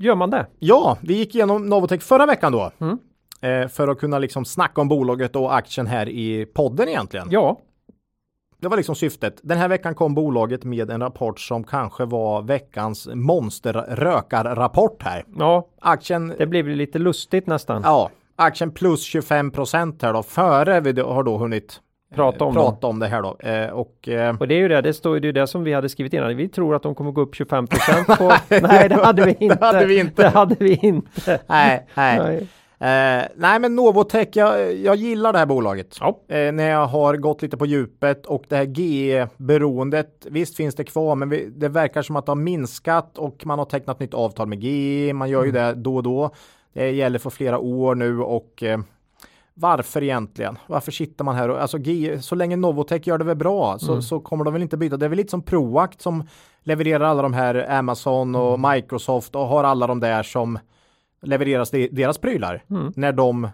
gör 0.00 0.14
man 0.14 0.30
det. 0.30 0.46
ja, 0.58 0.98
vi 1.02 1.14
gick 1.18 1.34
igenom 1.34 1.66
Novotech 1.66 2.02
förra 2.02 2.26
veckan 2.26 2.52
då. 2.52 2.70
Mm. 2.78 2.98
Eh, 3.40 3.68
för 3.68 3.88
att 3.88 3.98
kunna 3.98 4.18
liksom 4.18 4.44
snacka 4.44 4.80
om 4.80 4.88
bolaget 4.88 5.36
och 5.36 5.56
aktien 5.56 5.86
här 5.86 6.08
i 6.08 6.46
podden 6.46 6.88
egentligen. 6.88 7.26
Ja, 7.30 7.60
Det 8.60 8.68
var 8.68 8.76
liksom 8.76 8.94
syftet. 8.94 9.40
Den 9.42 9.58
här 9.58 9.68
veckan 9.68 9.94
kom 9.94 10.14
bolaget 10.14 10.64
med 10.64 10.90
en 10.90 11.00
rapport 11.00 11.40
som 11.40 11.64
kanske 11.64 12.04
var 12.04 12.42
veckans 12.42 13.08
monsterrökarrapport 13.14 15.02
här. 15.02 15.24
ja, 15.38 15.68
Aktien, 15.80 16.34
det 16.38 16.46
väl 16.46 16.66
lite 16.66 16.98
lustigt 16.98 17.46
nästan. 17.46 17.82
ja, 17.84 18.10
aktien 18.36 18.70
plus 18.70 19.02
25 19.02 19.50
procent 19.50 20.02
här 20.02 20.12
då 20.12 20.22
före 20.22 20.80
vi 20.80 21.00
har 21.00 21.22
då 21.22 21.36
hunnit 21.36 21.80
Prata 22.14 22.44
om 22.44 22.54
prata 22.54 22.86
om 22.86 22.98
det 22.98 23.06
här 23.06 23.22
då. 23.22 23.36
Eh, 23.38 23.68
och 23.70 24.08
eh, 24.08 24.36
Och 24.36 24.48
det 24.48 24.54
är 24.54 24.58
ju 24.58 24.68
det, 24.68 24.80
det 24.80 24.94
står 24.94 25.14
ju 25.14 25.20
det, 25.20 25.32
det 25.32 25.46
som 25.46 25.64
vi 25.64 25.72
hade 25.72 25.88
skrivit 25.88 26.12
innan. 26.12 26.36
Vi 26.36 26.48
tror 26.48 26.74
att 26.74 26.82
de 26.82 26.94
kommer 26.94 27.10
gå 27.12 27.20
upp 27.20 27.34
25 27.34 27.66
på... 27.66 27.76
Nej, 28.48 28.88
det 28.88 29.04
hade 29.04 29.24
vi 29.24 29.36
inte. 29.40 29.56
Det 29.56 29.66
hade 29.66 29.86
vi 29.86 30.00
inte. 30.00 30.22
Det 30.22 30.28
hade 30.28 30.56
vi 30.58 30.74
inte. 30.82 31.40
nej, 31.46 31.86
nej. 31.94 32.18
Nej. 32.18 32.48
Eh, 32.80 33.24
nej 33.36 33.60
men 33.60 33.76
Novotech, 33.76 34.28
jag, 34.32 34.76
jag 34.76 34.96
gillar 34.96 35.32
det 35.32 35.38
här 35.38 35.46
bolaget. 35.46 35.96
Ja. 36.00 36.20
Eh, 36.28 36.52
när 36.52 36.70
jag 36.70 36.86
har 36.86 37.16
gått 37.16 37.42
lite 37.42 37.56
på 37.56 37.66
djupet 37.66 38.26
och 38.26 38.44
det 38.48 38.56
här 38.56 38.64
GE-beroendet, 38.64 40.26
visst 40.30 40.56
finns 40.56 40.74
det 40.74 40.84
kvar, 40.84 41.14
men 41.14 41.28
vi, 41.28 41.50
det 41.56 41.68
verkar 41.68 42.02
som 42.02 42.16
att 42.16 42.26
det 42.26 42.30
har 42.30 42.36
minskat 42.36 43.18
och 43.18 43.46
man 43.46 43.58
har 43.58 43.66
tecknat 43.66 44.00
nytt 44.00 44.14
avtal 44.14 44.48
med 44.48 44.64
GE. 44.64 45.12
Man 45.12 45.30
gör 45.30 45.44
ju 45.44 45.52
det 45.52 45.74
då 45.74 45.96
och 45.96 46.02
då. 46.02 46.30
Det 46.72 46.90
gäller 46.90 47.18
för 47.18 47.30
flera 47.30 47.58
år 47.58 47.94
nu 47.94 48.20
och 48.20 48.62
eh, 48.62 48.78
varför 49.54 50.02
egentligen? 50.02 50.58
Varför 50.66 50.92
sitter 50.92 51.24
man 51.24 51.34
här 51.34 51.48
och 51.48 51.62
alltså 51.62 51.78
GE, 51.78 52.22
så 52.22 52.34
länge 52.34 52.56
Novotech 52.56 53.06
gör 53.06 53.18
det 53.18 53.24
väl 53.24 53.36
bra 53.36 53.78
så, 53.78 54.02
så 54.02 54.20
kommer 54.20 54.44
de 54.44 54.52
väl 54.52 54.62
inte 54.62 54.76
byta. 54.76 54.96
Det 54.96 55.04
är 55.04 55.08
väl 55.08 55.16
lite 55.16 55.30
som 55.30 55.42
Proact 55.42 56.00
som 56.00 56.28
levererar 56.62 57.04
alla 57.04 57.22
de 57.22 57.32
här 57.32 57.70
Amazon 57.70 58.34
och 58.34 58.60
Microsoft 58.60 59.34
och 59.34 59.46
har 59.46 59.64
alla 59.64 59.86
de 59.86 60.00
där 60.00 60.22
som 60.22 60.58
levereras 61.22 61.70
de, 61.70 61.88
deras 61.88 62.18
prylar 62.18 62.64
Mm. 62.70 62.92
när 62.96 63.12
de 63.12 63.44
eh, 63.44 63.50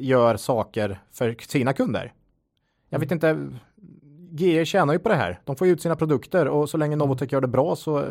gör 0.00 0.36
saker 0.36 0.98
för 1.12 1.36
sina 1.48 1.72
kunder. 1.72 2.12
Jag 2.90 2.98
vet 2.98 3.10
inte, 3.10 3.48
GE 4.30 4.64
tjänar 4.64 4.92
ju 4.92 4.98
på 4.98 5.08
det 5.08 5.14
här. 5.14 5.40
De 5.44 5.56
får 5.56 5.66
ju 5.66 5.72
ut 5.72 5.82
sina 5.82 5.96
produkter 5.96 6.48
och 6.48 6.70
så 6.70 6.76
länge 6.76 6.96
Novotech 6.96 7.32
gör 7.32 7.40
det 7.40 7.46
bra 7.48 7.76
så 7.76 7.98
eh, 7.98 8.04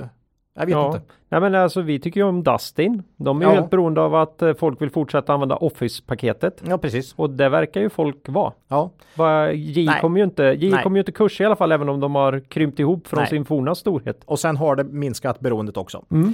jag 0.53 0.65
vet 0.65 0.71
Ja. 0.71 0.87
inte. 0.87 1.01
Nej 1.29 1.41
men 1.41 1.55
alltså 1.55 1.81
vi 1.81 1.99
tycker 1.99 2.19
ju 2.19 2.25
om 2.27 2.43
Dustin. 2.43 3.03
De 3.17 3.37
är 3.41 3.45
ju 3.45 3.49
Ja. 3.51 3.55
helt 3.55 3.69
beroende 3.69 4.01
av 4.01 4.15
att 4.15 4.41
eh, 4.41 4.53
folk 4.53 4.81
vill 4.81 4.89
fortsätta 4.89 5.33
använda 5.33 5.55
Office-paketet. 5.55 6.63
Ja, 6.67 6.77
precis. 6.77 7.13
Och 7.15 7.29
det 7.29 7.49
verkar 7.49 7.81
ju 7.81 7.89
folk 7.89 8.29
vara. 8.29 8.53
Ja, 8.67 8.91
Va, 9.15 9.51
J 9.51 9.89
kommer 10.01 10.17
ju 10.19 10.23
inte, 10.23 10.43
J 10.43 10.71
kommer 10.83 10.97
ju 10.97 11.01
inte 11.01 11.11
kursa 11.11 11.43
i 11.43 11.45
alla 11.45 11.55
fall 11.55 11.71
även 11.71 11.89
om 11.89 11.99
de 11.99 12.15
har 12.15 12.39
krympt 12.39 12.79
ihop 12.79 13.07
från 13.07 13.19
Nej. 13.19 13.29
sin 13.29 13.45
forna 13.45 13.75
storhet. 13.75 14.23
och 14.25 14.39
sen 14.39 14.57
har 14.57 14.75
det 14.75 14.83
minskat 14.83 15.39
beroendet 15.39 15.77
också. 15.77 16.05
Mm. 16.11 16.33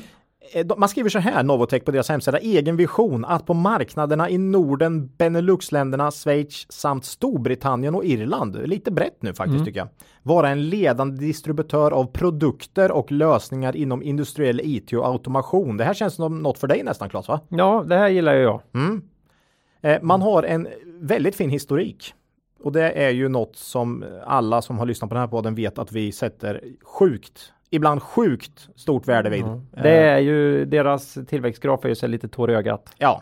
Eh, 0.51 0.65
Man 0.77 0.89
skriver 0.89 1.09
så 1.09 1.19
här, 1.19 1.43
Novotech 1.43 1.85
på 1.85 1.91
deras 1.91 2.09
hemsida, 2.09 2.37
egen 2.39 2.77
vision 2.77 3.25
att 3.25 3.45
på 3.45 3.53
marknaderna 3.53 4.29
i 4.29 4.37
Norden, 4.37 5.07
Beneluxländerna, 5.17 6.11
Schweiz 6.11 6.65
samt 6.69 7.05
Storbritannien 7.05 7.95
och 7.95 8.05
Irland, 8.05 8.67
lite 8.67 8.91
brett 8.91 9.21
nu 9.21 9.33
faktiskt 9.33 9.53
Mm. 9.55 9.65
tycker 9.65 9.79
jag, 9.79 9.87
vara 10.23 10.49
en 10.49 10.69
ledande 10.69 11.25
distributör 11.25 11.91
av 11.91 12.05
produkter 12.05 12.91
och 12.91 13.11
lösningar 13.11 13.75
inom 13.75 14.03
industriell 14.03 14.61
IT 14.63 14.93
och 14.93 15.05
automation. 15.07 15.77
Det 15.77 15.83
här 15.83 15.93
känns 15.93 16.15
som 16.15 16.39
något 16.39 16.57
för 16.59 16.67
dig 16.67 16.83
nästan 16.83 17.09
Claes 17.09 17.27
va? 17.27 17.39
Ja, 17.49 17.83
det 17.87 17.95
här 17.97 18.09
gillar 18.09 18.33
jag. 18.33 18.61
Mm. 18.73 19.01
Eh, 19.81 19.97
man 20.01 20.21
har 20.21 20.43
en 20.43 20.67
väldigt 20.99 21.35
fin 21.35 21.49
historik. 21.49 22.13
Och 22.63 22.71
det 22.71 22.91
är 22.91 23.09
ju 23.09 23.29
något 23.29 23.55
som 23.55 24.05
alla 24.25 24.61
som 24.61 24.79
har 24.79 24.85
lyssnat 24.85 25.09
på 25.09 25.13
den 25.13 25.21
här 25.21 25.27
podden 25.27 25.55
vet 25.55 25.77
att 25.79 25.91
vi 25.91 26.11
sätter 26.11 26.61
sjukt, 26.83 27.53
ibland 27.73 28.03
sjukt 28.03 28.69
stort 28.75 29.07
värde 29.07 29.29
vid. 29.29 29.45
Det 29.71 29.95
är 29.95 30.19
ju, 30.19 30.65
deras 30.65 31.17
tillväxtgraf 31.27 31.85
är 31.85 31.89
ju 31.89 31.95
så 31.95 32.07
lite 32.07 32.27
tår 32.27 32.51
i 32.51 32.53
ögat. 32.53 32.89
Ja. 32.97 33.21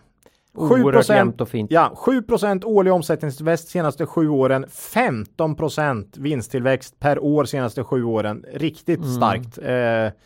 7 0.54 0.84
Oerhört 0.84 1.10
jämnt 1.10 1.42
och 1.42 1.50
fint. 1.50 1.72
Ja, 1.72 1.92
7 1.96 2.24
årlig 2.64 2.94
omsättningstillväxt 2.94 3.68
senaste 3.68 4.06
sju 4.06 4.30
åren. 4.30 4.66
15% 4.66 6.06
vinsttillväxt 6.20 7.00
per 7.00 7.20
år 7.20 7.46
senaste 7.46 7.84
sju 7.84 8.04
åren. 8.04 8.46
Riktigt 8.54 9.06
starkt. 9.16 9.58
Eh, 9.58 10.22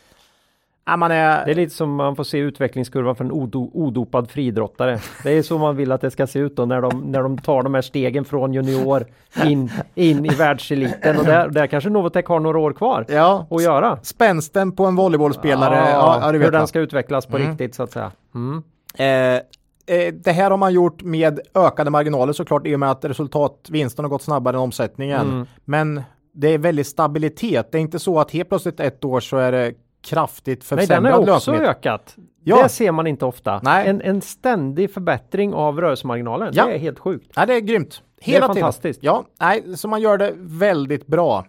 ja, 0.85 0.97
man 0.97 1.11
är. 1.11 1.45
Det 1.45 1.51
är 1.51 1.55
lite 1.55 1.75
som 1.75 1.95
man 1.95 2.15
får 2.15 2.23
se 2.23 2.37
utvecklingskurvan 2.37 3.15
för 3.15 3.23
en 3.23 3.31
odo, 3.31 3.71
odopad 3.73 4.29
friidrottare. 4.31 4.99
Det 5.23 5.31
är 5.31 5.41
så 5.41 5.57
man 5.57 5.75
vill 5.75 5.91
att 5.91 6.01
det 6.01 6.11
ska 6.11 6.27
se 6.27 6.39
ut 6.39 6.55
då 6.55 6.65
när 6.65 6.81
de, 6.81 6.99
när 6.99 7.23
de 7.23 7.37
tar 7.37 7.63
de 7.63 7.73
här 7.73 7.81
stegen 7.81 8.25
från 8.25 8.53
junior 8.53 9.05
in, 9.45 9.71
in 9.95 10.25
i 10.25 10.35
världseliten. 10.35 11.17
Och 11.17 11.25
där, 11.25 11.49
där 11.49 11.67
kanske 11.67 11.89
Novotech 11.89 12.25
har 12.25 12.39
några 12.39 12.59
år 12.59 12.73
kvar 12.73 13.05
ja, 13.09 13.47
att 13.49 13.63
göra. 13.63 13.99
spänsten 14.01 14.71
på 14.71 14.85
en 14.85 14.95
volleybollspelare. 14.95 15.89
Ja, 15.89 16.19
ja, 16.21 16.31
hur 16.31 16.51
den 16.51 16.67
ska 16.67 16.79
utvecklas 16.79 17.25
på 17.25 17.37
Mm. 17.37 17.49
riktigt 17.49 17.75
så 17.75 17.83
att 17.83 17.91
säga. 17.91 18.11
Mm. 18.35 18.63
Eh, 18.97 19.95
eh, 19.97 20.13
det 20.13 20.31
här 20.31 20.51
har 20.51 20.57
man 20.57 20.73
gjort 20.73 21.03
med 21.03 21.39
ökade 21.55 21.89
marginaler 21.89 22.33
såklart 22.33 22.67
i 22.67 22.75
och 22.75 22.79
med 22.79 22.91
att 22.91 23.05
resultatvinsten 23.05 24.05
har 24.05 24.09
gått 24.09 24.21
snabbare 24.21 24.55
än 24.55 24.61
omsättningen. 24.61 25.21
Mm. 25.29 25.45
Men 25.65 26.03
det 26.33 26.47
är 26.53 26.57
väldigt 26.57 26.87
stabilitet. 26.87 27.71
Det 27.71 27.77
är 27.77 27.81
inte 27.81 27.99
så 27.99 28.19
att 28.19 28.31
helt 28.31 28.49
plötsligt 28.49 28.79
ett 28.79 29.05
år 29.05 29.19
så 29.19 29.37
är 29.37 29.51
det 29.51 29.73
kraftigt 30.05 30.71
Nej, 30.71 30.87
den 30.87 31.05
har 31.05 31.11
försämrad 31.11 31.19
också 31.35 31.51
lönsamhet. 31.51 31.69
ökat. 31.77 32.15
Ja. 32.43 32.63
Det 32.63 32.69
ser 32.69 32.91
man 32.91 33.07
inte 33.07 33.25
ofta. 33.25 33.59
Nej. 33.63 33.87
En, 33.87 34.01
en 34.01 34.21
ständig 34.21 34.91
förbättring 34.93 35.53
av 35.53 35.81
rörelsemarginalen. 35.81 36.49
Ja. 36.53 36.65
Det 36.65 36.73
är 36.73 36.77
helt 36.77 36.99
sjukt. 36.99 37.31
Ja, 37.35 37.45
det 37.45 37.53
är 37.55 37.59
grymt. 37.59 38.01
Det 38.15 38.31
är 38.31 38.33
Hela 38.33 38.47
tiden. 38.47 38.61
fantastiskt. 38.61 39.03
Ja, 39.03 39.25
nej, 39.39 39.77
så 39.77 39.87
man 39.87 40.01
gör 40.01 40.17
det 40.17 40.33
väldigt 40.37 41.07
bra. 41.07 41.45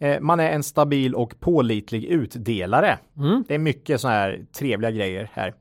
Eh, 0.00 0.20
man 0.20 0.40
är 0.40 0.50
en 0.50 0.62
stabil 0.62 1.14
och 1.14 1.40
pålitlig 1.40 2.04
utdelare. 2.04 2.98
Mm. 3.16 3.44
Det 3.48 3.54
är 3.54 3.58
mycket 3.58 4.00
sådana 4.00 4.18
här 4.18 4.40
trevliga 4.58 4.90
grejer 4.90 5.30
här. 5.32 5.54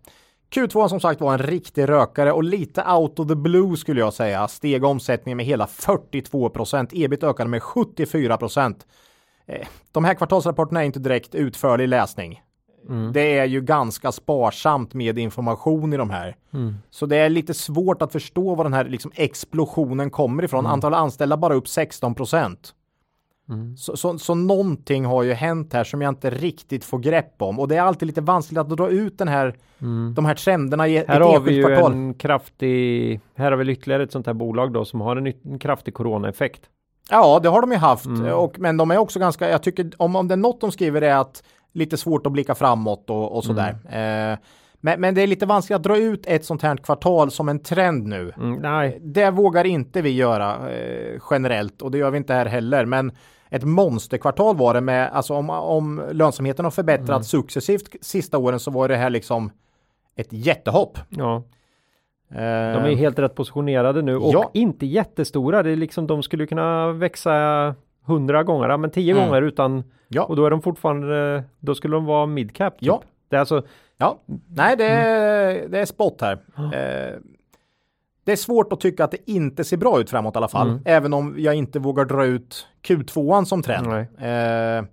Q2 0.55 0.87
som 0.87 0.99
sagt 0.99 1.21
var 1.21 1.31
en 1.33 1.39
riktig 1.39 1.89
rökare 1.89 2.31
och 2.31 2.43
lite 2.43 2.83
out 2.83 3.19
of 3.19 3.27
the 3.27 3.35
blue 3.35 3.77
skulle 3.77 3.99
jag 3.99 4.13
säga. 4.13 4.47
Steg 4.47 4.83
omsättningen 4.83 5.37
med 5.37 5.45
hela 5.45 5.67
42 5.67 6.49
procent. 6.49 6.89
Ebit 6.93 7.23
ökade 7.23 7.49
med 7.49 7.63
74 7.63 8.37
procent. 8.37 8.85
Eh, 9.47 9.67
de 9.91 10.05
här 10.05 10.13
kvartalsrapporterna 10.13 10.81
är 10.81 10.85
inte 10.85 10.99
direkt 10.99 11.35
utförlig 11.35 11.87
läsning. 11.87 12.41
Mm. 12.89 13.13
Det 13.13 13.37
är 13.37 13.45
ju 13.45 13.61
ganska 13.61 14.11
sparsamt 14.11 14.93
med 14.93 15.19
information 15.19 15.93
i 15.93 15.97
de 15.97 16.09
här. 16.09 16.35
Mm. 16.53 16.75
Så 16.89 17.05
det 17.05 17.17
är 17.17 17.29
lite 17.29 17.53
svårt 17.53 18.01
att 18.01 18.11
förstå 18.11 18.55
var 18.55 18.63
den 18.63 18.73
här 18.73 18.85
liksom 18.85 19.11
explosionen 19.15 20.09
kommer 20.09 20.43
ifrån. 20.43 20.65
Antalet 20.65 20.97
anställda 20.97 21.37
bara 21.37 21.53
upp 21.53 21.67
16 21.67 22.15
procent. 22.15 22.73
Mm. 23.49 23.77
Så, 23.77 23.97
så, 23.97 24.17
så 24.19 24.35
någonting 24.35 25.05
har 25.05 25.23
ju 25.23 25.33
hänt 25.33 25.73
här 25.73 25.83
som 25.83 26.01
jag 26.01 26.11
inte 26.11 26.29
riktigt 26.29 26.85
får 26.85 26.99
grepp 26.99 27.41
om. 27.41 27.59
Och 27.59 27.67
det 27.67 27.75
är 27.75 27.81
alltid 27.81 28.07
lite 28.07 28.21
vanskligt 28.21 28.59
att 28.59 28.69
dra 28.69 28.89
ut 28.89 29.17
den 29.17 29.27
här, 29.27 29.55
de 30.15 30.25
här 30.25 30.35
trenderna 30.35 30.87
i 30.87 30.97
ett 30.97 31.09
Mm. 31.09 31.21
Här 31.21 31.31
har 31.31 31.39
vi 31.39 31.55
ju 31.55 31.63
kvartal. 31.63 31.91
en 31.91 32.13
kraftig, 32.13 33.19
här 33.35 33.51
har 33.51 33.57
vi 33.57 33.71
ytterligare 33.71 34.03
ett 34.03 34.11
sånt 34.11 34.25
här 34.25 34.33
bolag 34.33 34.73
då 34.73 34.85
som 34.85 35.01
har 35.01 35.15
en, 35.15 35.33
en 35.43 35.59
kraftig 35.59 35.93
coronaeffekt. 35.93 36.61
Ja, 37.09 37.39
det 37.43 37.49
har 37.49 37.61
de 37.61 37.71
ju 37.71 37.77
haft. 37.77 38.05
Mm. 38.05 38.33
Och, 38.33 38.59
men 38.59 38.77
de 38.77 38.91
är 38.91 38.97
också 38.97 39.19
ganska, 39.19 39.49
jag 39.49 39.63
tycker 39.63 39.91
om, 39.97 40.15
om 40.15 40.27
det 40.27 40.33
är 40.33 40.37
något 40.37 40.61
de 40.61 40.71
skriver 40.71 41.01
är 41.01 41.15
att 41.15 41.43
lite 41.73 41.97
svårt 41.97 42.25
att 42.25 42.31
blicka 42.31 42.55
framåt 42.55 43.09
och, 43.09 43.37
och 43.37 43.43
sådär. 43.43 43.77
Mm. 43.89 44.31
Eh, 44.33 44.39
men, 44.81 45.01
men 45.01 45.15
det 45.15 45.21
är 45.21 45.27
lite 45.27 45.45
vanskligt 45.45 45.75
att 45.75 45.83
dra 45.83 45.97
ut 45.97 46.25
ett 46.27 46.45
sånt 46.45 46.61
här 46.61 46.77
kvartal 46.77 47.31
som 47.31 47.49
en 47.49 47.59
trend 47.59 48.07
nu. 48.07 48.33
Mm, 48.37 48.53
nej, 48.53 48.99
Det 49.01 49.31
vågar 49.31 49.65
inte 49.65 50.01
vi 50.01 50.09
göra 50.09 50.69
eh, 50.71 51.21
generellt 51.31 51.81
och 51.81 51.91
det 51.91 51.97
gör 51.97 52.11
vi 52.11 52.17
inte 52.17 52.33
här 52.33 52.45
heller. 52.45 52.85
Men 52.85 53.11
ett 53.49 53.63
monsterkvartal 53.63 54.57
var 54.57 54.73
det 54.73 54.81
med, 54.81 55.09
alltså 55.13 55.33
om, 55.33 55.49
om 55.49 56.03
lönsamheten 56.11 56.65
har 56.65 56.71
förbättrats 56.71 57.33
Mm. 57.33 57.43
successivt 57.43 57.95
sista 58.01 58.37
åren 58.37 58.59
så 58.59 58.71
var 58.71 58.87
det 58.87 58.95
här 58.95 59.09
liksom 59.09 59.51
ett 60.15 60.27
jättehopp. 60.33 60.99
ja. 61.09 61.43
De 62.29 62.37
är 62.37 62.87
ju 62.89 62.95
helt 62.95 63.19
rätt 63.19 63.35
positionerade 63.35 64.01
nu 64.01 64.17
och 64.17 64.33
Ja. 64.33 64.49
inte 64.53 64.85
jättestora. 64.85 65.63
Det 65.63 65.69
är 65.71 65.75
liksom 65.75 66.07
de 66.07 66.23
skulle 66.23 66.45
kunna 66.47 66.91
växa 66.91 67.75
hundra 68.05 68.43
gånger, 68.43 68.77
men 68.77 68.89
tio 68.91 69.13
Mm. 69.13 69.25
gånger 69.27 69.41
utan 69.41 69.83
Ja. 70.07 70.23
och 70.23 70.35
då 70.35 70.45
är 70.45 70.49
de 70.49 70.61
fortfarande, 70.61 71.43
då 71.59 71.75
skulle 71.75 71.95
de 71.95 72.05
vara 72.05 72.25
midcap. 72.25 72.73
Typ. 72.79 72.87
Ja. 72.87 73.01
Det 73.29 73.35
är 73.35 73.39
alltså, 73.39 73.63
Ja, 73.97 74.19
nej 74.55 74.77
det 74.77 74.85
är, 74.85 75.55
Mm. 75.55 75.71
det 75.71 75.79
är 75.79 75.85
spot 75.85 76.21
här. 76.21 76.33
Eh, 76.57 77.19
det 78.23 78.31
är 78.31 78.35
svårt 78.35 78.73
att 78.73 78.79
tycka 78.79 79.03
att 79.03 79.11
det 79.11 79.31
inte 79.31 79.63
ser 79.63 79.77
bra 79.77 79.99
ut 79.99 80.09
framåt 80.09 80.35
i 80.35 80.37
alla 80.37 80.47
fall. 80.47 80.69
Mm. 80.69 80.81
Även 80.85 81.13
om 81.13 81.35
jag 81.37 81.55
inte 81.55 81.79
vågar 81.79 82.05
dra 82.05 82.25
ut 82.25 82.67
Q2an 82.87 83.45
som 83.45 83.61
trend. 83.61 83.87
Eh, 83.87 84.85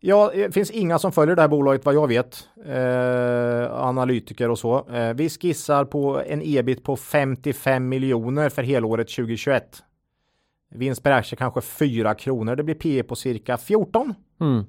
ja, 0.00 0.30
det 0.34 0.54
finns 0.54 0.70
inga 0.70 0.98
som 0.98 1.12
följer 1.12 1.36
det 1.36 1.42
här 1.42 1.48
bolaget 1.48 1.84
vad 1.84 1.94
jag 1.94 2.08
vet. 2.08 2.48
Eh, 2.66 3.74
analytiker 3.84 4.50
och 4.50 4.58
så. 4.58 4.88
Eh, 4.88 5.14
vi 5.14 5.28
skissar 5.28 5.84
på 5.84 6.22
en 6.26 6.42
ebit 6.44 6.84
på 6.84 6.96
55 6.96 7.88
miljoner 7.88 8.48
för 8.48 8.62
helåret 8.62 9.08
2021. 9.08 9.82
Vinst 10.70 11.02
per 11.02 11.10
aktie 11.10 11.36
kanske 11.36 11.60
4 11.60 12.14
kronor. 12.14 12.56
Det 12.56 12.62
blir 12.62 12.74
P 12.74 13.02
på 13.02 13.16
cirka 13.16 13.56
14. 13.56 14.14
mm. 14.40 14.64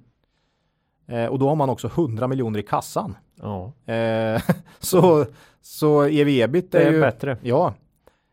Eh, 1.07 1.25
och 1.25 1.39
då 1.39 1.47
har 1.47 1.55
man 1.55 1.69
också 1.69 1.87
100 1.87 2.27
miljoner 2.27 2.59
i 2.59 2.63
kassan. 2.63 3.17
ja, 3.35 3.73
Eh, 3.93 4.41
så, 4.79 5.25
så 5.61 6.03
ev-ebit 6.03 6.75
är, 6.75 6.79
är 6.79 6.91
ju... 6.91 7.01
bättre. 7.01 7.37
Ja. 7.41 7.73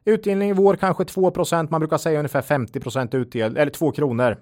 Utdelning 0.05 0.51
i 0.51 0.53
vår 0.53 0.77
kanske 0.77 1.05
2% 1.05 1.69
Man 1.71 1.81
brukar 1.81 1.99
säga 1.99 2.19
ungefär 2.19 2.43
50% 2.43 3.17
utdelning, 3.17 3.63
eller 3.63 3.73
2 3.73 3.93
kronor. 3.93 4.37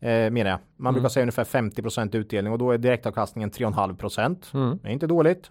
Eh, 0.00 0.30
menar 0.30 0.50
jag. 0.50 0.58
Man 0.76 0.90
Mm. 0.90 0.94
brukar 0.94 1.08
säga 1.08 1.22
ungefär 1.22 1.44
50% 1.44 2.14
utdelning 2.14 2.52
och 2.52 2.58
då 2.58 2.70
är 2.72 2.78
direktavkastningen 2.78 3.50
3,5 3.50 3.96
procent. 3.96 4.50
Mm. 4.54 4.78
Det 4.82 4.88
är 4.88 4.92
inte 4.92 5.06
dåligt. 5.06 5.50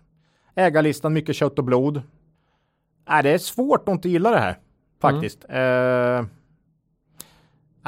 Ägarlistan 0.55 1.13
mycket 1.13 1.35
kött 1.35 1.59
och 1.59 1.65
blod. 1.65 1.97
Äh, 3.09 3.23
det 3.23 3.29
är 3.29 3.37
svårt 3.37 3.89
att 3.89 3.93
inte 3.93 4.09
gilla 4.09 4.31
det 4.31 4.39
här. 4.39 4.57
Faktiskt. 5.01 5.45
Mm. 5.49 6.19
Eh, 6.19 6.25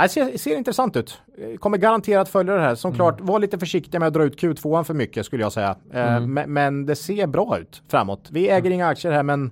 det 0.04 0.10
ser, 0.10 0.38
ser 0.38 0.58
intressant 0.58 0.98
ut. 0.98 1.22
Kommer 1.60 1.78
garanterat 1.78 2.30
följa 2.30 2.54
det 2.54 2.62
här. 2.62 2.76
Som 2.76 2.90
Mm. 2.90 2.96
klart, 2.96 3.22
var 3.22 3.40
lite 3.40 3.60
försiktiga 3.60 4.00
med 4.00 4.08
att 4.08 4.14
dra 4.14 4.24
ut 4.24 4.42
Q2 4.42 4.84
för 4.84 4.94
mycket 4.94 5.26
skulle 5.26 5.44
jag 5.44 5.52
säga. 5.54 5.76
Eh, 5.94 6.16
Mm. 6.16 6.54
men, 6.54 6.86
det 6.86 6.96
ser 6.96 7.28
bra 7.28 7.58
ut 7.60 7.82
framåt. 7.88 8.28
Vi 8.32 8.50
äger 8.50 8.72
inga 8.72 8.88
aktier 8.88 9.12
här 9.12 9.24
men 9.24 9.52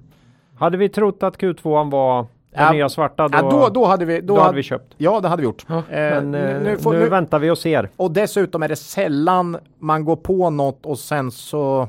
Hade 0.60 0.78
vi 0.78 0.89
trott 0.89 1.24
att 1.24 1.38
Q2 1.38 1.91
var 1.91 2.28
den 2.56 2.74
nya 2.76 2.89
svarta 2.89 3.28
då, 3.28 3.38
ja, 3.38 3.50
då, 3.52 3.70
då 3.70 3.86
hade 3.86 4.06
vi... 4.06 4.22
då 4.22 4.36
Då, 4.36 4.41
hade 4.41 4.56
vi 4.56 4.64
köpt. 4.64 4.93
Ja, 4.98 5.20
det 5.20 5.28
hade 5.28 5.41
vi 5.41 5.45
gjort. 5.45 5.66
Ja, 5.68 5.76
Eh, 5.78 5.84
men 5.89 6.32
nu- 6.32 6.38
nu, 6.39 6.54
nu 6.54 6.60
nu, 6.64 6.78
får- 6.78 6.93
nu- 6.93 7.10
väntar 7.10 7.39
vi 7.39 7.50
och 7.50 7.58
ser. 7.58 7.89
Och 7.95 8.12
dessutom 8.12 8.64
är 8.64 8.68
det 8.68 8.76
sällan 8.76 9.58
man 9.80 10.06
går 10.06 10.16
på 10.16 10.50
något 10.50 10.86
och 10.86 11.00
sen 11.00 11.32
så 11.32 11.88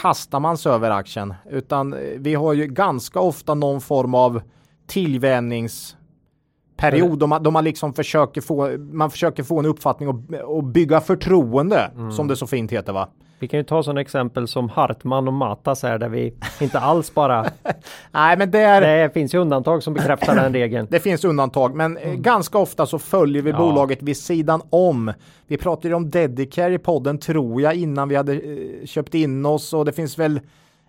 kastar 0.00 0.40
man 0.40 0.58
sig 0.58 0.72
över 0.72 0.90
aktien. 0.90 1.34
Utan 1.50 1.92
eh, 1.92 1.98
vi 2.16 2.34
har 2.34 2.52
ju 2.52 2.66
ganska 2.66 3.20
ofta 3.20 3.54
någon 3.54 3.80
form 3.80 4.14
av 4.14 4.40
tillvänjningsperiod 4.86 7.18
då 7.18 7.26
man, 7.26 7.42
då 7.42 7.50
man 7.50 7.64
liksom 7.64 7.92
försöker 7.92 8.40
få, 8.40 8.78
man 8.78 9.10
försöker 9.10 9.42
få 9.42 9.58
en 9.58 9.66
uppfattning 9.66 10.08
och, 10.08 10.16
och 10.56 10.64
bygga 10.64 11.00
förtroende 11.00 11.90
som 12.12 12.28
det 12.28 12.36
så 12.36 12.46
fint 12.46 12.72
heter 12.72 12.92
va. 12.92 13.08
Vi 13.38 13.48
kan 13.48 13.58
ju 13.60 13.64
ta 13.64 13.82
sådana 13.82 14.00
exempel 14.00 14.48
som 14.48 14.68
Hartman 14.68 15.28
och 15.28 15.34
Matas 15.34 15.82
här 15.82 15.98
där 15.98 16.08
vi 16.08 16.34
inte 16.60 16.78
alls 16.78 17.14
bara, 17.14 17.46
Nej 18.10 18.36
men 18.36 18.50
det 18.50 18.58
är, 18.60 18.80
det 19.02 19.10
finns 19.14 19.34
ju 19.34 19.38
undantag 19.38 19.82
som 19.82 19.94
bekräftar 19.94 20.34
den 20.36 20.52
regeln. 20.52 20.86
Det 20.90 21.00
finns 21.00 21.24
undantag, 21.24 21.74
men 21.74 21.96
eh, 21.96 22.14
ganska 22.14 22.58
ofta 22.58 22.86
så 22.86 22.98
följer 22.98 23.42
vi 23.42 23.50
Mm. 23.50 23.62
Ja. 23.62 23.68
bolaget 23.68 24.02
vid 24.02 24.16
sidan 24.16 24.62
om. 24.70 25.12
Vi 25.46 25.56
pratade 25.56 25.88
ju 25.88 25.94
om 25.94 26.10
Dedicare 26.10 26.74
i 26.74 26.78
podden 26.78 27.18
tror 27.18 27.62
jag 27.62 27.74
innan 27.74 28.08
vi 28.08 28.16
hade 28.16 28.32
eh, 28.34 28.86
köpt 28.86 29.14
in 29.14 29.46
oss 29.46 29.72
och 29.72 29.84
det 29.84 29.92
finns 29.92 30.18
väl 30.18 30.40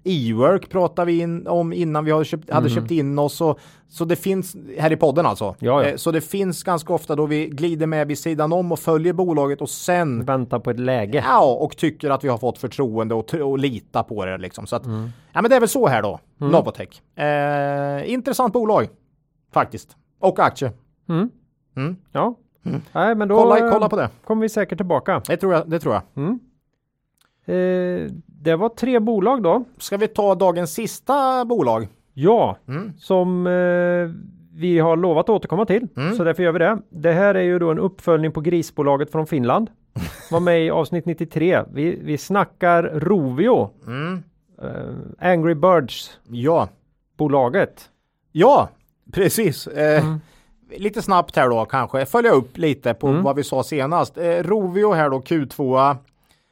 E-work 0.08 0.70
pratar 0.70 1.06
vi 1.06 1.20
in 1.20 1.48
om 1.48 1.74
innan 1.74 2.06
vi 2.06 2.12
hade 2.12 2.26
köpt, 2.26 2.50
hade 2.50 2.70
köpt 2.70 2.92
in 2.92 3.20
oss. 3.20 3.42
Och, 3.42 3.60
så 3.90 4.06
det 4.06 4.16
finns, 4.16 4.56
här 4.80 4.92
i 4.92 4.96
podden 4.96 5.26
alltså. 5.26 5.46
Mm. 5.46 5.56
Ja, 5.60 5.84
ja. 5.84 5.90
Eh, 5.90 5.96
Så 5.96 6.12
det 6.12 6.22
finns 6.22 6.64
ganska 6.64 6.94
ofta 6.94 7.16
då 7.16 7.26
vi 7.26 7.48
glider 7.48 7.88
med 7.88 8.08
vid 8.08 8.18
sidan 8.20 8.54
om 8.54 8.72
och 8.72 8.80
följer 8.80 9.14
bolaget 9.14 9.62
och 9.62 9.70
sen 9.70 10.26
Vänta 10.26 10.60
på 10.60 10.70
ett 10.72 10.80
läge. 10.80 11.24
Ja, 11.28 11.46
och 11.60 11.78
tycker 11.78 12.10
att 12.10 12.24
vi 12.24 12.28
har 12.28 12.38
fått 12.38 12.58
förtroende 12.58 13.16
och, 13.16 13.34
och 13.34 13.60
lita 13.60 14.04
på 14.04 14.26
det 14.26 14.38
liksom. 14.38 14.68
Så 14.68 14.76
att, 14.76 14.86
Mm. 14.86 15.10
ja 15.34 15.42
men 15.42 15.50
det 15.50 15.56
är 15.56 15.60
väl 15.60 15.70
så 15.70 15.88
här 15.88 16.02
då, 16.02 16.20
Novotech. 16.38 17.18
Eh, 17.20 18.12
intressant 18.14 18.54
bolag, 18.54 18.88
faktiskt. 19.54 19.96
Och 20.20 20.40
aktie. 20.40 20.72
Mm. 21.10 21.30
Mm. 21.76 21.96
Ja. 22.12 22.36
Nej, 22.94 23.16
men 23.16 23.28
då 23.28 23.38
Kolla, 23.38 23.72
kolla 23.72 23.90
på 23.90 23.96
det. 23.96 24.10
kommer 24.26 24.42
vi 24.42 24.50
säkert 24.50 24.78
tillbaka. 24.78 25.22
Det 25.28 25.38
tror 25.38 25.54
jag. 25.54 25.70
Det 25.70 25.80
tror 25.80 25.94
jag. 25.94 26.04
Eh, 27.56 28.08
det 28.52 28.56
var 28.56 28.70
tre 28.70 29.00
bolag 29.00 29.44
då. 29.44 29.64
Ska 29.78 29.98
vi 29.98 30.08
ta 30.08 30.36
dagens 30.36 30.74
sista 30.74 31.46
bolag? 31.46 31.88
Ja, 32.14 32.58
Mm. 32.68 32.94
som 32.98 33.48
eh, 33.48 34.10
vi 34.60 34.80
har 34.80 34.96
lovat 34.98 35.24
att 35.26 35.30
återkomma 35.30 35.66
till. 35.66 35.88
Mm. 35.98 36.16
Så 36.16 36.24
därför 36.24 36.44
gör 36.44 36.52
vi 36.52 36.60
det. 36.60 36.78
Det 36.90 37.12
här 37.12 37.36
är 37.36 37.42
ju 37.42 37.60
då 37.60 37.72
en 37.72 37.80
uppföljning 37.80 38.32
på 38.32 38.42
grisbolaget 38.42 39.12
från 39.12 39.28
Finland. 39.28 39.70
Var 40.32 40.40
med 40.40 40.66
i 40.66 40.70
avsnitt 40.70 41.06
93. 41.06 41.62
Vi, 41.74 42.00
vi 42.04 42.18
snackar 42.18 42.84
Rovio. 42.84 43.70
Mm. 43.88 44.24
Eh, 44.62 45.30
Angry 45.32 45.54
Birds 45.54 46.20
Ja. 46.30 46.68
bolaget. 47.18 47.90
Ja, 48.32 48.70
precis. 49.14 49.68
Eh, 49.68 50.04
Mm. 50.06 50.20
Lite 50.78 51.02
snabbt 51.02 51.36
här 51.36 51.50
då 51.50 51.66
kanske. 51.66 52.06
Följa 52.06 52.32
upp 52.32 52.58
lite 52.58 52.94
på 52.94 53.08
Mm. 53.08 53.24
vad 53.24 53.36
vi 53.36 53.44
sa 53.44 53.64
senast. 53.64 54.18
Eh, 54.18 54.24
Rovio 54.44 54.94
här 54.94 55.10
då, 55.10 55.20
Q2. 55.20 55.96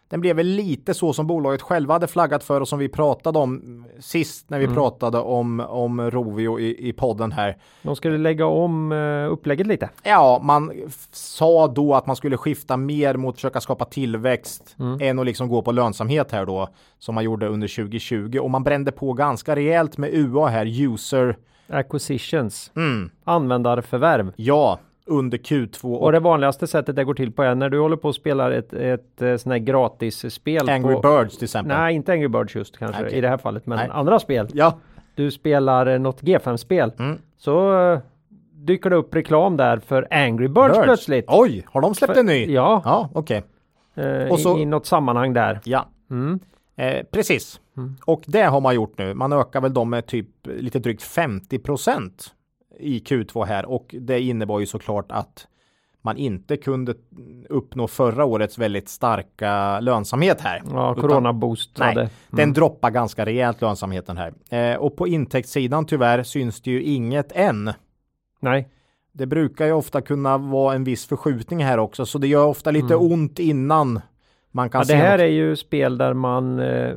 Den 0.09 0.21
blev 0.21 0.35
väl 0.35 0.47
lite 0.47 0.93
så 0.93 1.13
som 1.13 1.27
bolaget 1.27 1.61
själva 1.61 1.93
hade 1.93 2.07
flaggat 2.07 2.43
för 2.43 2.61
och 2.61 2.67
som 2.67 2.79
vi 2.79 2.89
pratade 2.89 3.39
om 3.39 3.85
sist 3.99 4.49
när 4.49 4.59
vi 4.59 4.63
Mm. 4.65 4.75
pratade 4.75 5.17
om, 5.19 5.59
om 5.59 6.11
Rovio 6.11 6.59
i, 6.59 6.89
i 6.89 6.93
podden 6.93 7.31
här. 7.31 7.57
De 7.81 7.95
skulle 7.95 8.17
lägga 8.17 8.45
om 8.45 8.91
eh, 8.91 9.31
upplägget 9.31 9.67
lite. 9.67 9.89
Ja, 10.03 10.39
man 10.43 10.71
sa 11.11 11.67
då 11.67 11.93
att 11.95 12.07
man 12.07 12.15
skulle 12.15 12.37
skifta 12.37 12.77
mer 12.77 13.15
mot 13.17 13.29
att 13.33 13.35
försöka 13.35 13.61
skapa 13.61 13.85
tillväxt 13.85 14.75
Mm. 14.79 14.97
än 15.01 15.19
att 15.19 15.25
liksom 15.25 15.47
gå 15.49 15.61
på 15.61 15.71
lönsamhet 15.71 16.31
här 16.31 16.45
då 16.45 16.69
som 16.99 17.15
man 17.15 17.23
gjorde 17.23 17.47
under 17.47 17.67
2020 17.67 18.39
och 18.41 18.51
man 18.51 18.63
brände 18.63 18.91
på 18.91 19.13
ganska 19.13 19.55
rejält 19.55 19.97
med 19.97 20.09
UA 20.13 20.47
här, 20.47 20.81
user, 20.93 21.37
Acquisitions. 21.69 22.71
mm, 22.75 23.09
Användarförvärv. 23.23 24.33
ja, 24.35 24.79
under 25.07 25.37
Q2 25.37 25.83
och 25.83 26.03
Och 26.03 26.11
det 26.11 26.19
vanligaste 26.19 26.67
sättet 26.67 26.95
det 26.95 27.03
går 27.03 27.13
till 27.13 27.31
på 27.31 27.43
är 27.43 27.55
när 27.55 27.69
du 27.69 27.79
håller 27.79 27.95
på 27.97 28.07
och 28.07 28.15
spelar 28.15 28.51
ett, 28.51 28.73
ett, 28.73 29.21
ett 29.21 29.41
sån 29.41 29.51
här 29.51 29.59
gratisspel. 29.59 30.69
Angry 30.69 30.93
på, 30.95 31.01
Birds 31.01 31.37
till 31.37 31.43
exempel. 31.43 31.77
Nej, 31.77 31.95
inte 31.95 32.11
Angry 32.13 32.27
Birds 32.27 32.55
just 32.55 32.77
kanske 32.77 33.03
Okej. 33.05 33.17
i 33.17 33.21
det 33.21 33.29
här 33.29 33.37
fallet, 33.37 33.65
men 33.65 33.77
Nej. 33.77 33.89
andra 33.91 34.19
spel. 34.19 34.47
Ja, 34.53 34.77
Du 35.15 35.31
spelar 35.31 35.85
eh, 35.87 35.99
något 35.99 36.21
G5-spel. 36.21 36.91
Mm. 36.99 37.17
Så 37.37 37.79
eh, 37.91 37.99
dyker 38.53 38.89
det 38.89 38.95
upp 38.95 39.15
reklam 39.15 39.57
där 39.57 39.77
för 39.77 40.07
Angry 40.11 40.47
Birds, 40.47 40.67
Birds. 40.75 40.83
plötsligt. 40.83 41.25
Oj, 41.27 41.65
har 41.67 41.81
de 41.81 41.95
släppt 41.95 42.17
en 42.17 42.25
ny? 42.25 42.45
Ja, 42.53 42.81
Ja, 42.85 43.09
okej. 43.13 43.43
eh, 43.95 44.31
Och 44.31 44.39
så- 44.39 44.57
i, 44.57 44.61
i 44.61 44.65
något 44.65 44.85
sammanhang 44.85 45.33
där. 45.33 45.59
Ja, 45.63 45.85
Mm. 46.09 46.39
eh, 46.75 47.03
precis. 47.11 47.59
Och 48.05 48.23
det 48.27 48.41
har 48.43 48.61
man 48.61 48.75
gjort 48.75 48.97
nu. 48.97 49.13
Man 49.13 49.33
ökar 49.33 49.61
väl 49.61 49.73
dem 49.73 49.89
med 49.89 50.05
typ 50.05 50.27
lite 50.43 50.79
drygt 50.79 51.03
50 51.03 51.59
procent 51.59 52.33
i 52.79 52.99
Q2 52.99 53.45
här 53.45 53.65
och 53.65 53.95
det 53.99 54.21
innebar 54.21 54.59
ju 54.59 54.65
såklart 54.65 55.05
att 55.11 55.47
man 56.01 56.17
inte 56.17 56.57
kunde 56.57 56.93
uppnå 57.49 57.87
förra 57.87 58.25
årets 58.25 58.57
väldigt 58.57 58.89
starka 58.89 59.79
lönsamhet 59.79 60.41
här. 60.41 60.61
Ja, 60.71 60.91
Utan- 60.91 61.01
Corona 61.09 61.33
Boost 61.33 61.71
Nej, 61.79 61.87
hade. 61.95 62.09
den 62.29 62.53
droppar 62.53 62.91
ganska 62.91 63.25
rejält 63.25 63.61
lönsamheten 63.61 64.17
här. 64.17 64.33
Eh, 64.49 64.77
och 64.77 64.95
på 64.97 65.07
intäktssidan 65.07 65.85
tyvärr 65.85 66.23
syns 66.23 66.61
det 66.61 66.71
ju 66.71 66.83
inget 66.83 67.31
än. 67.31 67.71
Nej, 68.39 68.69
Det 69.11 69.25
brukar 69.25 69.65
ju 69.65 69.71
ofta 69.71 70.01
kunna 70.01 70.37
vara 70.37 70.75
en 70.75 70.83
viss 70.83 71.05
förskjutning 71.07 71.63
här 71.63 71.77
också, 71.77 72.05
så 72.05 72.17
det 72.17 72.27
gör 72.27 72.45
ofta 72.45 72.71
lite 72.71 72.93
Mm. 72.93 73.11
ont 73.11 73.39
innan 73.39 74.01
man 74.51 74.69
kan 74.69 74.79
ja, 74.79 74.83
det 74.83 74.87
se 74.87 74.95
här 74.95 75.11
något. 75.17 75.21
är 75.21 75.25
ju 75.27 75.55
spel 75.55 75.97
där 75.97 76.13
man 76.13 76.59
eh, 76.59 76.95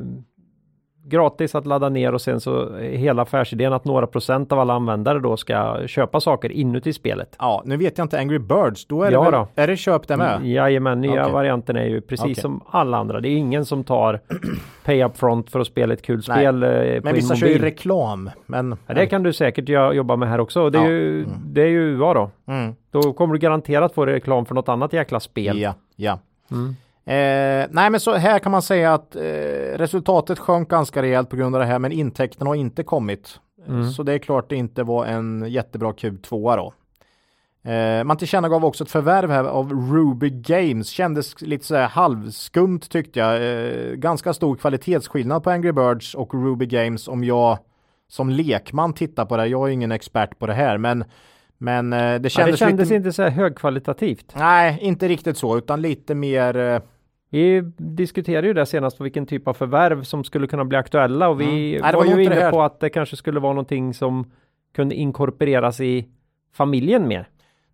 gratis 1.09 1.55
att 1.55 1.67
ladda 1.67 1.89
ner 1.89 2.15
och 2.15 2.21
sen 2.21 2.41
så 2.41 2.77
hela 2.77 3.23
affärsidén 3.23 3.73
att 3.73 3.85
några 3.85 4.07
procent 4.07 4.53
av 4.53 4.59
alla 4.61 4.75
användare 4.75 5.19
då 5.19 5.37
ska 5.37 5.87
köpa 5.87 6.21
saker 6.21 6.53
inuti 6.53 6.93
spelet. 6.93 7.37
Ja, 7.39 7.63
nu 7.65 7.77
vet 7.77 7.99
jag 7.99 8.05
inte 8.05 8.19
Angry 8.19 8.39
Birds, 8.39 8.87
då 8.87 9.03
är 9.03 9.11
Ja 9.11 9.19
det 9.25 9.25
väl, 9.31 9.33
då. 9.33 9.63
är 9.63 9.67
det 9.67 9.77
köp 9.77 10.09
det 10.09 10.17
med? 10.17 10.41
Jajamän, 10.47 11.01
nya 11.01 11.23
Okej. 11.23 11.33
varianten 11.33 11.77
är 11.77 11.85
ju 11.85 12.01
precis 12.01 12.25
Okej. 12.25 12.35
som 12.35 12.61
alla 12.71 12.97
andra. 12.99 13.21
Det 13.21 13.29
är 13.29 13.37
ingen 13.37 13.65
som 13.65 13.85
tar 13.85 14.21
pay 14.85 15.05
up 15.05 15.17
front 15.19 15.51
för 15.51 15.61
att 15.61 15.67
spela 15.67 15.95
ett 15.95 16.03
kul 16.03 16.23
spel 16.23 16.63
eh, 16.63 16.69
Men 16.71 17.07
en 17.07 17.15
vissa 17.15 17.37
kör 17.37 17.47
ju 17.47 17.59
reklam. 17.59 18.31
Men, 18.47 18.77
Ja, 18.87 18.95
det 18.95 19.07
kan 19.07 19.23
du 19.23 19.33
säkert 19.33 19.69
jobba 19.95 20.17
med 20.17 20.29
här 20.29 20.41
också. 20.41 20.71
Det 20.71 20.79
är, 20.79 20.83
Ja. 20.83 20.89
ju, 20.91 21.27
det 21.45 21.63
är 21.63 21.67
ju 21.69 21.81
UA 21.99 22.15
då. 22.15 22.31
mm, 22.49 22.75
Då 22.91 23.13
kommer 23.13 23.35
du 23.35 23.39
garanterat 23.41 23.95
få 23.95 24.07
reklam 24.07 24.47
för 24.47 24.55
något 24.55 24.69
annat 24.69 24.93
jäkla 24.93 25.21
spel. 25.21 25.59
ja, 25.59 25.75
ja. 25.97 26.19
Mm. 26.51 26.77
Eh, 27.09 27.67
nej, 27.71 27.91
men 27.91 28.01
så 28.01 28.15
här 28.15 28.39
kan 28.39 28.53
man 28.53 28.63
säga 28.63 28.95
att 28.95 29.17
eh, 29.17 29.23
resultatet 29.77 30.39
sjönk 30.39 30.69
ganska 30.69 31.03
rejält 31.03 31.31
på 31.31 31.37
grund 31.37 31.55
av 31.55 31.61
det 31.61 31.67
här, 31.67 31.79
men 31.79 31.93
intäkterna 31.93 32.51
har 32.51 32.55
inte 32.55 32.83
kommit. 32.83 33.41
Mm. 33.69 33.91
Så 33.91 34.03
det 34.03 34.13
är 34.13 34.19
klart 34.19 34.49
det 34.49 34.57
inte 34.57 34.83
var 34.83 35.07
en 35.07 35.45
jättebra 35.49 35.93
Q2 35.93 36.57
då. 36.57 36.73
Eh, 37.71 38.05
man 38.05 38.17
tillkännagav 38.17 38.65
också 38.65 38.85
ett 38.85 38.91
förvärv 38.91 39.31
här 39.31 39.45
av 39.45 39.73
Ruby 39.93 40.31
Games. 40.31 40.89
Kändes 40.89 41.43
lite 41.43 41.67
så 41.67 41.75
här 41.75 41.89
halvskumt 41.89 42.81
tyckte 42.91 43.19
jag. 43.19 43.35
Eh, 43.37 43.95
ganska 43.95 44.35
stor 44.35 44.57
kvalitetsskillnad 44.57 45.43
på 45.43 45.51
Angry 45.51 45.73
Birds 45.73 46.15
och 46.15 46.35
Ruby 46.35 46.67
Games 46.67 47.09
om 47.09 47.25
jag 47.25 47.59
som 48.09 48.31
lekman 48.31 48.93
tittar 48.93 49.25
på 49.25 49.37
det. 49.37 49.47
Jag 49.47 49.69
är 49.69 49.73
ingen 49.73 49.93
expert 49.93 50.39
på 50.39 50.47
det 50.47 50.55
här, 50.55 50.79
men 50.79 51.05
men 51.59 51.93
eh, 51.93 51.99
det 51.99 52.05
Ja, 52.05 52.19
det 52.19 52.31
kändes, 52.31 52.59
kändes 52.59 52.89
lite... 52.89 52.95
inte 52.95 53.13
så 53.13 53.23
här 53.23 53.31
högkvalitativt. 53.31 54.35
Nej, 54.37 54.79
inte 54.81 55.09
riktigt 55.09 55.37
så, 55.37 55.59
utan 55.59 55.83
lite 55.83 56.15
mer. 56.15 56.83
Vi 57.31 57.61
diskuterade 57.76 58.47
ju 58.47 58.53
det 58.55 58.66
senast 58.66 58.99
på 58.99 59.05
vilken 59.05 59.26
typ 59.26 59.49
av 59.49 59.55
förvärv 59.55 60.03
som 60.03 60.24
skulle 60.24 60.47
kunna 60.47 60.64
bli 60.64 60.79
aktuella 60.79 61.29
och 61.29 61.41
vi 61.41 61.45
Mm. 61.45 61.83
Nej, 61.83 61.93
var, 61.93 61.99
var 62.01 62.05
nog 62.11 62.18
ju 62.20 62.24
inne 62.24 62.51
på 62.51 62.62
att 62.62 62.81
det 62.81 62.91
kanske 62.91 63.16
skulle 63.16 63.41
vara 63.41 63.53
någonting 63.53 63.95
som 63.95 64.31
kunde 64.76 64.95
inkorporeras 64.95 65.81
i 65.81 66.09
familjen 66.55 67.09
mer. 67.09 67.29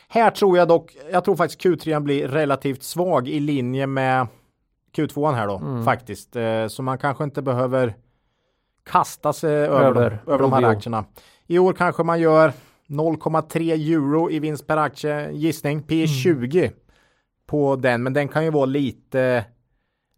här 0.09 0.31
tror 0.31 0.57
jag 0.57 0.67
dock, 0.67 0.97
jag 1.11 1.23
tror 1.23 1.35
faktiskt 1.35 1.61
Q3 1.65 1.99
blir 1.99 2.27
relativt 2.27 2.83
svag 2.83 3.27
i 3.27 3.39
linje 3.39 3.87
med 3.87 4.27
Q2 4.95 5.33
här 5.33 5.47
då 5.47 5.57
Mm. 5.57 5.83
faktiskt. 5.85 6.35
Eh, 6.35 6.67
så 6.67 6.83
man 6.83 6.97
kanske 6.97 7.23
inte 7.23 7.41
behöver 7.41 7.95
kasta 8.89 9.33
sig 9.33 9.55
över, 9.55 9.83
Över 9.85 10.19
över 10.27 10.37
de 10.39 10.53
här 10.53 10.63
aktierna. 10.63 11.05
I 11.47 11.59
år 11.59 11.73
kanske 11.73 12.03
man 12.03 12.19
gör 12.19 12.53
0,3 12.87 13.71
euro 13.93 14.31
i 14.31 14.39
vinst 14.39 14.67
per 14.67 14.77
aktie 14.77 15.31
gissning, 15.31 15.81
P 15.83 16.07
20 16.07 16.71
på 17.47 17.75
den, 17.75 18.03
men 18.03 18.13
den 18.13 18.27
kan 18.27 18.43
ju 18.45 18.51
vara 18.51 18.65
lite 18.65 19.45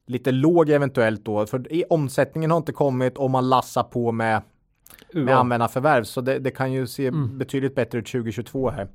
lite 0.07 0.31
låg 0.31 0.69
eventuellt 0.69 1.25
då, 1.25 1.45
för 1.45 1.73
i 1.73 1.83
omsättningen 1.89 2.51
har 2.51 2.57
inte 2.57 2.71
kommit 2.71 3.17
om 3.17 3.31
man 3.31 3.49
lassar 3.49 3.83
på 3.83 4.11
med 4.11 4.41
med 5.13 5.23
UA. 5.27 5.35
användarförvärv. 5.35 6.03
Så 6.03 6.21
det, 6.21 6.39
det 6.39 6.51
kan 6.51 6.71
ju 6.71 6.87
se 6.87 7.07
Mm. 7.07 7.37
betydligt 7.37 7.75
bättre 7.75 7.97
ut 7.99 8.07
2022 8.07 8.69
här. 8.69 8.87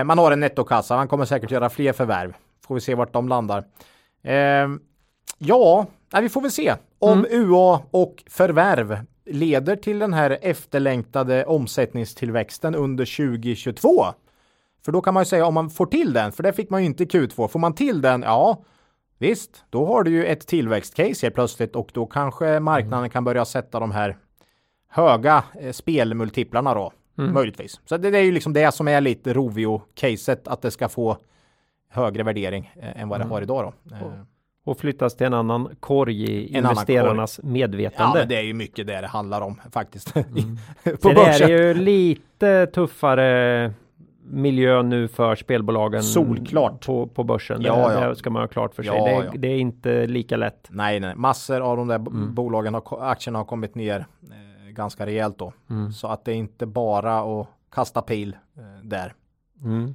Eh, 0.00 0.04
man 0.04 0.18
har 0.18 0.32
en 0.32 0.40
nettokassa, 0.40 0.96
man 0.96 1.08
kommer 1.08 1.24
säkert 1.24 1.50
göra 1.50 1.68
fler 1.68 1.92
förvärv. 1.92 2.34
Får 2.66 2.74
vi 2.74 2.80
se 2.80 2.94
vart 2.94 3.12
de 3.12 3.28
landar. 3.28 3.64
Eh, 4.22 4.68
ja, 5.38 5.86
nej, 6.12 6.22
vi 6.22 6.28
får 6.28 6.40
väl 6.40 6.50
se 6.50 6.74
om 6.98 7.18
Mm. 7.24 7.50
UA 7.50 7.80
och 7.90 8.24
förvärv 8.30 8.98
leder 9.26 9.76
till 9.76 9.98
den 9.98 10.12
här 10.12 10.38
efterlängtade 10.42 11.44
omsättningstillväxten 11.44 12.74
under 12.74 13.04
2022. 13.16 14.04
För 14.84 14.92
då 14.92 15.00
kan 15.00 15.14
man 15.14 15.20
ju 15.20 15.24
säga 15.24 15.46
om 15.46 15.54
man 15.54 15.70
får 15.70 15.86
till 15.86 16.12
den, 16.12 16.32
för 16.32 16.42
det 16.42 16.52
fick 16.52 16.70
man 16.70 16.80
ju 16.80 16.86
inte 16.86 17.02
i 17.02 17.06
Q2. 17.06 17.48
Får 17.48 17.58
man 17.58 17.74
till 17.74 18.00
den, 18.00 18.22
ja 18.22 18.62
visst, 19.18 19.64
då 19.70 19.86
har 19.86 20.02
du 20.02 20.10
ju 20.10 20.26
ett 20.26 20.46
tillväxtcase 20.46 21.26
helt 21.26 21.34
plötsligt 21.34 21.76
och 21.76 21.90
då 21.94 22.06
kanske 22.06 22.60
marknaden 22.60 23.10
kan 23.10 23.24
börja 23.24 23.44
sätta 23.44 23.80
de 23.80 23.90
här 23.90 24.16
höga 24.88 25.44
eh, 25.60 25.72
spelmultiplarna 25.72 26.74
då. 26.74 26.92
Mm. 27.18 27.34
Möjligtvis. 27.34 27.80
Så 27.84 27.96
det, 27.96 28.10
det 28.10 28.18
är 28.18 28.22
ju 28.22 28.32
liksom 28.32 28.52
det 28.52 28.74
som 28.74 28.88
är 28.88 29.00
lite 29.00 29.34
Rovio-caset, 29.34 30.48
att 30.48 30.62
det 30.62 30.70
ska 30.70 30.88
få 30.88 31.16
högre 31.88 32.22
värdering 32.22 32.72
eh, 32.76 33.00
än 33.00 33.08
vad 33.08 33.20
det 33.20 33.22
Mm. 33.22 33.30
har 33.32 33.42
idag 33.42 33.72
då. 33.90 33.94
Eh, 33.96 34.02
Och 34.66 34.78
flyttas 34.78 35.16
till 35.16 35.26
en 35.26 35.34
annan 35.34 35.68
korg 35.80 36.22
i 36.24 36.56
En 36.56 36.64
investerarnas 36.64 37.40
ja, 37.42 37.48
medvetande. 37.48 38.18
men 38.18 38.28
det 38.28 38.36
är 38.36 38.42
ju 38.42 38.54
mycket 38.54 38.86
det 38.86 39.00
det 39.00 39.06
handlar 39.06 39.40
om 39.40 39.60
faktiskt. 39.72 40.14
på 40.14 40.20
Sen 41.00 41.16
är 41.16 41.38
det 41.46 41.52
ju 41.52 41.74
lite 41.74 42.66
tuffare 42.66 43.72
miljö 44.30 44.82
nu 44.82 45.08
för 45.08 45.34
spelbolagen. 45.36 46.02
Solklart. 46.02 46.86
På, 46.86 47.06
på 47.06 47.24
börsen. 47.24 47.62
Ja, 47.62 47.88
det, 47.88 47.94
ja. 48.00 48.08
det 48.08 48.16
ska 48.16 48.30
man 48.30 48.42
ha 48.42 48.48
klart 48.48 48.74
för 48.74 48.82
sig. 48.82 48.94
Ja, 48.96 49.04
det, 49.04 49.10
är- 49.10 49.24
ja. 49.24 49.30
det 49.36 49.48
är 49.48 49.58
inte 49.58 50.06
lika 50.06 50.36
lätt. 50.36 50.66
Nej, 50.70 51.00
nej, 51.00 51.14
massor 51.16 51.60
av 51.60 51.76
de 51.76 51.88
där 51.88 51.96
Mm. 51.96 52.34
bolagen, 52.34 52.74
har, 52.74 52.82
aktierna 53.00 53.38
har 53.38 53.44
kommit 53.44 53.74
ner 53.74 54.06
eh, 54.22 54.70
ganska 54.70 55.06
rejält 55.06 55.38
då. 55.38 55.52
Mm. 55.70 55.92
Så 55.92 56.08
att 56.08 56.24
det 56.24 56.32
är 56.32 56.36
inte 56.36 56.66
bara 56.66 57.40
att 57.40 57.46
kasta 57.72 58.02
pil 58.02 58.36
eh, 58.56 58.62
där. 58.82 59.14
Mm. 59.64 59.94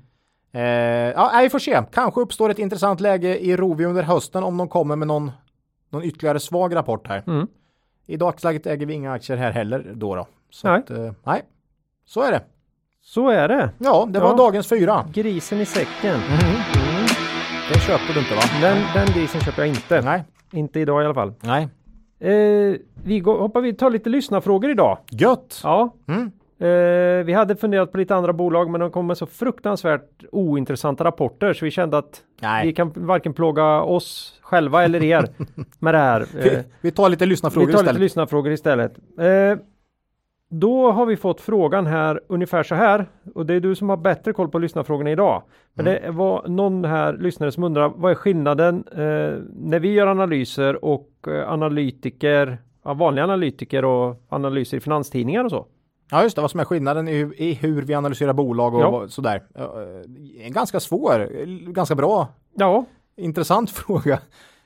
Eh, 0.54 0.62
ja, 0.62 1.40
vi 1.44 1.50
får 1.50 1.60
se. 1.60 1.82
Kanske 1.94 2.22
uppstår 2.22 2.50
ett 2.50 2.60
intressant 2.60 3.00
läge 3.00 3.40
i 3.46 3.58
Rovio 3.58 3.88
under 3.88 4.04
hösten 4.04 4.44
om 4.44 4.58
de 4.58 4.68
kommer 4.68 4.96
med 4.96 5.08
någon, 5.08 5.32
någon 5.90 6.04
ytterligare 6.04 6.40
svag 6.40 6.76
rapport 6.76 7.08
här. 7.08 7.24
Mm. 7.28 7.48
I 8.08 8.18
dagsläget 8.18 8.66
äger 8.68 8.86
vi 8.86 8.94
inga 8.94 9.12
aktier 9.14 9.38
här 9.38 9.52
heller 9.52 9.92
då. 9.96 10.16
då. 10.16 10.28
Så 10.50 10.68
Nej. 10.68 10.80
Att, 10.80 10.90
eh, 10.90 11.12
nej, 11.24 11.42
så 12.06 12.22
är 12.22 12.32
det. 12.32 12.42
Så 13.04 13.30
är 13.30 13.48
det. 13.48 13.70
Ja, 13.78 14.08
det 14.10 14.20
var 14.20 14.30
Ja. 14.30 14.36
dagens 14.36 14.68
fyra. 14.68 15.06
Grisen 15.14 15.60
i 15.62 15.66
säcken. 15.66 16.16
Mm. 16.16 16.62
Det 17.74 17.80
köper 17.80 18.14
du 18.14 18.20
inte 18.20 18.36
va? 18.36 18.42
Den, 18.62 18.78
den 18.94 19.08
grisen 19.14 19.42
köper 19.42 19.62
jag 19.62 19.70
inte. 19.70 20.02
Nej. 20.02 20.24
Inte 20.52 20.80
idag 20.80 21.02
i 21.02 21.06
alla 21.06 21.14
fall. 21.14 21.34
Nej. 21.42 21.68
Eh, 22.20 22.76
vi 23.04 23.20
går, 23.20 23.40
hoppar 23.40 23.62
vi 23.62 23.74
tar 23.74 23.90
lite 23.90 24.10
lyssnarfrågor 24.10 24.72
idag. 24.72 24.98
Gött. 25.10 25.60
Ja. 25.64 25.94
Mm. 26.08 26.32
Eh, 26.62 27.24
vi 27.26 27.34
hade 27.34 27.56
funderat 27.56 27.92
på 27.92 27.98
lite 27.98 28.16
andra 28.16 28.34
bolag 28.34 28.70
men 28.70 28.82
de 28.82 28.92
kom 28.92 29.08
med 29.08 29.18
så 29.18 29.26
fruktansvärt 29.26 30.24
ointressanta 30.32 31.04
rapporter 31.04 31.54
så 31.54 31.66
vi 31.66 31.72
kände 31.72 31.98
att 31.98 32.22
Nej. 32.42 32.68
vi 32.68 32.74
kan 32.74 32.92
varken 32.96 33.34
plåga 33.34 33.82
oss 33.82 34.40
själva 34.42 34.84
eller 34.84 35.04
er 35.04 35.28
med 35.80 35.94
det 35.94 35.98
här. 35.98 36.22
Eh, 36.22 36.26
Vi, 36.44 36.64
vi 36.82 36.92
tar 36.92 37.10
lite 37.10 37.26
lyssnarfrågor 37.26 37.68
vi 37.68 37.74
tar 37.74 37.80
lite 37.80 37.86
istället. 37.90 38.02
lyssnarfrågor 38.02 38.52
istället. 38.52 38.98
Eh, 39.20 39.58
då 40.50 40.92
har 40.92 41.06
vi 41.06 41.18
fått 41.18 41.42
frågan 41.42 41.86
här 41.86 42.22
ungefär 42.28 42.64
så 42.64 42.76
här 42.76 43.06
och 43.36 43.46
det 43.46 43.54
är 43.54 43.60
du 43.60 43.76
som 43.76 43.90
har 43.90 43.98
bättre 43.98 44.34
koll 44.34 44.50
på 44.50 44.60
lyssnarfrågorna 44.60 45.12
idag. 45.12 45.44
Men 45.74 45.88
Mm. 45.88 46.02
det 46.04 46.12
var 46.12 46.48
någon 46.48 46.86
här 46.86 47.14
lyssnare 47.14 47.52
som 47.52 47.64
undrar 47.64 47.92
vad 47.96 48.12
är 48.12 48.16
skillnaden 48.16 48.84
eh, 48.92 49.40
när 49.56 49.80
vi 49.80 49.94
gör 49.94 50.08
analyser 50.08 50.86
och 50.86 51.10
eh, 51.28 51.52
analytiker, 51.52 52.58
ja, 52.84 52.94
vanliga 52.94 53.24
analytiker 53.24 53.86
och 53.86 54.16
analyser 54.30 54.78
i 54.78 54.80
finanstidningar 54.80 55.44
och 55.44 55.50
så. 55.52 55.66
Ja, 56.12 56.24
just 56.24 56.36
det. 56.36 56.42
Vad 56.42 56.52
som 56.52 56.60
är 56.60 56.66
skillnaden 56.66 57.08
i, 57.08 57.24
hu- 57.26 57.34
i 57.38 57.54
hur 57.54 57.82
vi 57.82 57.94
analyserar 57.94 58.34
bolag 58.34 58.74
och 58.76 58.82
Ja. 58.82 59.08
sådär. 59.10 59.44
Eh, 59.56 60.46
En 60.46 60.54
ganska 60.54 60.80
svår, 60.80 61.30
ganska 61.72 61.96
bra, 61.96 62.28
Ja, 62.54 62.86
intressant 63.18 63.72
fråga. 63.72 64.20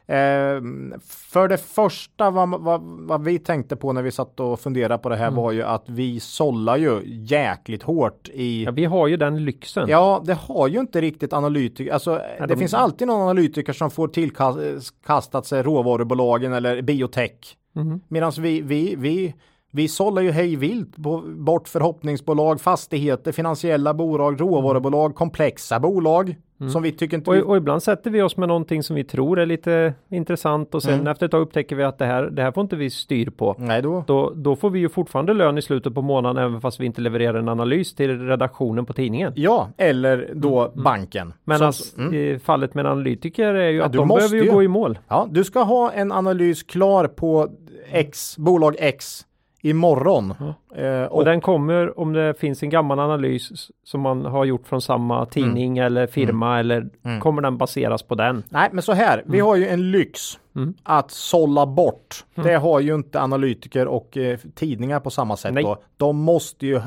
Eh, 0.08 0.62
för 1.08 1.48
det 1.48 1.58
första, 1.58 2.30
vad, 2.32 2.50
vad, 2.62 2.82
vad 2.84 3.24
vi 3.24 3.40
tänkte 3.40 3.76
på 3.76 3.94
när 3.94 4.02
vi 4.02 4.12
satt 4.12 4.40
och 4.40 4.60
funderade 4.60 4.98
på 4.98 5.10
det 5.10 5.16
här 5.16 5.28
Mm. 5.28 5.36
var 5.36 5.52
ju 5.52 5.64
att 5.64 5.84
vi 5.90 6.20
sållar 6.20 6.78
ju 6.78 7.02
jäkligt 7.06 7.84
hårt 7.84 8.30
i 8.34 8.64
ja, 8.64 8.72
vi 8.72 8.86
har 8.86 9.08
ju 9.08 9.18
den 9.18 9.46
lyxen. 9.46 9.90
Ja, 9.90 10.22
det 10.26 10.34
har 10.34 10.68
ju 10.68 10.80
inte 10.80 11.02
riktigt 11.02 11.34
analytiker. 11.34 11.94
Alltså, 11.94 12.22
det 12.40 12.46
de- 12.48 12.58
finns 12.58 12.74
alltid 12.74 13.08
någon 13.08 13.22
analytiker 13.22 13.74
som 13.74 13.92
får 13.92 14.08
tillkastat 14.08 15.46
sig 15.46 15.64
råvarubolagen 15.64 16.54
eller 16.54 16.82
biotech. 16.82 17.58
Mhm. 17.74 18.02
Medan 18.08 18.32
vi, 18.40 18.62
vi, 18.62 18.96
vi, 18.98 19.36
vi 19.76 19.88
sållar 19.88 20.22
ju 20.22 20.32
hej 20.32 20.56
vilt 20.56 20.98
bort 21.38 21.68
förhoppningsbolag, 21.68 22.62
fastigheter, 22.62 23.32
finansiella 23.32 23.94
bolag, 23.94 24.42
råvarubolag, 24.42 25.16
komplexa 25.16 25.80
bolag 25.80 26.36
som 26.74 26.84
vi 26.84 26.92
tycker 26.92 27.18
inte 27.18 27.30
Och, 27.30 27.36
vi... 27.36 27.42
och 27.42 27.58
ibland 27.58 27.84
sätter 27.84 28.10
vi 28.12 28.22
oss 28.22 28.38
med 28.38 28.48
någonting 28.48 28.84
som 28.84 28.96
vi 28.96 29.04
tror 29.04 29.40
är 29.40 29.46
lite 29.46 29.94
intressant 30.10 30.76
och 30.76 30.84
sen 30.84 30.94
Mm. 30.94 31.08
efter 31.08 31.26
ett 31.26 31.32
tag 31.32 31.42
upptäcker 31.42 31.76
vi 31.76 31.84
att 31.84 31.98
det 31.98 32.06
här, 32.06 32.24
det 32.24 32.42
här 32.42 32.52
får 32.52 32.62
inte 32.62 32.76
vi 32.76 32.90
styr 32.90 33.30
på. 33.30 33.56
Nej, 33.60 33.82
då. 33.82 34.04
Då, 34.08 34.32
då 34.36 34.56
får 34.56 34.70
vi 34.70 34.80
ju 34.80 34.90
fortfarande 34.90 35.34
lön 35.34 35.58
i 35.58 35.62
slutet 35.62 35.94
på 35.94 36.02
månaden 36.02 36.44
även 36.44 36.62
fast 36.62 36.80
vi 36.80 36.86
inte 36.86 37.02
levererar 37.02 37.40
en 37.40 37.50
analys 37.50 37.96
till 37.96 38.28
redaktionen 38.28 38.86
på 38.86 38.94
tidningen. 38.94 39.34
Ja, 39.36 39.70
eller 39.78 40.30
då 40.36 40.72
banken. 40.76 41.34
Men 41.44 41.58
Som- 41.58 41.68
alltså, 41.68 42.00
mm. 42.02 42.14
i 42.14 42.40
fallet 42.40 42.74
med 42.74 42.86
en 42.86 42.92
analytiker 42.92 43.54
är 43.54 43.70
ju 43.70 43.78
Ja, 43.78 43.86
att 43.86 43.92
du 43.92 43.98
de 43.98 44.08
måste 44.08 44.30
behöver 44.30 44.46
ju. 44.50 44.52
gå 44.54 44.64
i 44.64 44.68
mål. 44.68 45.00
Ja, 45.08 45.28
du 45.32 45.44
ska 45.44 45.60
ha 45.64 45.92
en 45.92 46.12
analys 46.12 46.64
klar 46.64 47.08
på 47.08 47.48
X, 47.92 48.38
bolag 48.38 48.76
X 48.80 49.26
imorgon. 49.70 50.34
Eh, 50.76 51.04
Och, 51.04 51.26
den 51.26 51.42
kommer 51.42 52.00
om 52.00 52.14
det 52.14 52.34
finns 52.40 52.64
en 52.64 52.70
gammal 52.70 53.00
analys 53.00 53.72
som 53.84 54.02
man 54.02 54.26
har 54.26 54.46
gjort 54.46 54.68
från 54.68 54.82
samma 54.82 55.26
tidning 55.26 55.78
eller 55.78 56.08
firma 56.08 56.60
eller 56.60 56.90
Mm. 57.06 57.20
kommer 57.20 57.42
den 57.42 57.58
baseras 57.58 58.04
på 58.04 58.16
den. 58.16 58.44
Nej, 58.50 58.70
men 58.74 58.82
så 58.82 58.94
här, 58.94 59.24
vi 59.26 59.40
har 59.40 59.56
ju 59.56 59.68
en 59.68 59.92
lyx 59.92 60.20
Mm. 60.56 60.74
att 60.84 61.12
sålla 61.12 61.66
bort. 61.66 62.26
Det 62.36 62.54
har 62.56 62.80
ju 62.80 62.96
inte 62.96 63.22
analytiker 63.22 63.88
och 63.88 64.18
eh, 64.18 64.40
tidningar 64.56 65.00
på 65.00 65.10
samma 65.10 65.38
sätt 65.38 65.54
Nej. 65.54 65.64
då. 65.64 65.78
De 65.98 66.18
måste 66.18 66.68
ju 66.68 66.82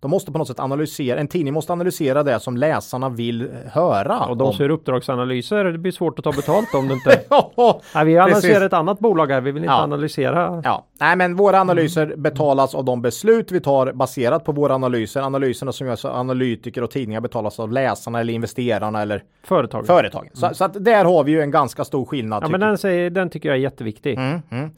de 0.00 0.10
måste 0.10 0.32
på 0.32 0.38
något 0.38 0.48
sätt 0.48 0.60
analysera, 0.60 1.20
en 1.20 1.28
tidning 1.28 1.54
måste 1.54 1.72
analysera 1.72 2.22
det 2.22 2.40
som 2.40 2.56
läsarna 2.56 3.08
vill 3.08 3.42
eh, 3.42 3.48
höra. 3.72 4.18
Och 4.26 4.36
de 4.36 4.46
om. 4.48 4.52
som 4.54 4.62
gör 4.62 4.70
uppdragsanalyser, 4.70 5.64
det 5.64 5.78
blir 5.78 5.92
svårt 5.92 6.18
att 6.18 6.24
ta 6.24 6.32
betalt 6.32 6.74
om 6.74 6.88
det 6.88 6.94
inte... 6.94 7.20
Ja, 7.56 7.80
Nej, 7.94 8.04
vi 8.04 8.18
analyserar 8.18 8.66
ett 8.66 8.72
annat 8.72 8.98
bolag 8.98 9.30
här, 9.30 9.40
vi 9.40 9.50
vill 9.52 9.62
inte 9.62 9.72
Ja. 9.72 9.82
analysera. 9.82 10.62
Ja, 10.64 10.86
nej 11.00 11.16
men 11.16 11.36
våra 11.36 11.60
analyser 11.60 12.14
betalas 12.16 12.74
av 12.74 12.84
de 12.84 13.02
beslut 13.02 13.52
vi 13.52 13.60
tar 13.60 13.92
baserat 13.92 14.44
på 14.44 14.52
våra 14.52 14.74
analyser. 14.74 15.20
Analyserna 15.22 15.72
som 15.72 15.86
görs 15.86 16.04
av 16.04 16.16
analytiker 16.16 16.82
och 16.82 16.90
tidningar 16.90 17.20
betalas 17.20 17.60
av 17.60 17.72
läsarna 17.72 18.20
eller 18.20 18.32
investerarna 18.32 19.02
eller 19.02 19.22
Företag. 19.44 19.86
företagen. 19.86 20.28
Så, 20.32 20.50
så 20.54 20.64
att 20.64 20.84
där 20.84 21.04
har 21.04 21.24
vi 21.24 21.32
ju 21.32 21.40
en 21.40 21.50
ganska 21.50 21.84
stor 21.84 22.04
skillnad. 22.04 22.42
ja, 22.44 22.48
men 22.48 22.60
den, 22.60 22.78
säger, 22.78 23.10
den 23.10 23.30
tycker 23.30 23.48
jag 23.48 23.56
är 23.58 23.62
jätteviktig. 23.62 24.18
Mm, 24.18 24.42
mm. 24.50 24.70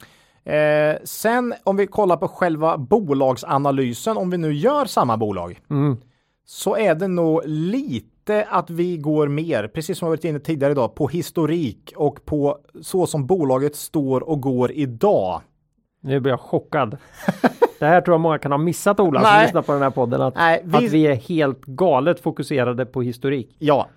Eh, 0.45 0.95
sen 1.03 1.53
om 1.63 1.75
vi 1.77 1.87
kollar 1.87 2.17
på 2.17 2.27
själva 2.27 2.77
bolagsanalysen, 2.77 4.17
om 4.17 4.29
vi 4.29 4.37
nu 4.37 4.53
gör 4.53 4.85
samma 4.85 5.17
bolag, 5.17 5.59
Mm. 5.69 5.97
så 6.45 6.77
är 6.77 6.95
det 6.95 7.07
nog 7.07 7.41
lite 7.45 8.47
att 8.49 8.69
vi 8.69 8.97
går 8.97 9.27
mer, 9.27 9.67
precis 9.67 9.97
som 9.97 10.05
jag 10.05 10.09
varit 10.11 10.25
inne 10.25 10.39
tidigare 10.39 10.71
idag, 10.71 10.95
på 10.95 11.07
historik 11.07 11.93
och 11.95 12.25
på 12.25 12.57
så 12.81 13.07
som 13.07 13.27
bolaget 13.27 13.75
står 13.75 14.29
och 14.29 14.41
går 14.41 14.71
idag. 14.71 15.41
Nu 16.01 16.19
blir 16.19 16.31
jag 16.31 16.39
chockad. 16.39 16.97
det 17.79 17.85
här 17.85 18.01
tror 18.01 18.13
jag 18.13 18.21
många 18.21 18.37
kan 18.37 18.51
ha 18.51 18.57
missat 18.57 18.99
Ola 18.99 19.21
som 19.21 19.41
lyssnar 19.43 19.61
på 19.61 19.71
den 19.71 19.81
här 19.81 19.89
podden. 19.89 20.21
Att, 20.21 20.35
Nej, 20.35 20.61
vi- 20.65 20.77
att 20.77 20.83
vi 20.93 21.07
är 21.07 21.15
helt 21.15 21.65
galet 21.65 22.19
fokuserade 22.19 22.85
på 22.85 23.01
historik. 23.01 23.55
Ja. 23.59 23.87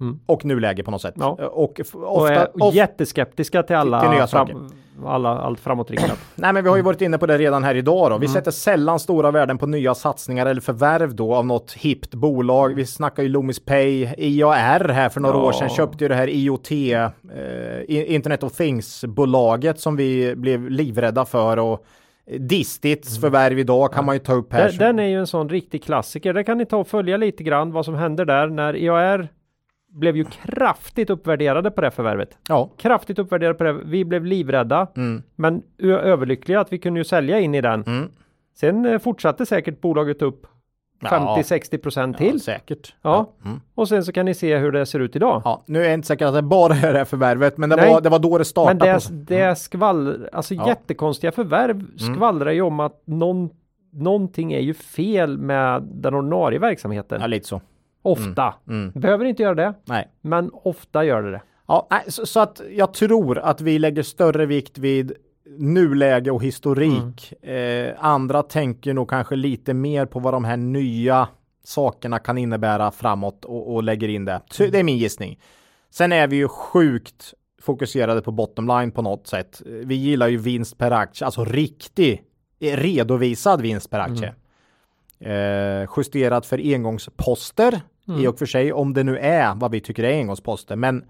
Mm. 0.00 0.20
Och 0.26 0.44
nuläge 0.44 0.82
på 0.82 0.90
något 0.90 1.02
sätt. 1.02 1.14
Ja. 1.18 1.28
Och 1.52 1.80
f- 1.80 1.94
Och 1.94 2.16
ofta, 2.22 2.34
är 2.34 2.62
of- 2.62 2.74
jätteskeptiska 2.74 3.62
till 3.62 3.76
alla, 3.76 4.00
till 4.00 4.10
nya 4.10 4.26
fram, 4.26 4.70
alla 5.06 5.28
allt 5.38 5.60
framåtriktat. 5.60 6.18
Nej, 6.34 6.52
men 6.52 6.62
vi 6.64 6.70
har 6.70 6.76
ju 6.76 6.82
varit 6.82 7.00
inne 7.02 7.18
på 7.18 7.26
det 7.26 7.38
redan 7.38 7.64
här 7.64 7.74
idag 7.74 8.10
då. 8.10 8.18
Vi 8.18 8.26
Mm. 8.26 8.34
sätter 8.34 8.50
sällan 8.50 9.00
stora 9.00 9.30
värden 9.30 9.58
på 9.58 9.66
nya 9.66 9.94
satsningar 9.94 10.46
eller 10.46 10.60
förvärv 10.60 11.14
då 11.14 11.34
av 11.34 11.46
något 11.46 11.72
hippt 11.72 12.14
bolag. 12.14 12.74
Vi 12.74 12.86
snackar 12.86 13.22
ju 13.22 13.28
Loomis 13.28 13.64
Pay, 13.64 14.08
IAR 14.18 14.88
här 14.88 15.08
för 15.08 15.20
några 15.20 15.36
Ja. 15.36 15.42
år 15.44 15.52
sedan 15.52 15.68
köpte 15.68 16.04
ju 16.04 16.08
det 16.08 16.14
här 16.14 16.28
IoT, 16.28 16.70
eh, 16.72 18.14
Internet 18.14 18.42
of 18.42 18.52
Things-bolaget 18.52 19.80
som 19.80 19.96
vi 19.96 20.34
blev 20.36 20.70
livrädda 20.70 21.24
för 21.24 21.56
och 21.58 21.84
Distits 22.38 23.20
förvärv 23.20 23.58
idag 23.58 23.92
kan 23.92 24.04
man 24.04 24.14
ju 24.14 24.18
ta 24.18 24.32
upp 24.34 24.52
här. 24.52 24.68
Den, 24.68 24.78
den 24.78 24.98
är 24.98 25.08
ju 25.08 25.18
en 25.18 25.26
sån 25.26 25.48
riktig 25.48 25.84
klassiker. 25.84 26.32
Där 26.34 26.42
kan 26.42 26.58
ni 26.58 26.66
ta 26.66 26.76
och 26.76 26.86
följa 26.88 27.16
lite 27.16 27.42
grann 27.42 27.72
vad 27.72 27.84
som 27.84 27.94
hände 27.94 28.24
där 28.24 28.46
när 28.46 28.76
IAR 28.76 29.28
blev 29.94 30.16
ju 30.16 30.24
kraftigt 30.24 31.10
uppvärderade 31.10 31.70
på 31.70 31.80
det 31.80 31.90
förvärvet. 31.90 32.38
Ja. 32.48 32.70
Kraftigt 32.76 33.18
uppvärderade 33.18 33.54
på 33.58 33.64
det. 33.64 33.72
Vi 33.72 34.04
blev 34.04 34.24
livrädda, 34.24 34.86
Mm. 34.96 35.22
men 35.36 35.62
överlyckliga 35.82 36.60
att 36.60 36.72
vi 36.72 36.78
kunde 36.78 37.00
ju 37.00 37.04
sälja 37.04 37.40
in 37.40 37.54
i 37.54 37.60
den. 37.60 37.82
Mm. 37.86 38.10
Sen 38.56 38.86
eh, 38.86 38.98
fortsatte 38.98 39.46
säkert 39.46 39.80
bolaget 39.80 40.22
upp 40.22 40.46
Ja. 41.00 41.36
50-60 41.42 41.78
procent 41.78 42.18
till. 42.18 42.32
Ja, 42.34 42.38
säkert. 42.38 42.94
Ja. 43.02 43.30
Mm. 43.44 43.60
Och 43.74 43.88
sen 43.88 44.04
så 44.04 44.12
kan 44.12 44.26
ni 44.26 44.34
se 44.34 44.56
hur 44.58 44.72
det 44.72 44.86
ser 44.86 45.00
ut 45.00 45.16
idag. 45.16 45.42
Ja, 45.44 45.62
nu 45.66 45.80
är 45.80 45.84
jag 45.84 45.94
inte 45.94 46.06
säker 46.06 46.26
att 46.26 46.34
det 46.34 46.42
bara 46.42 46.74
är 46.74 46.92
det 46.92 46.98
här 46.98 47.04
förvärvet, 47.04 47.56
men 47.58 47.70
det, 47.70 47.76
Nej. 47.76 47.90
var, 47.92 48.00
det 48.00 48.08
var 48.08 48.18
då 48.18 48.28
det 48.28 48.38
Men 48.38 48.44
startade. 48.44 48.84
det, 48.92 48.92
på- 49.08 49.14
det 49.14 49.58
skvallrar, 49.58 50.28
alltså 50.32 50.54
Ja. 50.54 50.60
Mm. 50.62 50.68
jättekonstiga 50.68 51.32
förvärv 51.32 51.84
skvallrar 51.96 52.50
ju 52.52 52.62
om 52.62 52.80
att 52.80 53.02
någon, 53.06 53.50
någonting 53.92 54.52
är 54.52 54.60
ju 54.60 54.74
fel 54.74 55.38
med 55.38 55.82
den 55.82 56.14
ordinarie 56.14 56.58
verksamheten. 56.58 57.20
Ja, 57.20 57.26
lite 57.26 57.46
så. 57.48 57.60
Ofta. 58.04 58.54
Mm. 58.68 58.92
Behöver 58.94 59.24
inte 59.24 59.42
göra 59.42 59.54
det, 59.54 59.74
Nej. 59.84 60.08
men 60.20 60.50
ofta 60.52 61.04
gör 61.04 61.22
det 61.22 61.30
det. 61.30 61.42
Ja, 61.66 61.88
så, 62.08 62.26
så 62.26 62.40
att 62.40 62.60
jag 62.70 62.94
tror 62.94 63.38
att 63.38 63.60
vi 63.60 63.78
lägger 63.78 64.02
större 64.02 64.46
vikt 64.46 64.78
vid 64.78 65.12
nuläge 65.58 66.30
och 66.30 66.42
historik. 66.42 67.42
Eh, 67.42 67.94
andra 67.98 68.42
tänker 68.42 68.94
nog 68.94 69.10
kanske 69.10 69.36
lite 69.36 69.74
mer 69.74 70.06
på 70.06 70.18
vad 70.18 70.34
de 70.34 70.44
här 70.44 70.56
nya 70.56 71.28
sakerna 71.64 72.18
kan 72.18 72.38
innebära 72.38 72.90
framåt 72.90 73.44
och, 73.44 73.74
och 73.74 73.82
lägger 73.82 74.08
in 74.08 74.24
det. 74.24 74.40
Så 74.50 74.66
det 74.66 74.78
är 74.78 74.84
min 74.84 74.98
gissning. 74.98 75.40
Sen 75.90 76.12
är 76.12 76.26
vi 76.26 76.36
ju 76.36 76.48
sjukt 76.48 77.34
fokuserade 77.62 78.22
på 78.22 78.30
bottom 78.30 78.68
line 78.68 78.90
på 78.90 79.02
något 79.02 79.26
sätt. 79.26 79.62
Vi 79.64 79.94
gillar 79.94 80.28
ju 80.28 80.36
vinst 80.36 80.78
per 80.78 80.90
aktie, 80.90 81.24
alltså 81.24 81.44
riktig 81.44 82.22
eh, 82.60 82.76
redovisad 82.76 83.60
vinst 83.60 83.90
per 83.90 84.00
aktie. 84.00 84.34
Eh, 85.20 85.88
justerat 85.96 86.46
för 86.46 86.74
engångsposter 86.74 87.80
i 88.18 88.26
och 88.26 88.38
för 88.38 88.46
sig, 88.46 88.72
om 88.72 88.94
det 88.94 89.04
nu 89.04 89.18
är 89.18 89.54
vad 89.54 89.70
vi 89.70 89.80
tycker 89.80 90.04
är 90.04 90.18
engångsposter. 90.18 90.76
Men 90.76 91.04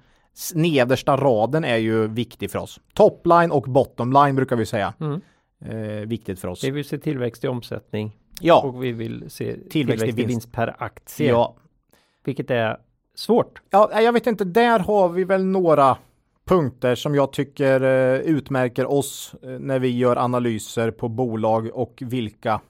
nedersta 0.55 1.17
raden 1.17 1.65
är 1.65 1.77
ju 1.77 2.09
viktig 2.09 2.51
för 2.51 2.59
oss. 2.59 2.81
Topline 2.95 3.51
och 3.51 3.63
bottomline 3.63 4.37
brukar 4.37 4.57
vi 4.57 4.67
säga. 4.67 4.95
Mm. 5.01 5.21
Eh, 5.65 6.09
viktigt 6.09 6.41
för 6.41 6.49
oss. 6.49 6.65
Vi 6.65 6.71
vill 6.71 6.85
se 6.85 6.99
tillväxt 6.99 7.45
i 7.45 7.49
omsättning 7.49 8.17
Ja, 8.41 8.63
och 8.63 8.85
vi 8.85 8.93
vill 8.93 9.25
se 9.31 9.57
tillväxt, 9.71 10.05
i 10.05 10.09
i 10.09 10.13
vinst. 10.13 10.31
vinst 10.31 10.53
per 10.53 10.77
aktie. 10.79 11.29
ja. 11.29 11.57
Vilket 12.25 12.51
är 12.51 12.77
svårt. 13.15 13.63
ja, 13.71 14.01
jag 14.01 14.13
vet 14.13 14.27
inte, 14.27 14.45
där 14.45 14.79
har 14.79 15.09
vi 15.09 15.25
väl 15.25 15.45
några 15.45 15.97
punkter 16.45 16.95
som 16.95 17.15
jag 17.15 17.33
tycker 17.33 17.81
eh, 17.81 18.21
utmärker 18.21 18.91
oss 18.91 19.35
eh, 19.43 19.49
när 19.49 19.79
vi 19.79 19.99
gör 19.99 20.17
analyser 20.17 20.91
på 20.91 21.09
bolag 21.09 21.71
och 21.75 22.03
vilka. 22.07 22.61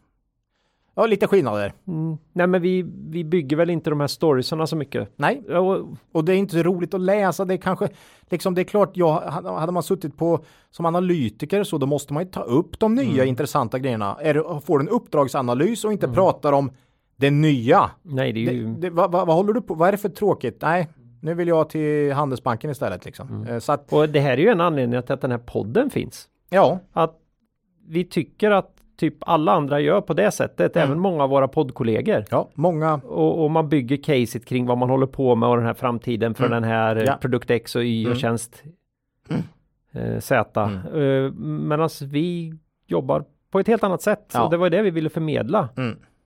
Ja, 0.96 1.06
lite 1.06 1.26
skillnader. 1.26 1.72
Mm. 1.88 2.16
Nej 2.32 2.46
men 2.46 2.62
vi, 2.62 2.82
vi 3.08 3.24
bygger 3.24 3.56
väl 3.56 3.70
inte 3.70 3.90
de 3.90 4.00
här 4.00 4.06
storiesarna 4.06 4.66
så 4.66 4.76
mycket. 4.76 5.08
Nej, 5.16 5.42
och, 5.56 5.86
Och 6.12 6.24
det 6.24 6.32
är 6.32 6.36
inte 6.36 6.62
roligt 6.62 6.94
att 6.94 7.00
läsa. 7.00 7.44
Det 7.44 7.54
är 7.54 7.58
kanske 7.58 7.88
liksom, 8.30 8.54
det 8.54 8.62
är 8.62 8.64
klart, 8.64 8.90
jag, 8.96 9.20
hade 9.20 9.72
man 9.72 9.82
suttit 9.82 10.16
på 10.16 10.44
som 10.70 10.86
analytiker 10.86 11.64
så 11.64 11.78
då 11.78 11.86
måste 11.86 12.12
man 12.12 12.22
ju 12.22 12.28
ta 12.30 12.42
upp 12.42 12.78
de 12.78 12.94
nya 12.94 13.12
Mm. 13.22 13.28
intressanta 13.28 13.78
grejerna. 13.78 14.16
Är 14.20 14.34
det, 14.34 14.60
får 14.64 14.80
en 14.80 14.88
uppdragsanalys 14.88 15.84
och 15.84 15.92
inte 15.92 16.08
pratar 16.08 16.52
om 16.52 16.70
det 17.16 17.30
nya. 17.30 17.90
nej 18.02 18.32
det 18.32 18.40
är 18.40 18.46
Det, 18.46 18.52
ju... 18.52 18.74
det, 18.74 18.90
vad, 18.90 19.12
vad, 19.12 19.26
vad 19.26 19.36
håller 19.36 19.52
du 19.52 19.60
på? 19.60 19.74
Vad 19.74 19.88
är 19.88 19.92
det 19.92 19.98
för 19.98 20.08
tråkigt? 20.08 20.58
Nej, 20.62 20.88
nu 21.22 21.34
vill 21.34 21.48
jag 21.48 21.68
till 21.70 22.12
Handelsbanken 22.12 22.70
istället 22.70 23.04
liksom. 23.04 23.28
Mm. 23.28 23.48
Eh, 23.48 23.58
Så 23.58 23.72
att, 23.72 23.92
Och 23.92 24.08
det 24.08 24.20
här 24.20 24.32
är 24.32 24.36
ju 24.36 24.48
en 24.48 24.60
anledning 24.60 25.02
till 25.02 25.12
att 25.12 25.20
den 25.20 25.30
här 25.30 25.38
podden 25.38 25.90
finns. 25.90 26.28
ja, 26.50 26.78
Att 26.92 27.18
vi 27.88 28.04
tycker 28.04 28.50
att 28.50 28.70
typ 28.96 29.14
alla 29.20 29.52
andra 29.52 29.80
gör 29.80 30.00
på 30.00 30.14
det 30.14 30.30
sättet, 30.30 30.76
Mm. 30.76 30.88
även 30.88 31.00
många 31.00 31.22
av 31.24 31.30
våra 31.30 31.48
poddkollegor. 31.48 32.24
ja, 32.30 32.48
många. 32.54 32.94
Och, 32.94 33.44
och 33.44 33.50
man 33.50 33.68
bygger 33.68 33.96
caset 33.96 34.46
kring 34.46 34.66
vad 34.66 34.78
man 34.78 34.90
håller 34.90 35.06
på 35.06 35.34
med 35.34 35.48
och 35.48 35.56
den 35.56 35.66
här 35.66 35.74
framtiden 35.74 36.34
för 36.34 36.48
den 36.48 36.64
här 36.64 36.96
eh, 36.96 37.02
Mm. 37.02 37.04
Ja. 37.12 37.16
produkt 37.20 37.50
X 37.50 37.76
och 37.76 37.84
Y 37.84 38.04
och 38.04 38.10
Mm. 38.10 38.18
tjänst 38.18 38.62
eh, 39.92 40.18
Z. 40.20 40.60
Eh, 40.94 41.32
Medan 41.42 41.88
vi 42.02 42.54
jobbar 42.86 43.24
på 43.50 43.60
ett 43.60 43.66
helt 43.66 43.84
annat 43.84 44.02
sätt. 44.02 44.30
Ja. 44.34 44.44
Och 44.44 44.50
det 44.50 44.56
var 44.56 44.70
det 44.70 44.82
vi 44.82 44.90
ville 44.90 45.10
förmedla. 45.10 45.68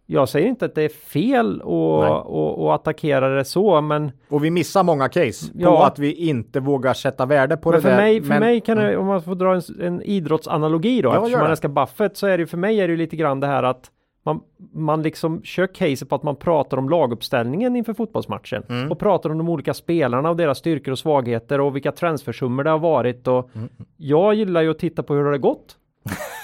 Mm. 0.08 0.20
Jag 0.20 0.28
säger 0.28 0.48
inte 0.48 0.64
att 0.64 0.74
det 0.74 0.82
är 0.82 0.88
fel 0.88 1.62
att 1.62 2.80
attackera 2.80 3.28
det 3.28 3.44
så, 3.44 3.80
men, 3.80 4.12
Och 4.28 4.44
vi 4.44 4.50
missar 4.50 4.82
många 4.82 5.08
case 5.08 5.52
på 5.52 5.58
Ja. 5.60 5.86
att 5.86 5.98
vi 5.98 6.12
inte 6.12 6.60
vågar 6.60 6.94
sätta 6.94 7.26
värde 7.26 7.56
på 7.56 7.70
men 7.70 7.78
det 7.78 7.82
för, 7.82 7.88
där. 7.90 7.96
mig, 7.96 8.20
för 8.22 8.28
Men- 8.28 8.40
mig 8.40 8.60
kan 8.60 8.76
det, 8.78 8.96
om 8.96 9.06
man 9.06 9.22
får 9.22 9.34
dra 9.34 9.54
en, 9.54 9.62
en 9.80 10.02
idrottsanalogi 10.02 11.02
då, 11.02 11.08
Ja, 11.08 11.16
eftersom 11.18 11.40
man 11.40 11.50
älskar 11.50 11.68
Buffett, 11.68 12.16
så 12.16 12.26
är 12.26 12.38
det 12.38 12.46
för 12.46 12.56
mig 12.56 12.80
är 12.80 12.88
det 12.88 12.96
lite 12.96 13.16
grann 13.16 13.40
det 13.40 13.46
här 13.46 13.62
att 13.62 13.90
man, 14.24 14.40
man 14.74 15.02
liksom 15.02 15.42
kör 15.42 15.66
case 15.66 16.06
på 16.06 16.14
att 16.14 16.22
man 16.22 16.36
pratar 16.36 16.76
om 16.76 16.88
laguppställningen 16.88 17.76
inför 17.76 17.94
fotbollsmatchen 17.94 18.62
Mm. 18.68 18.90
och 18.92 18.98
pratar 18.98 19.30
om 19.30 19.38
de 19.38 19.48
olika 19.48 19.74
spelarna 19.74 20.30
och 20.30 20.36
deras 20.36 20.58
styrkor 20.58 20.92
och 20.92 20.98
svagheter 20.98 21.60
och 21.60 21.76
vilka 21.76 21.92
transfersummor 21.92 22.64
det 22.64 22.70
har 22.70 22.78
varit 22.78 23.26
och 23.28 23.50
Mm. 23.54 23.68
jag 23.96 24.34
gillar 24.34 24.62
ju 24.62 24.70
att 24.70 24.78
titta 24.78 25.02
på 25.02 25.14
hur 25.14 25.24
det 25.24 25.30
har 25.30 25.38
gått 25.38 25.76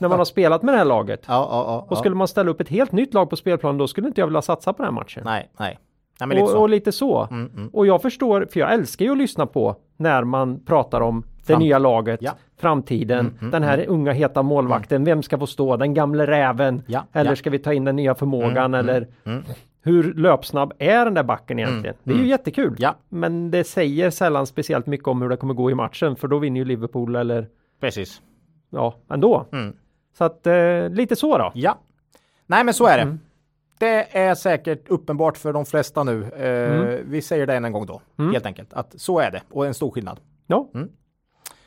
när 0.00 0.08
man 0.08 0.18
har 0.18 0.24
spelat 0.24 0.62
med 0.62 0.74
det 0.74 0.78
här 0.78 0.84
laget. 0.84 1.24
Ja, 1.26 1.48
ja, 1.50 1.64
ja. 1.66 1.86
Och 1.88 1.98
skulle 1.98 2.14
man 2.14 2.28
ställa 2.28 2.50
upp 2.50 2.60
ett 2.60 2.68
helt 2.68 2.92
nytt 2.92 3.14
lag 3.14 3.30
på 3.30 3.36
spelplanen 3.36 3.78
då 3.78 3.88
skulle 3.88 4.06
inte 4.06 4.20
jag 4.20 4.26
vilja 4.26 4.42
satsa 4.42 4.72
på 4.72 4.82
den 4.82 4.94
här 4.94 5.00
matchen. 5.00 5.22
Nej, 5.24 5.50
nej. 5.58 5.78
nej 6.20 6.26
men 6.26 6.36
lite 6.36 6.52
och, 6.52 6.60
och 6.62 6.68
lite 6.68 6.92
så. 6.92 7.28
Mm, 7.30 7.50
mm. 7.56 7.68
Och 7.68 7.86
jag 7.86 8.02
förstår, 8.02 8.46
för 8.52 8.60
jag 8.60 8.72
älskar 8.72 9.04
ju 9.04 9.12
att 9.12 9.18
lyssna 9.18 9.46
på 9.46 9.76
när 9.96 10.24
man 10.24 10.60
pratar 10.64 11.00
om 11.00 11.22
det 11.46 11.58
nya 11.58 11.78
laget, 11.78 12.22
Ja. 12.22 12.32
framtiden, 12.60 13.38
den 13.52 13.62
här 13.62 13.84
unga 13.88 14.12
heta 14.12 14.42
målvakten, 14.42 15.04
vem 15.04 15.22
ska 15.22 15.38
få 15.38 15.46
stå, 15.46 15.76
den 15.76 15.94
gamle 15.94 16.26
räven, 16.26 16.82
Ja, 16.86 17.04
eller 17.12 17.30
ja. 17.30 17.36
ska 17.36 17.50
vi 17.50 17.58
ta 17.58 17.72
in 17.72 17.84
den 17.84 17.96
nya 17.96 18.14
förmågan, 18.14 18.74
eller 18.74 19.06
hur 19.82 20.14
löpsnabb 20.14 20.72
är 20.78 21.04
den 21.04 21.14
där 21.14 21.22
backen 21.22 21.58
egentligen? 21.58 21.96
Det 22.04 22.12
är 22.12 22.16
ju 22.18 22.26
jättekul, 22.26 22.76
men 23.08 23.50
det 23.50 23.64
säger 23.64 24.10
sällan 24.10 24.46
speciellt 24.46 24.86
mycket 24.86 25.08
om 25.08 25.22
hur 25.22 25.28
det 25.28 25.36
kommer 25.36 25.54
gå 25.54 25.70
i 25.70 25.74
matchen, 25.74 26.16
för 26.16 26.28
då 26.28 26.38
vinner 26.38 26.60
ju 26.60 26.64
Liverpool 26.64 27.16
eller 27.16 27.46
Precis. 27.80 28.22
Ja, 28.70 28.94
ändå. 29.10 29.46
Mm. 29.52 29.76
Så 30.18 30.24
att 30.24 30.46
eh, 30.46 30.88
lite 30.88 31.16
så 31.16 31.38
då. 31.38 31.52
Ja. 31.54 31.78
Nej, 32.46 32.64
men 32.64 32.74
så 32.74 32.86
är 32.86 32.96
det. 32.96 33.02
Mm. 33.02 33.20
Det 33.78 34.16
är 34.18 34.34
säkert 34.34 34.88
uppenbart 34.88 35.36
för 35.38 35.52
de 35.52 35.66
flesta 35.66 36.04
nu. 36.04 36.24
Eh, 36.24 36.80
Mm. 36.80 37.10
Vi 37.10 37.22
säger 37.22 37.46
det 37.46 37.54
än 37.54 37.64
en 37.64 37.72
gång 37.72 37.86
då, 37.86 38.00
helt 38.32 38.46
enkelt. 38.46 38.72
Att 38.72 39.00
så 39.00 39.18
är 39.18 39.30
det 39.30 39.42
och 39.50 39.66
en 39.66 39.74
stor 39.74 39.90
skillnad. 39.90 40.20
Ja. 40.46 40.68
Mm. 40.74 40.88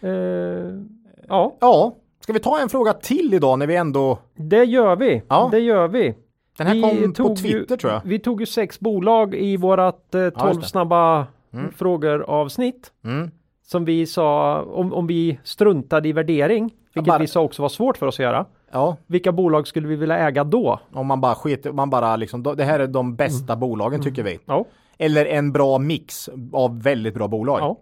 Eh, 0.02 0.84
ja, 1.28 1.56
Ja, 1.60 1.96
ska 2.20 2.34
vi 2.34 2.40
ta 2.40 2.60
en 2.60 2.70
fråga 2.70 2.94
till 2.94 3.34
idag 3.34 3.60
när 3.60 3.68
vi 3.68 3.76
ändå... 3.76 4.20
det 4.36 4.64
gör 4.64 4.96
vi. 4.96 5.22
Ja. 5.30 5.48
Det 5.52 5.60
gör 5.60 5.88
vi. 5.88 6.16
Den 6.58 6.68
här 6.68 6.74
Vi 6.76 6.82
kom 6.82 7.14
på 7.14 7.36
Twitter 7.36 7.70
ju, 7.70 7.78
tror 7.78 7.94
jag. 7.94 8.02
Vi 8.06 8.20
tog 8.20 8.40
ju 8.40 8.46
sex 8.46 8.80
bolag 8.80 9.36
i 9.36 9.58
vårat 9.58 10.16
eh, 10.16 10.30
12 10.30 10.60
det. 10.62 10.68
snabba 10.68 11.28
frågor 11.76 12.22
avsnitt. 12.22 12.92
Mm. 13.04 13.32
Som 13.66 13.86
vi 13.86 14.06
sa, 14.06 14.62
om, 14.62 14.94
om 14.94 15.08
vi 15.08 15.40
struntade 15.44 16.10
i 16.10 16.12
värdering, 16.12 16.74
vilket 16.94 17.08
bara- 17.08 17.20
vi 17.20 17.28
sa 17.28 17.42
också 17.42 17.62
var 17.62 17.70
svårt 17.70 17.98
för 17.98 18.06
oss 18.08 18.16
att 18.16 18.24
göra. 18.24 18.46
Ja, 18.72 18.98
vilka 19.08 19.32
bolag 19.32 19.68
skulle 19.68 19.88
vi 19.88 19.96
vilja 19.96 20.18
äga 20.18 20.44
då? 20.44 20.80
om 20.94 21.08
man 21.08 21.22
bara 21.22 21.36
skiter, 21.36 21.72
man 21.72 21.90
bara 21.90 22.16
liksom, 22.16 22.44
det 22.44 22.64
här 22.64 22.80
är 22.80 22.88
de 22.88 23.16
bästa 23.16 23.56
bolagen 23.56 24.02
tycker 24.02 24.24
vi. 24.24 24.40
Ja. 24.46 24.66
Eller 24.98 25.26
en 25.26 25.52
bra 25.52 25.78
mix 25.78 26.30
av 26.54 26.82
väldigt 26.84 27.14
bra 27.14 27.28
bolag. 27.28 27.60
ja. 27.60 27.78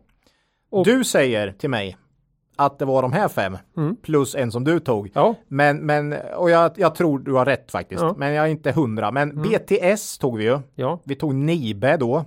Och- 0.72 0.86
Du 0.86 1.04
säger 1.04 1.52
till 1.52 1.70
mig 1.70 1.98
att 2.56 2.80
det 2.80 2.86
var 2.86 3.02
de 3.02 3.14
här 3.14 3.28
fem 3.28 3.58
plus 4.04 4.36
en 4.36 4.52
som 4.52 4.64
du 4.64 4.80
tog. 4.80 5.12
Ja. 5.14 5.36
Men, 5.48 5.78
men, 5.78 6.16
och 6.38 6.50
jag, 6.50 6.72
jag 6.76 6.96
tror 6.96 7.20
du 7.20 7.34
har 7.34 7.46
rätt 7.46 7.72
faktiskt. 7.72 8.02
Mm. 8.02 8.16
Men 8.18 8.34
jag 8.34 8.46
är 8.46 8.50
inte 8.50 8.72
hundra. 8.72 9.12
Men 9.12 9.42
BTS 9.42 10.18
tog 10.18 10.38
vi 10.38 10.44
ju. 10.44 10.60
Ja. 10.76 11.00
Vi 11.04 11.16
tog 11.16 11.36
Nibe 11.36 11.98
då. 11.98 12.26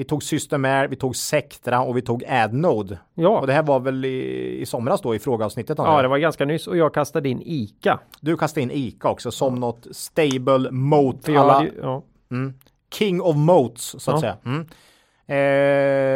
Vi 0.00 0.04
tog 0.04 0.22
Systemair, 0.22 0.88
vi 0.88 0.96
tog 0.96 1.16
Sectra 1.16 1.80
och 1.82 1.96
vi 1.96 2.02
tog 2.02 2.24
Adnode. 2.24 2.98
Ja. 3.14 3.40
Och 3.40 3.46
det 3.46 3.52
här 3.52 3.62
var 3.62 3.80
väl 3.80 4.04
i, 4.04 4.60
i 4.60 4.66
somras 4.66 5.00
då 5.00 5.14
i 5.14 5.18
frågeavsnittet? 5.18 5.78
ja, 5.78 6.02
det 6.02 6.08
var 6.08 6.18
ganska 6.18 6.44
nyss 6.44 6.66
och 6.66 6.76
jag 6.76 6.94
kastade 6.94 7.28
in 7.28 7.42
ICA. 7.44 8.00
Du 8.20 8.36
kastade 8.36 8.62
in 8.62 8.70
ICA 8.70 9.08
också 9.10 9.30
som 9.30 9.54
något 9.54 9.86
stable 9.90 10.70
moat. 10.70 11.28
Alla, 11.28 11.66
ja. 11.82 12.02
mm, 12.30 12.54
King 12.94 13.20
of 13.22 13.36
moats 13.36 13.96
så 13.98 14.10
att 14.10 14.16
Ja. 14.16 14.20
säga. 14.20 14.36
Mm. 14.44 14.66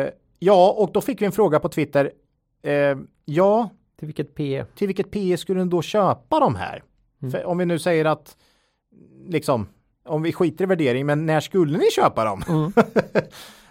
Eh, 0.07 0.11
ja, 0.39 0.75
och 0.79 0.93
då 0.93 1.01
fick 1.01 1.23
vi 1.23 1.27
en 1.27 1.33
fråga 1.33 1.61
på 1.61 1.69
Twitter. 1.69 2.11
Eh, 2.63 2.97
ja, 3.25 3.69
Till 3.99 4.07
vilket 4.07 4.35
P? 4.35 4.65
till 4.75 4.87
vilket 4.87 5.11
PE 5.11 5.37
skulle 5.37 5.61
den 5.61 5.71
då 5.71 5.83
köpa 5.83 6.41
de 6.41 6.55
här? 6.55 6.83
Mm. 7.23 7.47
Om 7.47 7.59
vi 7.59 7.65
nu 7.65 7.79
säger 7.79 8.05
att 8.05 8.37
liksom 9.29 9.67
om 10.05 10.23
vi 10.23 10.33
skiter 10.33 10.65
i 10.65 10.67
värdering, 10.67 11.07
men 11.07 11.27
när 11.27 11.41
skulle 11.41 11.79
ni 11.79 11.91
köpa 11.91 12.25
dem? 12.25 12.43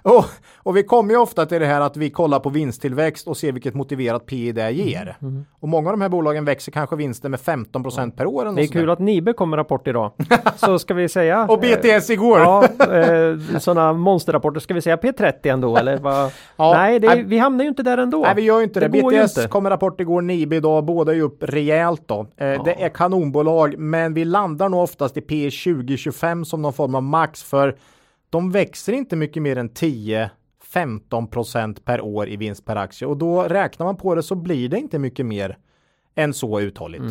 Mm. 0.06 0.18
och, 0.18 0.26
och 0.56 0.78
vi 0.78 0.84
kommer 0.84 1.14
ju 1.14 1.20
ofta 1.20 1.46
till 1.46 1.60
det 1.60 1.66
här 1.66 1.82
att 1.82 1.98
vi 1.98 2.10
kollar 2.10 2.40
på 2.40 2.50
vinsttillväxt 2.50 3.28
och 3.28 3.38
ser 3.38 3.52
vilket 3.52 3.74
motiverat 3.74 4.26
PE 4.26 4.52
det 4.52 4.62
Mm. 4.64 4.76
ger. 4.76 5.18
Och 5.60 5.68
många 5.70 5.90
av 5.90 5.94
de 5.94 6.02
här 6.02 6.10
bolagen 6.10 6.46
växer 6.46 6.72
kanske 6.72 6.96
vinsten 6.96 7.32
med 7.32 7.40
15% 7.40 8.12
per 8.12 8.26
år. 8.26 8.46
Det 8.56 8.62
är 8.64 8.68
kul 8.68 8.86
där. 8.86 8.94
att 8.94 9.00
Nibe 9.00 9.34
kommer 9.34 9.58
rapport 9.58 9.88
idag. 9.88 10.12
Så 10.56 10.80
ska 10.80 10.94
vi 10.94 11.10
säga. 11.10 11.46
Och 11.50 11.60
BTS 11.60 12.10
igår. 12.10 12.40
Ja, 12.40 12.64
eh, 12.64 13.60
sådana 13.60 13.94
monsterrapporter. 13.94 14.60
Ska 14.60 14.74
vi 14.74 14.82
säga 14.82 14.96
P30 14.96 15.34
ändå 15.54 15.78
eller? 15.78 15.98
Vad? 15.98 16.32
Ja, 16.56 16.74
Nej, 16.74 17.00
det 17.00 17.24
vi 17.26 17.38
hamnar 17.38 17.64
ju 17.64 17.70
inte 17.70 17.84
där 17.84 17.98
ändå. 17.98 18.20
Nej, 18.22 18.36
vi 18.36 18.42
gör 18.42 18.58
ju 18.58 18.64
inte 18.64 18.80
det. 18.80 18.88
Det 18.88 19.02
BTS 19.24 19.38
inte. 19.38 19.50
kommer 19.50 19.70
rapport 19.70 20.02
igår, 20.02 20.22
Nibe 20.22 20.56
idag, 20.56 20.86
båda 20.86 21.12
är 21.12 21.16
ju 21.16 21.22
upp 21.22 21.44
rejält 21.44 22.04
då. 22.06 22.20
Eh, 22.20 22.64
Det 22.64 22.84
är 22.84 22.90
kanonbolag, 22.90 23.76
men 23.78 24.14
vi 24.14 24.26
landar 24.26 24.70
nog 24.70 24.82
oftast 24.84 25.18
i 25.18 25.22
P 25.22 25.50
2025 25.52 26.46
som 26.46 26.62
någon 26.62 26.74
form 26.74 26.96
av 26.96 27.04
max 27.04 27.44
för 27.44 27.76
de 28.34 28.52
växer 28.52 28.94
inte 28.94 29.16
mycket 29.16 29.44
mer 29.44 29.58
än 29.58 29.70
10 29.70 30.32
15 30.64 31.28
per 31.86 32.02
år 32.02 32.30
i 32.30 32.38
vinst 32.38 32.66
per 32.66 32.76
aktie 32.76 33.08
och 33.08 33.18
då 33.18 33.44
räknar 33.44 33.86
man 33.86 33.98
på 33.98 34.16
det 34.16 34.24
så 34.24 34.36
blir 34.36 34.70
det 34.70 34.78
inte 34.80 35.00
mycket 35.00 35.26
mer 35.26 35.58
än 36.16 36.34
så 36.34 36.60
uthålligt. 36.62 37.04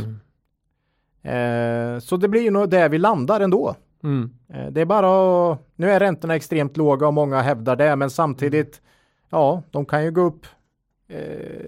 Eh, 1.22 1.98
så 1.98 2.16
det 2.16 2.28
blir 2.28 2.42
ju 2.42 2.50
nog 2.50 2.70
där 2.70 2.88
vi 2.88 2.98
landar 2.98 3.40
ändå. 3.40 3.74
Mm. 4.02 4.30
Eh, 4.48 4.66
Det 4.66 4.80
är 4.80 4.84
bara 4.84 5.52
att, 5.52 5.58
nu 5.76 5.90
är 5.90 6.00
räntorna 6.00 6.34
extremt 6.34 6.76
låga 6.76 7.06
och 7.06 7.14
många 7.14 7.40
hävdar 7.42 7.76
det, 7.76 7.96
men 7.96 8.10
samtidigt, 8.10 8.82
ja, 9.30 9.62
de 9.70 9.84
kan 9.86 10.04
ju 10.04 10.10
gå 10.10 10.20
upp 10.20 10.46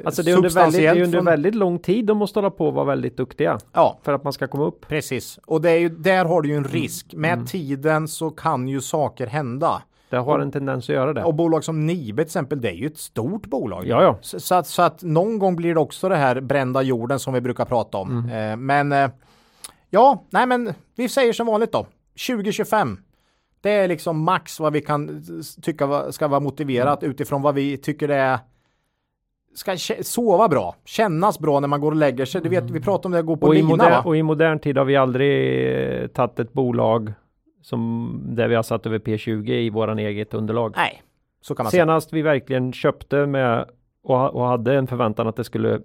Alltså 0.05 0.22
det 0.22 0.30
är 0.30 0.36
under, 0.36 0.51
väldigt, 0.51 0.80
det 0.80 0.86
är 0.86 1.03
under 1.03 1.18
från- 1.18 1.24
väldigt 1.24 1.55
lång 1.55 1.78
tid 1.78 2.07
de 2.07 2.18
måste 2.18 2.38
hålla 2.38 2.51
på 2.51 2.66
och 2.66 2.74
vara 2.74 2.84
väldigt 2.84 3.16
duktiga 3.16 3.59
Ja, 3.72 3.99
för 4.03 4.12
att 4.12 4.24
man 4.24 4.32
ska 4.32 4.47
komma 4.47 4.64
upp. 4.64 4.88
precis. 4.88 5.38
Och 5.47 5.61
det 5.61 5.70
är 5.70 5.78
ju, 5.78 5.88
där 5.88 6.24
har 6.24 6.42
du 6.42 6.49
ju 6.49 6.57
en 6.57 6.64
risk. 6.64 7.14
Med 7.14 7.32
Mm. 7.32 7.47
tiden 7.47 8.09
så 8.09 8.30
kan 8.30 8.68
ju 8.68 8.80
saker 8.80 9.26
hända. 9.26 9.82
Det 10.11 10.16
har 10.16 10.38
en 10.38 10.53
tendens 10.53 10.84
att 10.88 10.95
göra 10.95 11.12
det. 11.12 11.24
Och 11.24 11.34
bolag 11.34 11.64
som 11.64 11.86
Nibe 11.86 12.22
till 12.22 12.26
exempel, 12.28 12.61
det 12.61 12.68
är 12.68 12.74
ju 12.74 12.86
ett 12.86 12.99
stort 12.99 13.47
bolag. 13.47 13.86
Ja, 13.86 14.03
ja. 14.03 14.18
Så, 14.20 14.40
så, 14.40 14.55
att, 14.55 14.66
så 14.66 14.82
att 14.82 15.03
någon 15.03 15.38
gång 15.38 15.57
blir 15.57 15.74
det 15.74 15.80
också 15.80 16.09
det 16.09 16.16
här 16.16 16.40
brända 16.40 16.82
jorden 16.82 17.18
som 17.18 17.34
vi 17.34 17.40
brukar 17.40 17.64
prata 17.64 17.99
om. 17.99 18.18
Mm. 18.28 18.51
Eh, 18.53 18.57
men 18.57 18.92
eh, 18.92 19.11
ja, 19.90 20.24
nej 20.30 20.47
men 20.47 20.74
vi 20.97 21.09
säger 21.09 21.32
som 21.32 21.47
vanligt 21.47 21.72
då. 21.72 21.86
2025. 22.26 22.99
Det 23.61 23.70
är 23.70 23.88
liksom 23.88 24.22
max 24.22 24.61
vad 24.61 24.72
vi 24.72 24.80
kan 24.80 25.24
tycka 25.62 26.12
ska 26.12 26.28
vara 26.28 26.40
motiverat 26.40 27.03
Mm. 27.03 27.11
utifrån 27.14 27.42
vad 27.42 27.55
vi 27.55 27.76
tycker 27.76 28.09
det 28.09 28.14
är 28.16 28.38
ska 29.55 29.76
sova 30.02 30.48
bra, 30.48 30.74
kännas 30.84 31.38
bra 31.38 31.61
när 31.61 31.68
man 31.68 31.80
går 31.80 31.90
och 31.90 31.96
lägger 31.96 32.24
sig. 32.24 32.40
Du 32.40 32.48
vet, 32.48 32.70
vi 32.70 32.80
pratar 32.80 33.07
om 33.09 33.12
det 33.12 33.18
att 33.18 33.26
gå 33.26 33.36
på 33.36 33.46
Och 33.46 33.55
i, 33.55 33.57
lina 33.59 33.68
moder, 33.68 33.90
va? 33.90 34.02
och 34.05 34.16
i 34.16 34.22
modern 34.22 34.59
tid 34.59 34.78
har 34.78 34.84
vi 34.84 34.96
aldrig 34.96 35.66
eh, 36.02 36.07
tagit 36.07 36.38
ett 36.40 36.52
bolag 36.52 37.12
som 37.62 38.11
där 38.36 38.48
vi 38.48 38.55
har 38.55 38.62
satt 38.62 38.86
över 38.86 38.98
P20 38.98 39.50
i 39.50 39.70
våran 39.70 39.98
eget 39.98 40.34
underlag. 40.34 40.72
Nej, 40.76 41.02
så 41.40 41.55
kan 41.55 41.64
man 41.64 41.70
säga. 41.70 41.82
Senast 41.82 42.12
vi 42.12 42.22
verkligen 42.22 42.72
köpte 42.72 43.26
med 43.26 43.64
och, 44.05 44.34
och 44.34 44.44
hade 44.46 44.74
en 44.74 44.86
förväntan 44.86 45.26
att 45.28 45.36
det 45.36 45.44
skulle 45.44 45.80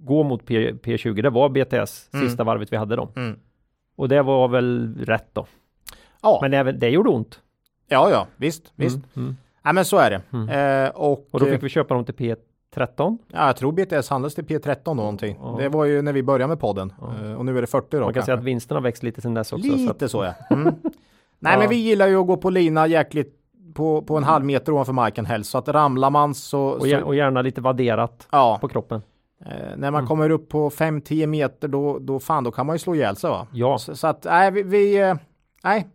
gå 0.00 0.22
mot 0.22 0.46
P, 0.46 0.72
P20, 0.72 1.22
det 1.22 1.30
var 1.30 1.48
BTS, 1.48 2.10
Mm. 2.14 2.26
sista 2.28 2.44
varvet 2.44 2.72
vi 2.72 2.76
hade 2.76 2.96
dem. 2.96 3.08
Mm. 3.16 3.38
Och 3.96 4.08
det 4.08 4.22
var 4.22 4.48
väl 4.48 4.94
rätt 5.04 5.28
då. 5.32 5.46
Ja, 6.22 6.38
Men 6.42 6.54
även 6.54 6.78
det 6.78 6.88
gjorde 6.88 7.10
ont. 7.10 7.40
ja, 7.88 8.10
ja, 8.10 8.26
visst, 8.36 8.72
visst. 8.76 8.96
Mm, 8.96 9.06
mm. 9.16 9.36
Nej, 9.64 9.74
men 9.74 9.84
så 9.84 9.96
är 9.98 10.10
det. 10.10 10.52
Eh, 10.54 10.88
och, 11.00 11.28
Och 11.30 11.40
då 11.40 11.46
fick 11.46 11.62
vi 11.62 11.68
köpa 11.68 11.94
dem 11.94 12.04
till 12.04 12.14
P13. 12.74 13.18
Ja, 13.28 13.46
jag 13.46 13.56
tror 13.56 13.72
BTS 13.72 14.08
handlas 14.10 14.34
till 14.34 14.44
P13 14.44 14.80
då 14.84 14.94
någonting. 14.94 15.38
Ja. 15.40 15.54
Det 15.58 15.68
var 15.68 15.84
ju 15.84 16.02
när 16.02 16.12
vi 16.12 16.22
började 16.22 16.46
med 16.48 16.60
podden. 16.60 16.92
Eh, 17.22 17.32
Och 17.34 17.44
nu 17.44 17.56
är 17.58 17.60
det 17.60 17.66
40 17.66 17.86
då. 17.90 17.96
Man 17.98 18.06
kan 18.06 18.14
kanske. 18.14 18.26
säga 18.26 18.38
att 18.38 18.44
vinsterna 18.44 18.76
har 18.80 18.82
växt 18.82 19.02
lite 19.02 19.20
sedan 19.20 19.34
dess 19.34 19.52
också. 19.52 19.68
så 19.70 19.76
Lite 19.76 20.04
att, 20.04 20.10
så 20.10 20.24
ja. 20.24 20.34
Mm. 20.56 20.64
Nej 21.38 21.52
Ja. 21.52 21.58
men 21.58 21.68
vi 21.68 21.76
gillar 21.76 22.06
ju 22.06 22.16
att 22.20 22.26
gå 22.26 22.36
på 22.36 22.50
lina 22.50 22.86
jäkligt 22.86 23.38
på, 23.74 24.02
på 24.02 24.16
en 24.16 24.24
halv 24.24 24.44
meter 24.44 24.72
ovanför 24.72 24.92
marken 24.92 25.26
helst. 25.26 25.50
Så 25.50 25.58
att 25.58 25.68
ramlar 25.68 26.10
man 26.10 26.34
så... 26.34 26.62
och, 26.62 26.86
så 26.86 27.00
och 27.04 27.14
gärna 27.14 27.42
lite 27.42 27.60
vadderat 27.60 28.28
ja, 28.32 28.58
på 28.60 28.68
kroppen. 28.68 29.02
eh, 29.46 29.76
när 29.76 29.90
man 29.90 30.06
kommer 30.06 30.30
upp 30.30 30.48
på 30.48 30.70
5-10 30.70 31.26
meter 31.26 31.68
då, 31.68 31.98
då 31.98 32.20
fan 32.20 32.44
då 32.44 32.50
kan 32.50 32.66
man 32.66 32.74
ju 32.74 32.78
slå 32.78 32.94
ihjäl 32.94 33.16
sig 33.16 33.30
va. 33.30 33.46
Ja. 33.52 33.78
Så, 33.78 33.96
så 33.96 34.06
att 34.06 34.24
nej 34.24 34.50
vi, 34.50 34.62
vi 34.62 35.00
eh, 35.00 35.14
nej. 35.64 35.86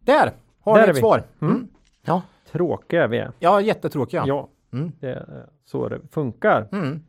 Där 0.00 0.32
har 0.60 0.74
Där 0.78 0.84
är 0.84 0.88
ett 0.90 0.96
vi. 0.96 1.00
svar. 1.00 1.22
Mm. 1.40 1.54
Mm. 1.54 1.68
Ja. 2.04 2.22
Tråkiga 2.52 3.06
vi 3.06 3.18
är. 3.18 3.32
ja, 3.38 3.60
jättetråkiga. 3.60 4.24
Ja, 4.26 4.48
Mm. 4.72 4.92
det 5.00 5.26
så 5.64 5.88
det 5.88 6.00
funkar. 6.10 6.68
Mm. 6.72 7.00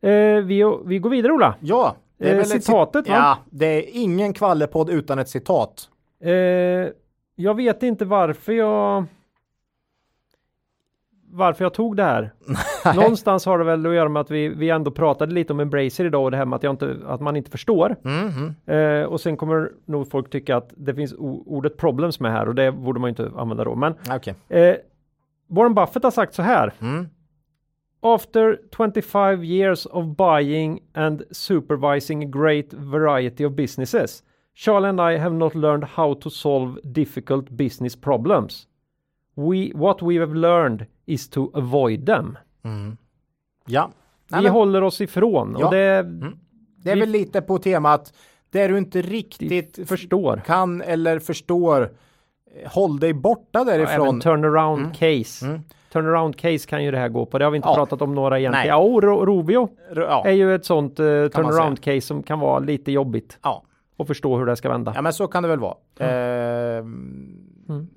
Eh, 0.00 0.44
vi, 0.44 0.78
vi 0.84 0.98
går 0.98 1.10
vidare 1.10 1.32
Ola. 1.32 1.54
Ja. 1.60 1.96
det 2.18 2.24
är 2.24 2.30
Eh, 2.30 2.36
väl 2.36 2.42
ett 2.42 2.64
citatet, 2.64 3.08
va? 3.08 3.14
Ja, 3.14 3.38
det 3.50 3.66
är 3.66 3.84
ingen 3.92 4.32
kvallepodd 4.32 4.90
utan 4.90 5.18
ett 5.18 5.28
citat. 5.28 5.88
Eh, 6.22 6.30
jag 7.36 7.54
vet 7.54 7.82
inte 7.82 8.04
varför 8.04 8.52
jag 8.52 9.04
varför 11.30 11.64
jag 11.64 11.74
tog 11.74 11.96
det 11.96 12.02
här. 12.02 12.32
Någonstans 12.94 13.46
har 13.46 13.58
det 13.58 13.64
väl 13.64 13.86
att 13.86 13.94
göra 13.94 14.08
med 14.08 14.20
att 14.20 14.30
vi, 14.30 14.48
vi 14.48 14.70
ändå 14.70 14.90
pratade 14.90 15.32
lite 15.34 15.52
om 15.52 15.60
Embracer 15.60 16.04
idag 16.04 16.24
och 16.24 16.30
det 16.30 16.36
här 16.36 16.44
med 16.44 16.56
att, 16.56 16.62
jag 16.62 16.72
inte, 16.72 16.96
att 17.06 17.20
man 17.20 17.36
inte 17.36 17.50
förstår. 17.50 17.96
Mm, 18.04 18.28
mm. 18.66 19.00
Eh, 19.02 19.06
och 19.06 19.20
sen 19.20 19.36
kommer 19.36 19.72
nog 19.84 20.10
folk 20.10 20.30
tycka 20.30 20.56
att 20.56 20.72
det 20.76 20.94
finns 20.94 21.14
ordet 21.18 21.76
problems 21.76 22.20
med 22.20 22.32
här 22.32 22.48
och 22.48 22.54
det 22.54 22.72
borde 22.72 23.00
man 23.00 23.08
inte 23.08 23.30
använda 23.36 23.64
då. 23.64 23.74
Men 23.74 23.94
Okej. 24.10 24.34
eh, 24.48 24.76
Warren 25.48 25.74
Buffett 25.74 26.02
har 26.02 26.10
sagt 26.10 26.34
så 26.34 26.42
här. 26.42 26.72
Mm. 26.80 27.08
After 28.02 28.56
25 28.70 29.44
years 29.44 29.86
of 29.86 30.04
buying 30.16 30.80
and 30.94 31.22
supervising 31.30 32.22
a 32.24 32.26
great 32.26 32.72
variety 32.72 33.44
of 33.46 33.52
businesses, 33.52 34.22
Charlie 34.54 34.88
and 34.88 35.00
I 35.00 35.18
have 35.18 35.34
not 35.34 35.54
learned 35.54 35.84
how 35.84 36.14
to 36.14 36.30
solve 36.30 36.80
difficult 36.84 37.50
business 37.50 37.96
problems. 37.96 38.66
We, 39.34 39.70
what 39.74 40.02
we 40.02 40.18
have 40.20 40.34
learned 40.34 40.86
is 41.06 41.28
to 41.30 41.50
avoid 41.54 42.06
them. 42.06 42.38
Ja. 43.66 43.90
Nej, 44.28 44.40
vi 44.40 44.44
men- 44.44 44.52
håller 44.52 44.82
oss 44.82 45.00
ifrån 45.00 45.56
Ja. 45.58 45.66
och 45.66 45.72
det 45.72 46.02
Det 46.82 46.90
är 46.90 46.94
Vi- 46.94 47.00
väl 47.00 47.08
lite 47.10 47.40
på 47.42 47.58
temat 47.58 48.12
där 48.50 48.68
du 48.68 48.78
inte 48.78 49.02
riktigt 49.02 49.88
förstår. 49.88 50.42
kan 50.46 50.82
eller 50.82 51.18
förstår. 51.18 51.82
eh, 51.82 52.70
Håll 52.70 52.98
dig 53.00 53.12
borta 53.12 53.64
därifrån. 53.64 54.20
turnaround 54.20 54.94
case. 54.96 55.46
Mm. 55.46 55.60
Turnaround 55.92 56.36
case 56.36 56.68
kan 56.68 56.84
ju 56.84 56.90
det 56.90 56.98
här 56.98 57.08
gå 57.08 57.26
på. 57.26 57.38
Det 57.38 57.44
har 57.44 57.50
vi 57.50 57.56
inte 57.56 57.68
Ja. 57.68 57.74
pratat 57.74 58.02
om 58.02 58.14
några 58.14 58.38
egentligen. 58.38 58.60
Nej. 58.62 58.68
Ja, 58.68 58.76
och 58.78 59.02
Ro- 59.02 59.24
Rovio 59.24 59.68
ja. 59.94 60.22
är 60.26 60.32
ju 60.32 60.54
ett 60.54 60.64
sånt 60.64 61.00
eh, 61.00 61.04
turnaround 61.04 61.80
case 61.80 62.00
som 62.00 62.22
kan 62.22 62.40
vara 62.40 62.58
lite 62.58 62.92
jobbigt 62.92 63.38
Ja. 63.42 63.62
att 63.98 64.06
förstå 64.06 64.36
hur 64.38 64.46
det 64.46 64.56
ska 64.56 64.68
vända. 64.68 64.92
ja, 64.94 65.02
men 65.02 65.12
så 65.12 65.26
kan 65.26 65.42
det 65.42 65.48
väl 65.48 65.58
vara. 65.60 65.74
Ehm, 65.98 67.88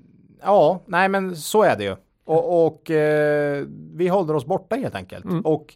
Ja, 0.44 0.80
nej, 0.86 1.08
men 1.08 1.36
så 1.36 1.62
är 1.62 1.76
det 1.76 1.84
ju. 1.84 1.96
Och, 2.24 2.66
och 2.66 2.90
eh, 2.90 3.64
vi 3.94 4.08
håller 4.08 4.34
oss 4.34 4.46
borta 4.46 4.76
helt 4.76 4.94
enkelt. 4.94 5.24
Mm. 5.24 5.40
Och 5.40 5.74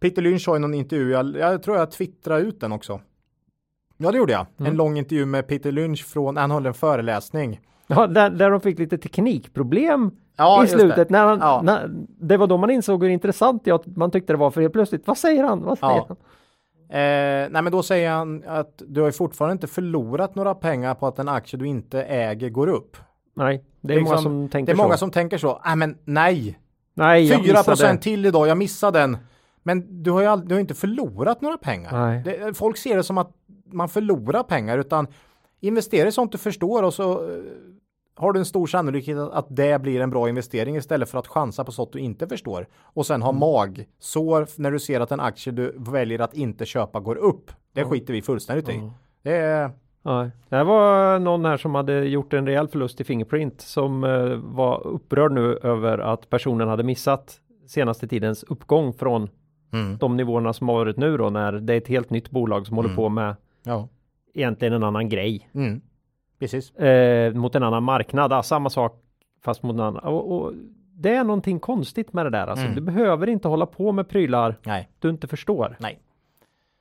Peter 0.00 0.22
Lynch 0.22 0.46
har 0.48 0.54
ju 0.54 0.60
någon 0.60 0.74
intervju, 0.74 1.10
jag, 1.10 1.36
jag 1.36 1.62
tror 1.62 1.76
jag 1.76 1.90
twittrade 1.90 2.40
ut 2.42 2.60
den 2.60 2.72
också. 2.72 3.00
Ja, 3.96 4.10
det 4.12 4.18
gjorde 4.18 4.32
jag. 4.32 4.46
Mm. 4.58 4.70
En 4.70 4.76
lång 4.76 4.98
intervju 4.98 5.26
med 5.26 5.46
Peter 5.48 5.72
Lynch 5.72 6.04
från, 6.06 6.36
han 6.36 6.50
höll 6.50 6.66
en 6.66 6.74
föreläsning. 6.74 7.60
Ja, 7.86 8.06
där, 8.06 8.30
där 8.30 8.50
de 8.50 8.60
fick 8.60 8.78
lite 8.78 8.98
teknikproblem 8.98 10.10
Ja, 10.36 10.64
i 10.64 10.68
slutet. 10.68 10.96
det. 10.96 11.10
När 11.10 11.24
han, 11.24 11.38
Ja. 11.40 11.60
när, 11.64 11.88
det 12.20 12.36
var 12.36 12.46
då 12.46 12.56
man 12.56 12.70
insåg 12.70 13.02
hur 13.02 13.10
intressant 13.10 13.62
jag, 13.66 13.96
man 13.96 14.10
tyckte 14.10 14.32
det 14.32 14.36
var 14.36 14.50
för 14.50 14.60
helt 14.60 14.72
plötsligt, 14.72 15.06
vad 15.06 15.18
säger 15.18 15.44
han? 15.44 15.62
Vad 15.62 15.78
säger 15.78 15.92
Ja. 15.94 16.06
han? 16.08 16.16
Eh, 16.88 17.48
nej 17.50 17.62
men 17.62 17.70
då 17.72 17.82
säger 17.82 18.10
han 18.10 18.42
att 18.46 18.82
du 18.86 19.00
har 19.00 19.08
ju 19.08 19.12
fortfarande 19.12 19.52
inte 19.52 19.66
förlorat 19.66 20.34
några 20.34 20.54
pengar 20.54 20.94
på 20.94 21.06
att 21.06 21.18
en 21.18 21.28
aktie 21.28 21.58
du 21.58 21.66
inte 21.66 22.02
äger 22.02 22.50
går 22.50 22.66
upp. 22.66 22.96
Nej, 23.34 23.64
det 23.80 23.94
är 23.94 24.00
många 24.00 24.14
Liksom, 24.14 24.22
som 24.22 24.48
tänker 24.48 24.66
det 24.74 24.76
är 24.76 24.82
många 24.82 24.94
så. 24.94 24.98
som 24.98 25.10
tänker 25.10 25.38
så. 25.38 25.60
Nej 25.64 25.76
men 25.76 25.98
nej, 26.04 26.58
Nej, 26.94 27.24
jag 27.26 27.36
4 27.38 27.42
missade. 27.42 27.64
procent 27.64 28.02
till 28.02 28.26
idag, 28.26 28.48
jag 28.48 28.58
missade 28.58 28.98
den. 28.98 29.16
Men 29.62 30.02
du 30.02 30.10
har 30.10 30.20
ju 30.20 30.26
aldrig, 30.26 30.48
du 30.48 30.54
har 30.54 30.60
inte 30.60 30.74
förlorat 30.74 31.40
några 31.40 31.56
pengar. 31.58 32.22
Det, 32.24 32.56
folk 32.56 32.76
ser 32.76 32.96
det 32.96 33.02
som 33.02 33.18
att 33.18 33.30
man 33.72 33.88
förlorar 33.88 34.42
pengar 34.42 34.78
utan 34.78 35.06
investera 35.60 36.08
i 36.08 36.12
sånt 36.12 36.32
du 36.32 36.38
förstår 36.38 36.82
och 36.82 36.94
så 36.94 37.12
eh, 37.12 37.38
har 38.16 38.32
du 38.32 38.38
en 38.38 38.46
stor 38.46 38.66
sannolikhet 38.66 39.18
att- 39.18 39.46
det 39.48 39.82
blir 39.82 40.00
en 40.00 40.10
bra 40.10 40.28
investering 40.28 40.76
istället 40.76 41.10
för 41.10 41.18
att 41.18 41.26
chansa 41.26 41.64
på 41.64 41.72
sånt 41.72 41.92
du 41.92 41.98
inte 41.98 42.28
förstår 42.28 42.66
och 42.82 43.06
sen 43.06 43.22
ha 43.22 43.32
magsår 43.32 44.60
när 44.60 44.70
du 44.70 44.78
ser 44.78 45.00
att 45.00 45.12
en 45.12 45.20
aktie 45.20 45.52
du 45.52 45.74
väljer 45.78 46.20
att 46.20 46.34
inte 46.34 46.66
köpa 46.66 47.00
går 47.00 47.16
upp. 47.16 47.50
Det 47.72 47.84
skiter 47.84 48.12
vi 48.12 48.22
fullständigt 48.22 48.68
i. 48.68 48.90
Det 49.22 49.36
är 49.36 49.70
Nej. 50.02 50.30
Det 50.48 50.64
var 50.64 51.18
någon 51.18 51.44
här 51.44 51.56
som 51.56 51.74
hade 51.74 52.04
gjort 52.04 52.32
en 52.32 52.46
rejäl 52.46 52.68
förlust 52.68 53.00
i 53.00 53.04
Fingerprint 53.04 53.60
som 53.60 54.04
eh, 54.04 54.34
var 54.36 54.86
upprörd 54.86 55.32
nu 55.32 55.58
över 55.62 55.98
att 55.98 56.30
personen 56.30 56.68
hade 56.68 56.82
missat 56.82 57.40
senaste 57.66 58.08
tidens 58.08 58.42
uppgång 58.42 58.92
från 58.92 59.28
mm. 59.72 59.96
de 59.98 60.16
nivåerna 60.16 60.52
som 60.52 60.68
har 60.68 60.76
varit 60.76 60.96
nu 60.96 61.16
då 61.16 61.30
när 61.30 61.52
det 61.52 61.72
är 61.72 61.78
ett 61.78 61.88
helt 61.88 62.10
nytt 62.10 62.30
bolag 62.30 62.66
som 62.66 62.76
håller 62.76 62.94
på 62.96 63.08
med 63.08 63.36
ja. 63.62 63.88
egentligen 64.34 64.74
en 64.74 64.82
annan 64.84 65.08
grej 65.08 65.50
Mm. 65.54 65.80
Precis. 66.38 66.70
eh, 66.76 67.32
mot 67.34 67.54
en 67.54 67.62
annan 67.62 67.82
marknad. 67.82 68.32
Ja, 68.32 68.42
samma 68.42 68.70
sak 68.70 69.02
fast 69.44 69.62
mot 69.62 69.74
en 69.74 69.80
annan. 69.80 70.02
Och, 70.04 70.32
och 70.32 70.52
det 70.98 71.14
är 71.14 71.24
någonting 71.24 71.60
konstigt 71.60 72.12
med 72.12 72.26
det 72.26 72.30
där. 72.30 72.46
Alltså, 72.46 72.64
Mm. 72.64 72.74
Du 72.74 72.80
behöver 72.80 73.26
inte 73.28 73.48
hålla 73.48 73.66
på 73.66 73.92
med 73.92 74.08
prylar 74.08 74.56
Nej, 74.62 74.88
du 74.98 75.10
inte 75.10 75.26
förstår. 75.26 75.76
nej, 75.80 75.98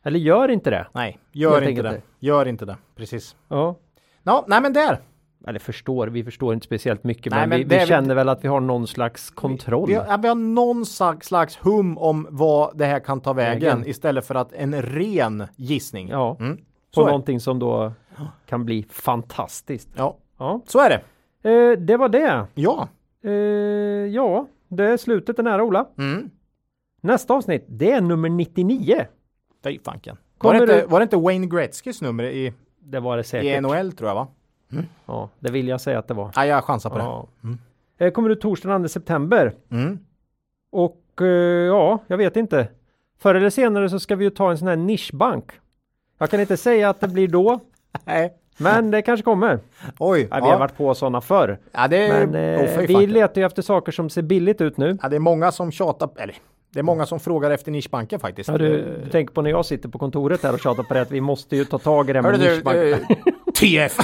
Eller 0.03 0.19
gör 0.19 0.51
inte 0.51 0.69
det. 0.69 0.87
nej. 0.93 1.19
Gör 1.31 1.61
inte 1.61 1.81
det. 1.81 1.89
enkelt 1.89 2.05
Gör 2.19 2.47
inte 2.47 2.65
det. 2.65 2.77
Precis. 2.95 3.35
Ja. 3.47 3.75
Ja, 4.23 4.45
nej 4.47 4.61
men 4.61 4.73
där. 4.73 4.99
Eller 5.47 5.59
förstår, 5.59 6.07
vi 6.07 6.23
förstår 6.23 6.53
inte 6.53 6.65
speciellt 6.65 7.03
mycket 7.03 7.31
Nej, 7.31 7.39
men, 7.39 7.49
men 7.49 7.57
vi, 7.57 7.63
det 7.63 7.79
vi 7.79 7.85
känner 7.85 8.15
väl 8.15 8.29
att 8.29 8.43
vi 8.43 8.47
har 8.47 8.59
någon 8.59 8.87
slags 8.87 9.29
kontroll. 9.29 9.87
Vi 9.87 9.93
har, 9.93 10.05
ja, 10.09 10.17
vi 10.17 10.27
har 10.27 10.35
någon 10.35 10.85
slags, 10.85 11.27
slags 11.27 11.57
hum 11.57 11.97
om 11.97 12.27
vad 12.29 12.77
det 12.77 12.85
här 12.85 12.99
kan 12.99 13.21
ta 13.21 13.33
vägen, 13.33 13.59
Vägen. 13.77 13.87
istället 13.89 14.25
för 14.27 14.35
att 14.35 14.53
en 14.53 14.81
ren 14.81 15.43
gissning. 15.55 16.09
Ja, 16.09 16.37
Mm. 16.39 16.57
På 16.95 17.01
Så, 17.01 17.05
någonting 17.05 17.39
som 17.39 17.59
då 17.59 17.93
kan 18.45 18.65
bli 18.65 18.85
fantastiskt. 18.89 19.89
ja, 19.97 20.17
Ja, 20.37 20.61
så 20.67 20.79
är 20.79 20.89
det. 20.89 21.49
eh, 21.49 21.77
det 21.79 21.97
var 21.97 22.09
det. 22.09 22.45
Ja. 22.53 22.87
Eh, 23.23 23.31
ja, 24.13 24.47
det 24.67 24.83
är 24.85 24.97
slutet 24.97 25.39
är 25.39 25.43
nära 25.43 25.63
Ola. 25.63 25.85
Mm. 25.97 26.29
Nästa 27.01 27.33
avsnitt, 27.33 27.65
det 27.67 27.91
är 27.91 28.01
nummer 28.01 28.29
99. 28.29 29.05
Fy 29.63 29.79
fanken. 29.79 30.17
Var 30.39 30.53
det, 30.53 30.59
inte, 30.61 30.81
du- 30.81 30.87
var 30.87 30.99
det 30.99 31.03
inte 31.03 31.17
Wayne 31.17 31.47
Gretzkys 31.47 32.01
nummer 32.01 32.23
i, 32.23 32.53
Det 32.79 32.99
var 32.99 33.15
det 33.17 33.21
i 33.21 33.23
säkert. 33.23 33.61
NHL 33.63 33.91
tror 33.91 34.09
jag 34.09 34.15
va? 34.15 34.27
Ja, 35.05 35.29
det 35.39 35.51
vill 35.51 35.67
jag 35.67 35.81
säga 35.81 35.99
att 35.99 36.07
det 36.07 36.13
var. 36.13 36.31
Nej, 36.35 36.49
jag 36.49 36.63
chansar 36.63 36.89
på 36.89 36.97
Ja. 36.99 37.27
Mm. 37.43 37.57
Eh, 37.97 38.11
kommer 38.11 38.29
ut 38.29 38.41
torsdagen 38.41 38.81
2 38.81 38.87
september. 38.87 39.53
det. 39.69 39.75
Mm. 39.75 39.99
Och 40.71 41.21
eh, 41.21 41.27
ja, 41.67 41.99
jag 42.07 42.17
vet 42.17 42.35
inte. 42.35 42.67
Förr 43.19 43.35
eller 43.35 43.49
senare 43.49 43.89
så 43.89 43.99
ska 43.99 44.15
vi 44.15 44.23
ju 44.25 44.29
ta 44.29 44.51
en 44.51 44.57
sån 44.57 44.67
här 44.67 44.75
nischbank. 44.75 45.51
Jag 46.17 46.29
kan 46.29 46.39
inte 46.39 46.57
säga 46.57 46.89
att 46.89 46.99
det 47.01 47.07
blir 47.07 47.27
då, 47.27 47.59
Nej. 48.05 48.33
men 48.57 48.91
det 48.91 49.01
kanske 49.01 49.23
kommer. 49.23 49.59
Oj. 49.99 50.27
Ja, 50.31 50.35
vi 50.43 50.49
har 50.49 50.59
varit 50.59 50.77
på 50.77 50.95
sådana 50.95 51.21
förr. 51.21 51.57
ja, 51.71 51.87
det 51.87 51.97
är, 52.07 52.27
Men 52.27 52.59
eh, 52.69 52.77
vi 52.87 53.07
letar 53.07 53.41
ju 53.41 53.45
efter 53.47 53.61
saker 53.61 53.91
som 53.91 54.09
ser 54.09 54.21
billigt 54.21 54.61
ut 54.61 54.77
nu. 54.77 54.97
ja, 55.01 55.09
det 55.09 55.15
är 55.15 55.19
många 55.19 55.51
som 55.51 55.71
tjatar, 55.71 56.09
eller 56.17 56.35
det 56.73 56.79
är 56.79 56.83
många 56.83 57.05
som 57.05 57.19
frågar 57.19 57.51
efter 57.51 57.71
nischbanken 57.71 58.19
faktiskt. 58.19 58.49
Ja, 58.49 58.57
du, 58.57 58.99
du 59.03 59.09
tänker 59.09 59.33
på 59.33 59.41
när 59.41 59.49
jag 59.49 59.65
sitter 59.65 59.89
på 59.89 59.97
kontoret 59.99 60.43
här 60.43 60.53
och 60.53 60.59
tjatar 60.59 60.83
på 60.83 60.93
det 60.93 61.01
att 61.01 61.11
vi 61.11 61.21
måste 61.21 61.55
ju 61.55 61.65
ta 61.65 61.77
tag 61.77 62.09
i 62.09 62.13
det 62.13 62.21
här 62.21 62.31
med 62.31 62.39
du, 62.39 62.49
nischbank. 62.49 62.77
eh, 62.77 62.97
TF! 63.59 63.97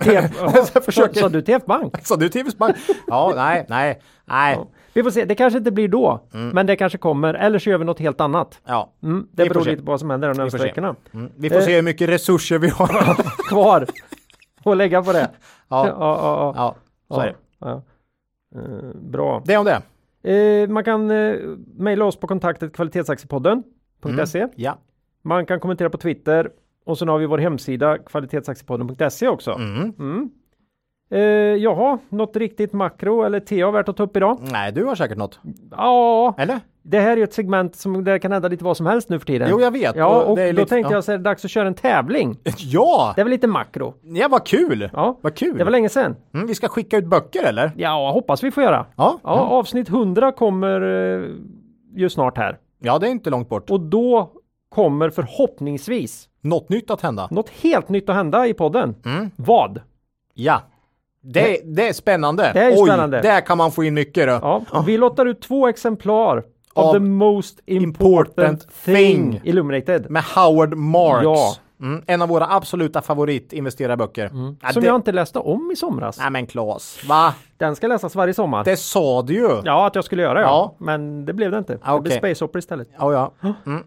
TF, 0.00 0.32
Jag 0.74 0.84
försöker- 0.84 1.20
Sa 1.20 1.28
du 1.28 1.42
TF-bank? 1.42 2.06
Sa 2.06 2.16
du 2.16 2.28
TF 2.28 2.56
bank? 2.56 2.76
Ja, 3.06 3.32
nej, 3.36 3.66
nej, 3.68 4.00
nej. 4.24 4.54
Ja. 4.54 4.66
Vi 4.96 5.02
får 5.02 5.10
se, 5.10 5.24
det 5.24 5.34
kanske 5.34 5.58
inte 5.58 5.70
blir 5.70 5.88
då, 5.88 6.20
Mm. 6.34 6.48
men 6.48 6.66
det 6.66 6.76
kanske 6.76 6.98
kommer, 6.98 7.34
eller 7.34 7.58
så 7.58 7.70
gör 7.70 7.78
vi 7.78 7.84
något 7.84 7.98
helt 8.00 8.20
annat. 8.20 8.60
Ja. 8.64 8.92
Mm, 9.02 9.28
det 9.32 9.42
Vi 9.42 9.48
beror 9.48 9.64
lite 9.64 9.82
på 9.82 9.90
vad 9.90 10.00
som 10.00 10.10
händer 10.10 10.28
de 10.28 10.36
närmaste 10.36 10.58
veckorna. 10.58 10.94
Mm. 11.14 11.30
Vi 11.36 11.48
får 11.50 11.56
Eh. 11.56 11.62
se 11.62 11.74
hur 11.76 11.82
mycket 11.82 12.08
resurser 12.08 12.58
vi 12.58 12.68
har. 12.68 13.14
Kvar 13.48 13.86
och 14.64 14.76
lägga 14.76 15.02
på 15.02 15.12
det. 15.12 15.30
ja. 15.68 15.86
ja, 15.88 15.94
ja, 15.98 16.54
ja. 16.56 16.74
ja, 17.08 17.14
så 17.14 17.20
är 17.20 17.26
det. 17.26 17.34
ja. 17.58 17.82
Eh, 18.54 18.96
bra. 19.00 19.42
Det 19.46 19.56
om 19.56 19.64
det. 19.64 19.82
Eh, 20.32 20.68
man 20.68 20.84
kan 20.84 21.10
eh, 21.10 21.34
mejla 21.76 22.04
oss 22.04 22.16
på 22.16 22.26
kontaktet 22.26 22.72
kvalitetsaktiepodden.se. 22.72 24.48
Ja. 24.56 24.78
Man 25.22 25.46
kan 25.46 25.60
kommentera 25.60 25.90
på 25.90 25.98
Twitter 25.98 26.50
och 26.84 26.98
sen 26.98 27.08
har 27.08 27.18
vi 27.18 27.26
vår 27.26 27.38
hemsida 27.38 27.98
kvalitetsaktiepodden.se 27.98 29.28
också. 29.28 29.52
Mm. 29.52 30.30
Mm. 31.10 31.22
Eh, 31.22 31.62
jaha, 31.62 31.98
något 32.08 32.36
riktigt 32.36 32.72
makro 32.72 33.22
eller 33.22 33.40
TA 33.40 33.70
värt 33.70 33.88
att 33.88 33.96
ta 33.96 34.02
upp 34.02 34.16
idag? 34.16 34.38
Nej, 34.52 34.72
du 34.72 34.84
har 34.84 34.94
säkert 34.94 35.18
något. 35.18 35.40
Ja, 35.70 36.34
Eller? 36.38 36.60
det 36.82 37.00
här 37.00 37.10
är 37.12 37.16
ju 37.16 37.22
ett 37.24 37.32
segment 37.34 37.76
som 37.76 38.04
det 38.04 38.18
kan 38.18 38.32
hända 38.32 38.48
lite 38.48 38.64
vad 38.64 38.76
som 38.76 38.86
helst 38.86 39.08
nu 39.08 39.18
för 39.18 39.26
tiden. 39.26 39.48
Jo, 39.50 39.60
jag 39.60 39.70
vet. 39.70 39.96
Ja, 39.96 40.22
och 40.22 40.38
är 40.38 40.46
då 40.52 40.52
lite- 40.60 40.68
tänkte 40.68 40.92
ja. 40.92 40.96
jag 40.96 41.04
så 41.04 41.12
är 41.12 41.16
det 41.18 41.24
dags 41.24 41.44
att 41.44 41.50
köra 41.50 41.66
en 41.68 41.74
tävling. 41.74 42.36
Ja! 42.58 43.12
Det 43.16 43.20
är 43.20 43.24
väl 43.24 43.30
lite 43.30 43.46
makro? 43.46 43.94
Ja, 44.02 44.28
vad 44.28 44.46
kul! 44.46 44.90
Ja, 44.92 45.18
Vad 45.20 45.34
kul! 45.34 45.58
det 45.58 45.64
var 45.64 45.70
länge 45.70 45.88
sedan. 45.88 46.16
Mm, 46.34 46.46
vi 46.46 46.54
ska 46.54 46.68
skicka 46.68 46.96
ut 46.96 47.06
böcker 47.06 47.44
eller? 47.44 47.72
Ja, 47.76 48.10
hoppas 48.12 48.42
vi 48.44 48.50
får 48.50 48.62
göra. 48.62 48.86
Ja. 48.96 49.18
Ja, 49.24 49.30
avsnitt 49.30 49.88
100 49.88 50.32
kommer 50.32 50.80
eh, 50.80 51.24
ju 51.94 52.08
snart 52.10 52.36
här. 52.38 52.58
Ja, 52.78 52.98
det 52.98 53.06
är 53.06 53.10
inte 53.10 53.30
långt 53.30 53.48
bort. 53.48 53.70
Och 53.70 53.80
då 53.80 54.30
kommer 54.68 55.10
förhoppningsvis 55.10 56.28
Något 56.40 56.68
nytt 56.68 56.90
att 56.90 57.00
hända. 57.00 57.28
något 57.30 57.48
helt 57.50 57.88
nytt 57.88 58.08
att 58.08 58.16
hända 58.16 58.46
i 58.46 58.54
podden. 58.54 58.94
Mm. 59.04 59.30
Vad? 59.36 59.80
Ja. 60.34 60.60
Det, 61.32 61.60
det 61.64 61.88
är 61.88 61.92
spännande. 61.92 62.50
Det 62.54 62.60
är 62.60 62.70
Oj, 62.70 62.86
spännande. 62.88 63.20
där 63.20 63.40
kan 63.40 63.58
man 63.58 63.72
få 63.72 63.84
in 63.84 63.94
mycket 63.94 64.26
då. 64.26 64.32
Ja, 64.72 64.84
vi 64.86 64.98
lottar 64.98 65.26
ut 65.26 65.40
två 65.42 65.68
exemplar 65.68 66.42
av 66.74 66.84
Av 66.88 66.92
the 66.92 66.98
most 67.00 67.60
important, 67.66 68.28
important 68.28 68.68
thing, 68.84 68.94
thing. 69.32 69.40
Illuminated. 69.44 70.10
Med 70.10 70.22
Howard 70.22 70.74
Marks. 70.76 71.24
Ja. 71.24 71.54
Mm, 71.80 72.02
en 72.06 72.22
av 72.22 72.28
våra 72.28 72.46
absoluta 72.54 73.02
favoritinvesterarböcker. 73.02 74.22
Ja, 74.24 74.30
Mm. 74.30 74.56
Som 74.72 74.82
det... 74.82 74.86
jag 74.88 74.96
inte 74.96 75.12
läste 75.12 75.38
om 75.38 75.70
i 75.72 75.76
somras. 75.76 76.18
Nej 76.18 76.30
men 76.30 76.46
Klas, 76.46 76.98
va? 77.08 77.34
Den 77.56 77.76
ska 77.76 77.86
läsas 77.86 78.14
varje 78.14 78.34
sommar. 78.34 78.64
Det 78.64 78.76
sa 78.76 79.22
du 79.22 79.34
ju. 79.34 79.50
Ja, 79.64 79.86
att 79.86 79.94
jag 79.94 80.04
skulle 80.04 80.22
göra 80.22 80.40
ja. 80.40 80.46
Ja. 80.46 80.74
Men 80.86 81.24
det 81.24 81.32
blev 81.32 81.50
det 81.50 81.58
inte. 81.58 81.78
Ja, 81.84 81.94
Det 81.94 82.00
blev. 82.00 82.18
Space 82.18 82.44
Opera 82.44 82.58
istället. 82.58 82.88
Ja, 82.98 83.12
ja. 83.12 83.32
Mm. 83.66 83.82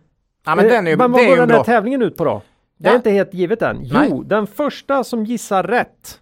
Ja, 0.45 0.55
men 0.55 0.65
Eh, 0.65 0.71
den 0.71 0.87
är 0.87 0.97
men 0.97 1.11
vad 1.11 1.25
går 1.27 1.35
den 1.37 1.51
här 1.51 1.63
tävlingen 1.63 2.01
ut 2.01 2.17
på 2.17 2.25
då? 2.25 2.41
Det 2.79 2.87
är 2.87 2.91
Ja. 2.91 2.95
inte 2.95 3.09
helt 3.11 3.33
givet 3.33 3.61
än. 3.61 3.77
Jo, 3.83 3.97
Nej. 3.97 4.21
den 4.25 4.47
första 4.47 5.03
som 5.03 5.25
gissar 5.25 5.63
rätt, 5.63 6.19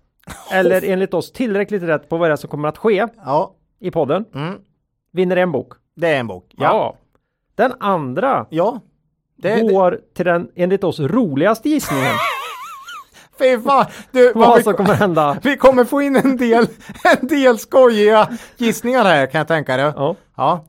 eller 0.52 0.84
enligt 0.84 1.14
oss 1.14 1.32
tillräckligt 1.32 1.84
rätt 1.84 2.10
på 2.10 2.18
vad 2.18 2.30
det 2.30 2.34
är 2.34 2.36
som 2.36 2.50
kommer 2.50 2.70
att 2.70 2.78
ske 2.78 3.08
Ja, 3.26 3.56
i 3.80 3.92
podden, 3.92 4.26
mm. 4.34 4.54
vinner 5.12 5.38
en 5.38 5.52
bok. 5.52 5.74
det 5.96 6.08
är 6.08 6.20
en 6.20 6.28
bok. 6.28 6.54
Ja. 6.58 6.64
Ja. 6.64 6.98
Den 7.56 7.74
andra 7.80 8.46
Ja. 8.50 8.82
Det, 9.36 9.56
det, 9.56 9.74
går 9.74 10.00
till 10.16 10.26
den 10.26 10.50
enligt 10.56 10.84
oss 10.84 11.00
roligaste 11.00 11.70
gissningen. 11.70 12.14
fy 13.40 13.60
fan. 13.60 13.86
Du, 14.12 14.34
vad 14.34 14.48
vad 14.48 14.58
vi, 14.58 14.64
som 14.64 14.74
kommer 14.74 14.94
hända. 14.94 15.38
vi 15.44 15.58
kommer 15.58 15.86
få 15.86 16.02
in 16.02 16.16
en 16.16 16.38
del, 16.38 16.68
en 17.20 17.28
del 17.28 17.60
skojiga 17.60 18.30
gissningar 18.58 19.04
här 19.04 19.26
kan 19.26 19.40
jag 19.40 19.48
tänka 19.48 19.78
dig. 19.78 19.94
Ja. 19.96 20.16
Ja. 20.38 20.66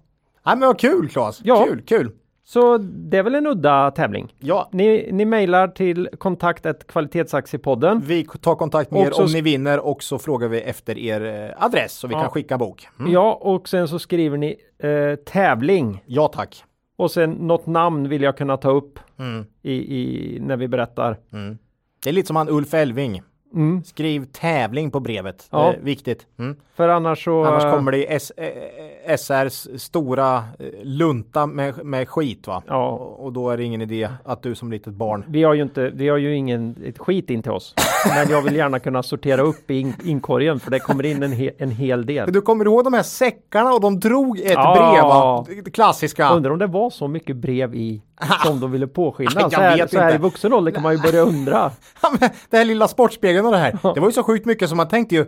Nej 0.46 0.56
men 0.56 0.66
vad 0.66 0.78
kul 0.78 1.08
Claes. 1.08 1.40
Ja. 1.42 1.64
Kul, 1.64 1.82
kul. 1.82 2.12
Så 2.48 2.78
det 2.78 3.16
är 3.18 3.22
väl 3.22 3.34
en 3.34 3.46
udda 3.46 3.90
tävling. 3.90 4.34
Ja. 4.38 4.68
Ni, 4.72 5.08
ni 5.12 5.24
mejlar 5.24 5.68
till 5.68 6.08
kontaktet 6.18 6.86
kvalitetsaktiepodden. 6.86 8.00
Vi 8.00 8.24
tar 8.24 8.54
kontakt 8.54 8.90
med 8.90 9.06
er 9.06 9.10
så- 9.10 9.22
om 9.24 9.32
ni 9.32 9.40
vinner 9.40 9.78
och 9.80 10.02
så 10.02 10.18
frågar 10.18 10.48
vi 10.48 10.60
efter 10.60 10.98
er 10.98 11.20
eh, 11.50 11.64
adress 11.64 11.92
så 11.92 12.06
vi 12.06 12.14
Ja. 12.14 12.20
kan 12.20 12.30
skicka 12.30 12.58
bok. 12.58 12.88
Mm. 13.00 13.12
Ja, 13.12 13.38
och 13.42 13.68
sen 13.68 13.88
så 13.88 13.98
skriver 13.98 14.36
ni 14.36 14.56
eh, 14.78 15.14
tävling 15.16 16.02
Ja 16.06 16.28
tack. 16.28 16.64
och 16.96 17.10
sen 17.10 17.30
något 17.30 17.66
namn 17.66 18.08
vill 18.08 18.22
jag 18.22 18.36
kunna 18.36 18.56
ta 18.56 18.70
upp 18.70 18.98
Mm. 19.18 19.46
i, 19.62 19.72
i, 19.72 20.38
när 20.40 20.56
vi 20.56 20.68
berättar. 20.68 21.16
Mm. 21.32 21.58
Det 22.04 22.08
är 22.10 22.14
lite 22.14 22.26
som 22.26 22.36
han 22.36 22.48
Ulf 22.48 22.74
Elving. 22.74 23.22
Mm. 23.54 23.82
Skriv 23.84 24.24
tävling 24.32 24.90
på 24.90 25.00
brevet. 25.00 25.46
Ja. 25.50 25.74
Viktigt. 25.82 26.26
Mm. 26.38 26.56
För 26.76 26.88
annars 26.88 27.24
så... 27.24 27.44
Annars 27.44 27.64
eh, 27.64 27.74
kommer 27.74 27.92
det 27.92 27.98
i 27.98 28.06
S- 28.14 28.32
eh, 28.36 29.16
SRs 29.16 29.68
stora 29.82 30.36
eh, 30.36 30.66
lunta 30.82 31.46
med, 31.46 31.84
med 31.84 32.08
skit 32.08 32.46
va? 32.46 32.62
Ja. 32.66 32.88
Och, 32.90 33.32
då 33.32 33.50
är 33.50 33.56
det 33.56 33.64
ingen 33.64 33.82
idé 33.82 34.08
att 34.24 34.42
du 34.42 34.54
som 34.54 34.70
litet 34.70 34.94
barn 34.94 35.24
Vi 35.28 35.42
har 35.42 35.54
ju 35.54 35.62
inte, 35.62 35.90
vi 35.94 36.08
har 36.08 36.16
ju 36.16 36.34
ingen 36.36 36.76
ett 36.84 36.98
skit 36.98 37.30
in 37.30 37.42
till 37.42 37.52
oss. 37.52 37.74
Men 38.14 38.30
jag 38.30 38.42
vill 38.42 38.56
gärna 38.56 38.78
kunna 38.78 39.02
sortera 39.02 39.42
upp 39.42 39.70
i 39.70 39.80
in, 39.80 39.94
inkorgen 40.04 40.60
för 40.60 40.70
det 40.70 40.78
kommer 40.78 41.06
in 41.06 41.22
en, 41.22 41.32
he, 41.32 41.50
en 41.58 41.70
hel 41.70 42.06
del. 42.06 42.32
Du 42.32 42.40
kommer 42.40 42.64
ihåg 42.64 42.84
de 42.84 42.92
här 42.92 43.02
säckarna 43.02 43.72
och 43.72 43.80
de 43.80 44.00
drog 44.00 44.38
ett 44.40 44.50
Ja. 44.52 44.74
brev 44.92 45.02
va? 45.02 45.46
Det 45.64 45.70
klassiska. 45.70 46.30
Undrar 46.30 46.50
om 46.50 46.58
det 46.58 46.66
var 46.66 46.90
så 46.90 47.08
mycket 47.08 47.36
brev 47.36 47.74
i 47.74 48.02
som 48.44 48.60
de 48.60 48.72
ville 48.72 48.86
påskynda. 48.86 49.40
Jag 49.40 49.52
Så 49.52 49.60
här, 49.60 49.76
vet 49.76 49.90
så 49.90 49.98
här 49.98 50.14
i 50.14 50.18
vuxen 50.18 50.52
ålder 50.52 50.72
kan 50.72 50.82
man 50.82 50.92
ju 50.96 51.02
börja 51.02 51.20
undra. 51.20 51.70
Ja, 52.02 52.08
men 52.20 52.30
det 52.50 52.56
här 52.56 52.64
lilla 52.64 52.88
sportspegeln 52.88 53.46
och 53.46 53.52
det 53.52 53.58
här. 53.58 53.78
Det 53.94 54.00
var 54.00 54.08
ju 54.08 54.12
så 54.12 54.22
sjukt 54.22 54.46
mycket 54.46 54.68
som 54.68 54.76
man 54.76 54.88
tänkte 54.88 55.14
ju 55.14 55.26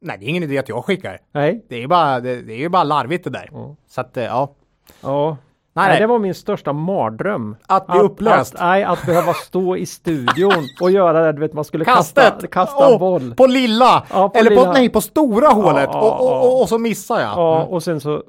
Nej 0.00 0.16
det 0.18 0.24
är 0.26 0.28
ingen 0.28 0.42
idé 0.42 0.58
att 0.58 0.68
jag 0.68 0.84
skickar. 0.84 1.18
Nej. 1.34 1.64
Det 1.68 1.74
är 1.76 1.80
ju 1.80 1.86
bara, 1.86 2.20
det, 2.20 2.42
det 2.42 2.52
är 2.52 2.58
ju 2.58 2.68
bara 2.68 2.84
larvigt 2.84 3.24
det 3.24 3.30
där. 3.30 3.48
Ja. 3.52 3.76
Så 3.88 4.00
att 4.00 4.16
eh, 4.16 4.24
ja. 4.24 4.54
Ja. 5.00 5.36
Nej, 5.72 5.88
Nej, 5.88 6.00
det 6.00 6.06
var 6.06 6.18
min 6.18 6.34
största 6.34 6.72
mardröm. 6.72 7.56
Att 7.66 7.86
bli 7.86 7.98
upplöst. 8.00 8.54
Att, 8.54 8.60
nej, 8.60 8.84
att 8.84 9.06
behöva 9.06 9.32
stå 9.34 9.76
i 9.76 9.86
studion 9.86 10.52
och 10.80 10.90
göra 10.90 11.26
det, 11.26 11.32
du 11.32 11.40
vet, 11.40 11.52
man 11.52 11.64
skulle 11.64 11.84
Kastet! 11.84 12.24
kasta, 12.24 12.46
kasta 12.46 12.88
Åh, 12.92 12.98
boll. 12.98 13.34
På 13.34 13.46
lilla! 13.46 14.06
Ja, 14.12 14.28
på 14.28 14.38
Eller 14.38 14.50
lilla. 14.50 14.64
på, 14.64 14.72
nej, 14.72 14.88
på 14.88 15.00
stora 15.00 15.48
hålet. 15.48 15.88
ja, 15.92 16.00
och, 16.00 16.20
och, 16.26 16.44
och, 16.52 16.60
och 16.62 16.68
så 16.68 16.78
missar 16.78 17.20
jag. 17.20 17.30
Ja, 17.30 17.56
Mm. 17.60 17.68
och 17.68 17.82
sen 17.82 18.00
så 18.00 18.22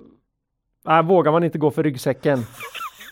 nej, 0.86 1.04
vågar 1.04 1.32
man 1.32 1.44
inte 1.44 1.58
gå 1.58 1.72
för 1.72 1.84
ryggsäcken. 1.84 2.46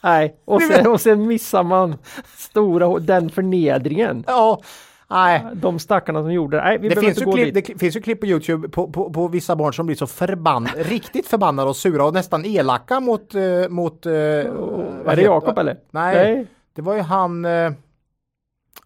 Nej, 0.04 0.36
och 0.46 0.62
sen, 0.62 0.88
och 0.88 1.02
sen 1.02 1.28
missar 1.28 1.64
man 1.64 1.96
stora, 2.38 3.00
den 3.00 3.30
förnedringen. 3.30 4.24
Ja, 4.28 4.62
nej. 5.08 5.46
De 5.54 5.80
stackarna 5.80 6.22
som 6.22 6.32
gjorde 6.34 6.58
det. 6.58 6.64
Nej, 6.64 6.78
vi 6.78 6.90
Det 6.90 6.96
finns, 6.96 7.18
inte 7.18 7.30
ju 7.30 7.36
klipp, 7.36 7.54
dit. 7.54 7.68
det 7.68 7.80
finns 7.80 7.96
ju 7.96 8.02
klipp 8.02 8.20
på 8.20 8.26
Youtube 8.26 8.70
på, 8.70 8.92
på, 8.92 9.14
på 9.14 9.28
vissa 9.28 9.56
barn 9.56 9.74
som 9.74 9.86
blir 9.86 9.96
så 9.96 10.08
förbann, 10.08 10.68
riktigt 10.76 11.28
förbannade 11.28 11.70
och 11.70 11.76
sura 11.76 12.06
och 12.06 12.14
nästan 12.14 12.46
elaka 12.46 13.00
mot... 13.00 13.36
eh, 13.36 13.42
mot 13.70 14.06
eh, 14.06 14.12
Är 14.14 15.16
det 15.16 15.22
Jakob 15.22 15.58
eller? 15.58 15.78
Nej, 15.92 16.48
det 16.76 16.82
var 16.82 16.94
ju 16.96 17.02
han... 17.02 17.46
eh, 17.46 17.72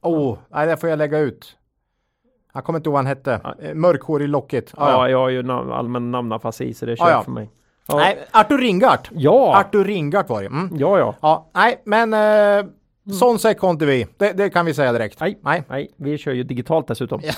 Åh, 0.03 0.19
oh, 0.33 0.37
nej 0.49 0.67
det 0.67 0.77
får 0.77 0.89
jag 0.89 0.97
lägga 0.99 1.19
ut. 1.19 1.57
Jag 2.53 2.63
kommer 2.63 2.79
inte 2.79 2.87
ihåg 2.87 2.93
vad 2.93 2.99
han 2.99 3.05
hette. 3.05 3.41
Mörkhårig 3.73 4.29
lockigt. 4.29 4.73
Ah, 4.77 4.89
Ja, 4.91 4.97
ja. 4.97 5.09
jag 5.09 5.17
har 5.17 5.29
ju 5.29 5.41
nam- 5.43 5.71
allmän 5.73 6.11
namnafasi 6.11 6.73
så 6.73 6.85
det 6.85 6.91
är 6.91 6.95
Ja, 6.99 7.05
kört 7.05 7.13
ja. 7.13 7.23
för 7.23 7.31
mig. 7.31 7.49
Ja. 7.87 7.95
Nej, 7.97 8.17
Artur 8.31 8.57
Ringart. 8.57 9.09
Ja, 9.11 9.55
Artur 9.59 9.85
Ringart 9.85 10.29
var 10.29 10.41
det. 10.41 10.47
Mm. 10.47 10.69
ja, 10.77 10.99
ja. 10.99 11.15
Ja, 11.21 11.49
nej, 11.53 11.81
men 11.85 12.13
eh, 12.13 12.65
sån 13.19 13.39
säck 13.39 13.59
har 13.59 13.69
inte 13.69 13.85
vi. 13.85 14.07
Det, 14.17 14.31
det 14.33 14.49
kan 14.49 14.65
vi 14.65 14.73
säga 14.73 14.91
direkt. 14.93 15.19
Nej. 15.19 15.39
nej. 15.41 15.63
Nej, 15.69 15.91
vi 15.97 16.17
kör 16.17 16.31
ju 16.31 16.43
digitalt 16.43 16.87
dessutom. 16.87 17.21
Ja, 17.23 17.33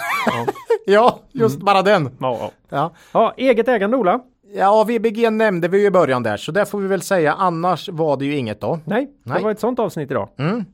Ja, 0.86 1.20
just 1.32 1.60
bara 1.60 1.82
den. 1.82 2.10
ja, 2.20 2.52
ja. 2.70 2.91
Ja. 3.14 3.34
eget 3.38 3.68
ägande 3.68 3.98
Ola? 3.98 4.20
ja, 4.56 4.84
VBG 4.84 5.30
nämnde 5.32 5.68
vi 5.68 5.80
ju 5.82 5.86
i 5.86 5.91
början 5.91 6.24
där, 6.24 6.38
så 6.38 6.52
där 6.52 6.66
får 6.66 6.80
vi 6.80 6.88
väl 6.88 7.02
säga. 7.02 7.34
Annars 7.34 7.89
var 7.89 8.18
det 8.18 8.26
ju 8.26 8.38
inget 8.38 8.62
då. 8.62 8.80
Nej, 8.86 9.10
Nej. 9.24 9.38
det 9.38 9.44
var 9.44 9.52
ett 9.52 9.60
sånt 9.60 9.80
avsnitt 9.80 10.12
idag. 10.12 10.30
Mm. 10.39 10.66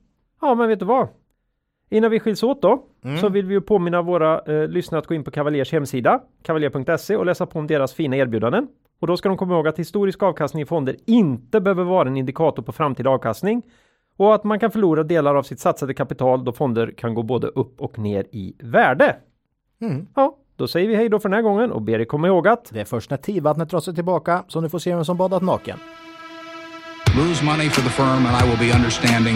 Ja, 0.42 0.56
men 0.56 0.68
vet 0.68 0.80
du 0.80 0.86
vad? 0.86 1.08
Innan 1.90 2.12
vi 2.12 2.20
skiljs 2.20 2.44
åt 2.44 2.62
då, 2.62 2.84
så 3.22 3.30
vill 3.30 3.46
vi 3.46 3.54
ju 3.54 3.62
påminna 3.62 4.02
våra 4.02 4.40
eh, 4.40 4.68
lyssnare 4.68 5.00
att 5.00 5.08
gå 5.08 5.14
in 5.14 5.24
på 5.24 5.32
Cavaliers 5.32 5.72
hemsida, 5.72 6.22
kavaljer.se 6.44 7.16
och 7.16 7.26
läsa 7.26 7.46
på 7.46 7.60
om 7.60 7.68
deras 7.68 7.94
fina 7.94 8.16
erbjudanden. 8.16 8.68
Och 9.00 9.08
då 9.08 9.18
ska 9.18 9.30
de 9.30 9.38
komma 9.38 9.54
ihåg 9.56 9.68
att 9.68 9.80
historisk 9.80 10.24
avkastning 10.24 10.64
i 10.64 10.66
fonder 10.66 10.96
inte 11.06 11.62
behöver 11.62 11.84
vara 11.84 12.08
en 12.08 12.18
indikator 12.18 12.64
på 12.64 12.72
framtida 12.72 13.10
avkastning 13.10 13.64
och 14.18 14.36
att 14.36 14.44
man 14.44 14.60
kan 14.60 14.72
förlora 14.72 15.04
delar 15.04 15.36
av 15.36 15.44
sitt 15.44 15.60
satsade 15.60 15.94
kapital 15.94 16.46
då 16.46 16.52
fonder 16.52 16.94
kan 16.98 17.14
gå 17.14 17.24
både 17.24 17.48
upp 17.48 17.82
och 17.82 18.00
ner 18.00 18.26
i 18.32 18.56
värde. 18.60 19.16
Mm. 19.82 20.08
Ja, 20.16 20.38
då 20.56 20.68
säger 20.68 20.88
vi 20.88 20.96
hej 20.96 21.10
då 21.10 21.20
för 21.20 21.30
den 21.30 21.36
här 21.36 21.42
gången 21.42 21.72
och 21.72 21.82
ber 21.82 22.00
er 22.00 22.06
komma 22.06 22.28
ihåg 22.28 22.48
att 22.48 22.70
Det 22.74 22.82
är 22.82 22.86
först 22.86 23.10
när 23.10 23.18
tidvattnet 23.18 23.70
drar 23.70 23.80
sig 23.80 23.96
tillbaka 23.96 24.44
som 24.48 24.64
du 24.64 24.70
får 24.70 24.80
se 24.80 24.96
vem 24.96 25.06
som 25.06 25.18
badat 25.18 25.44
naken. 25.44 25.78
Lose 27.18 27.46
money 27.46 27.70
for 27.70 27.82
the 27.82 27.90
firm 27.90 28.26
and 28.26 28.36
I 28.44 28.50
will 28.50 28.70
be 28.70 28.78
understanding. 28.78 29.36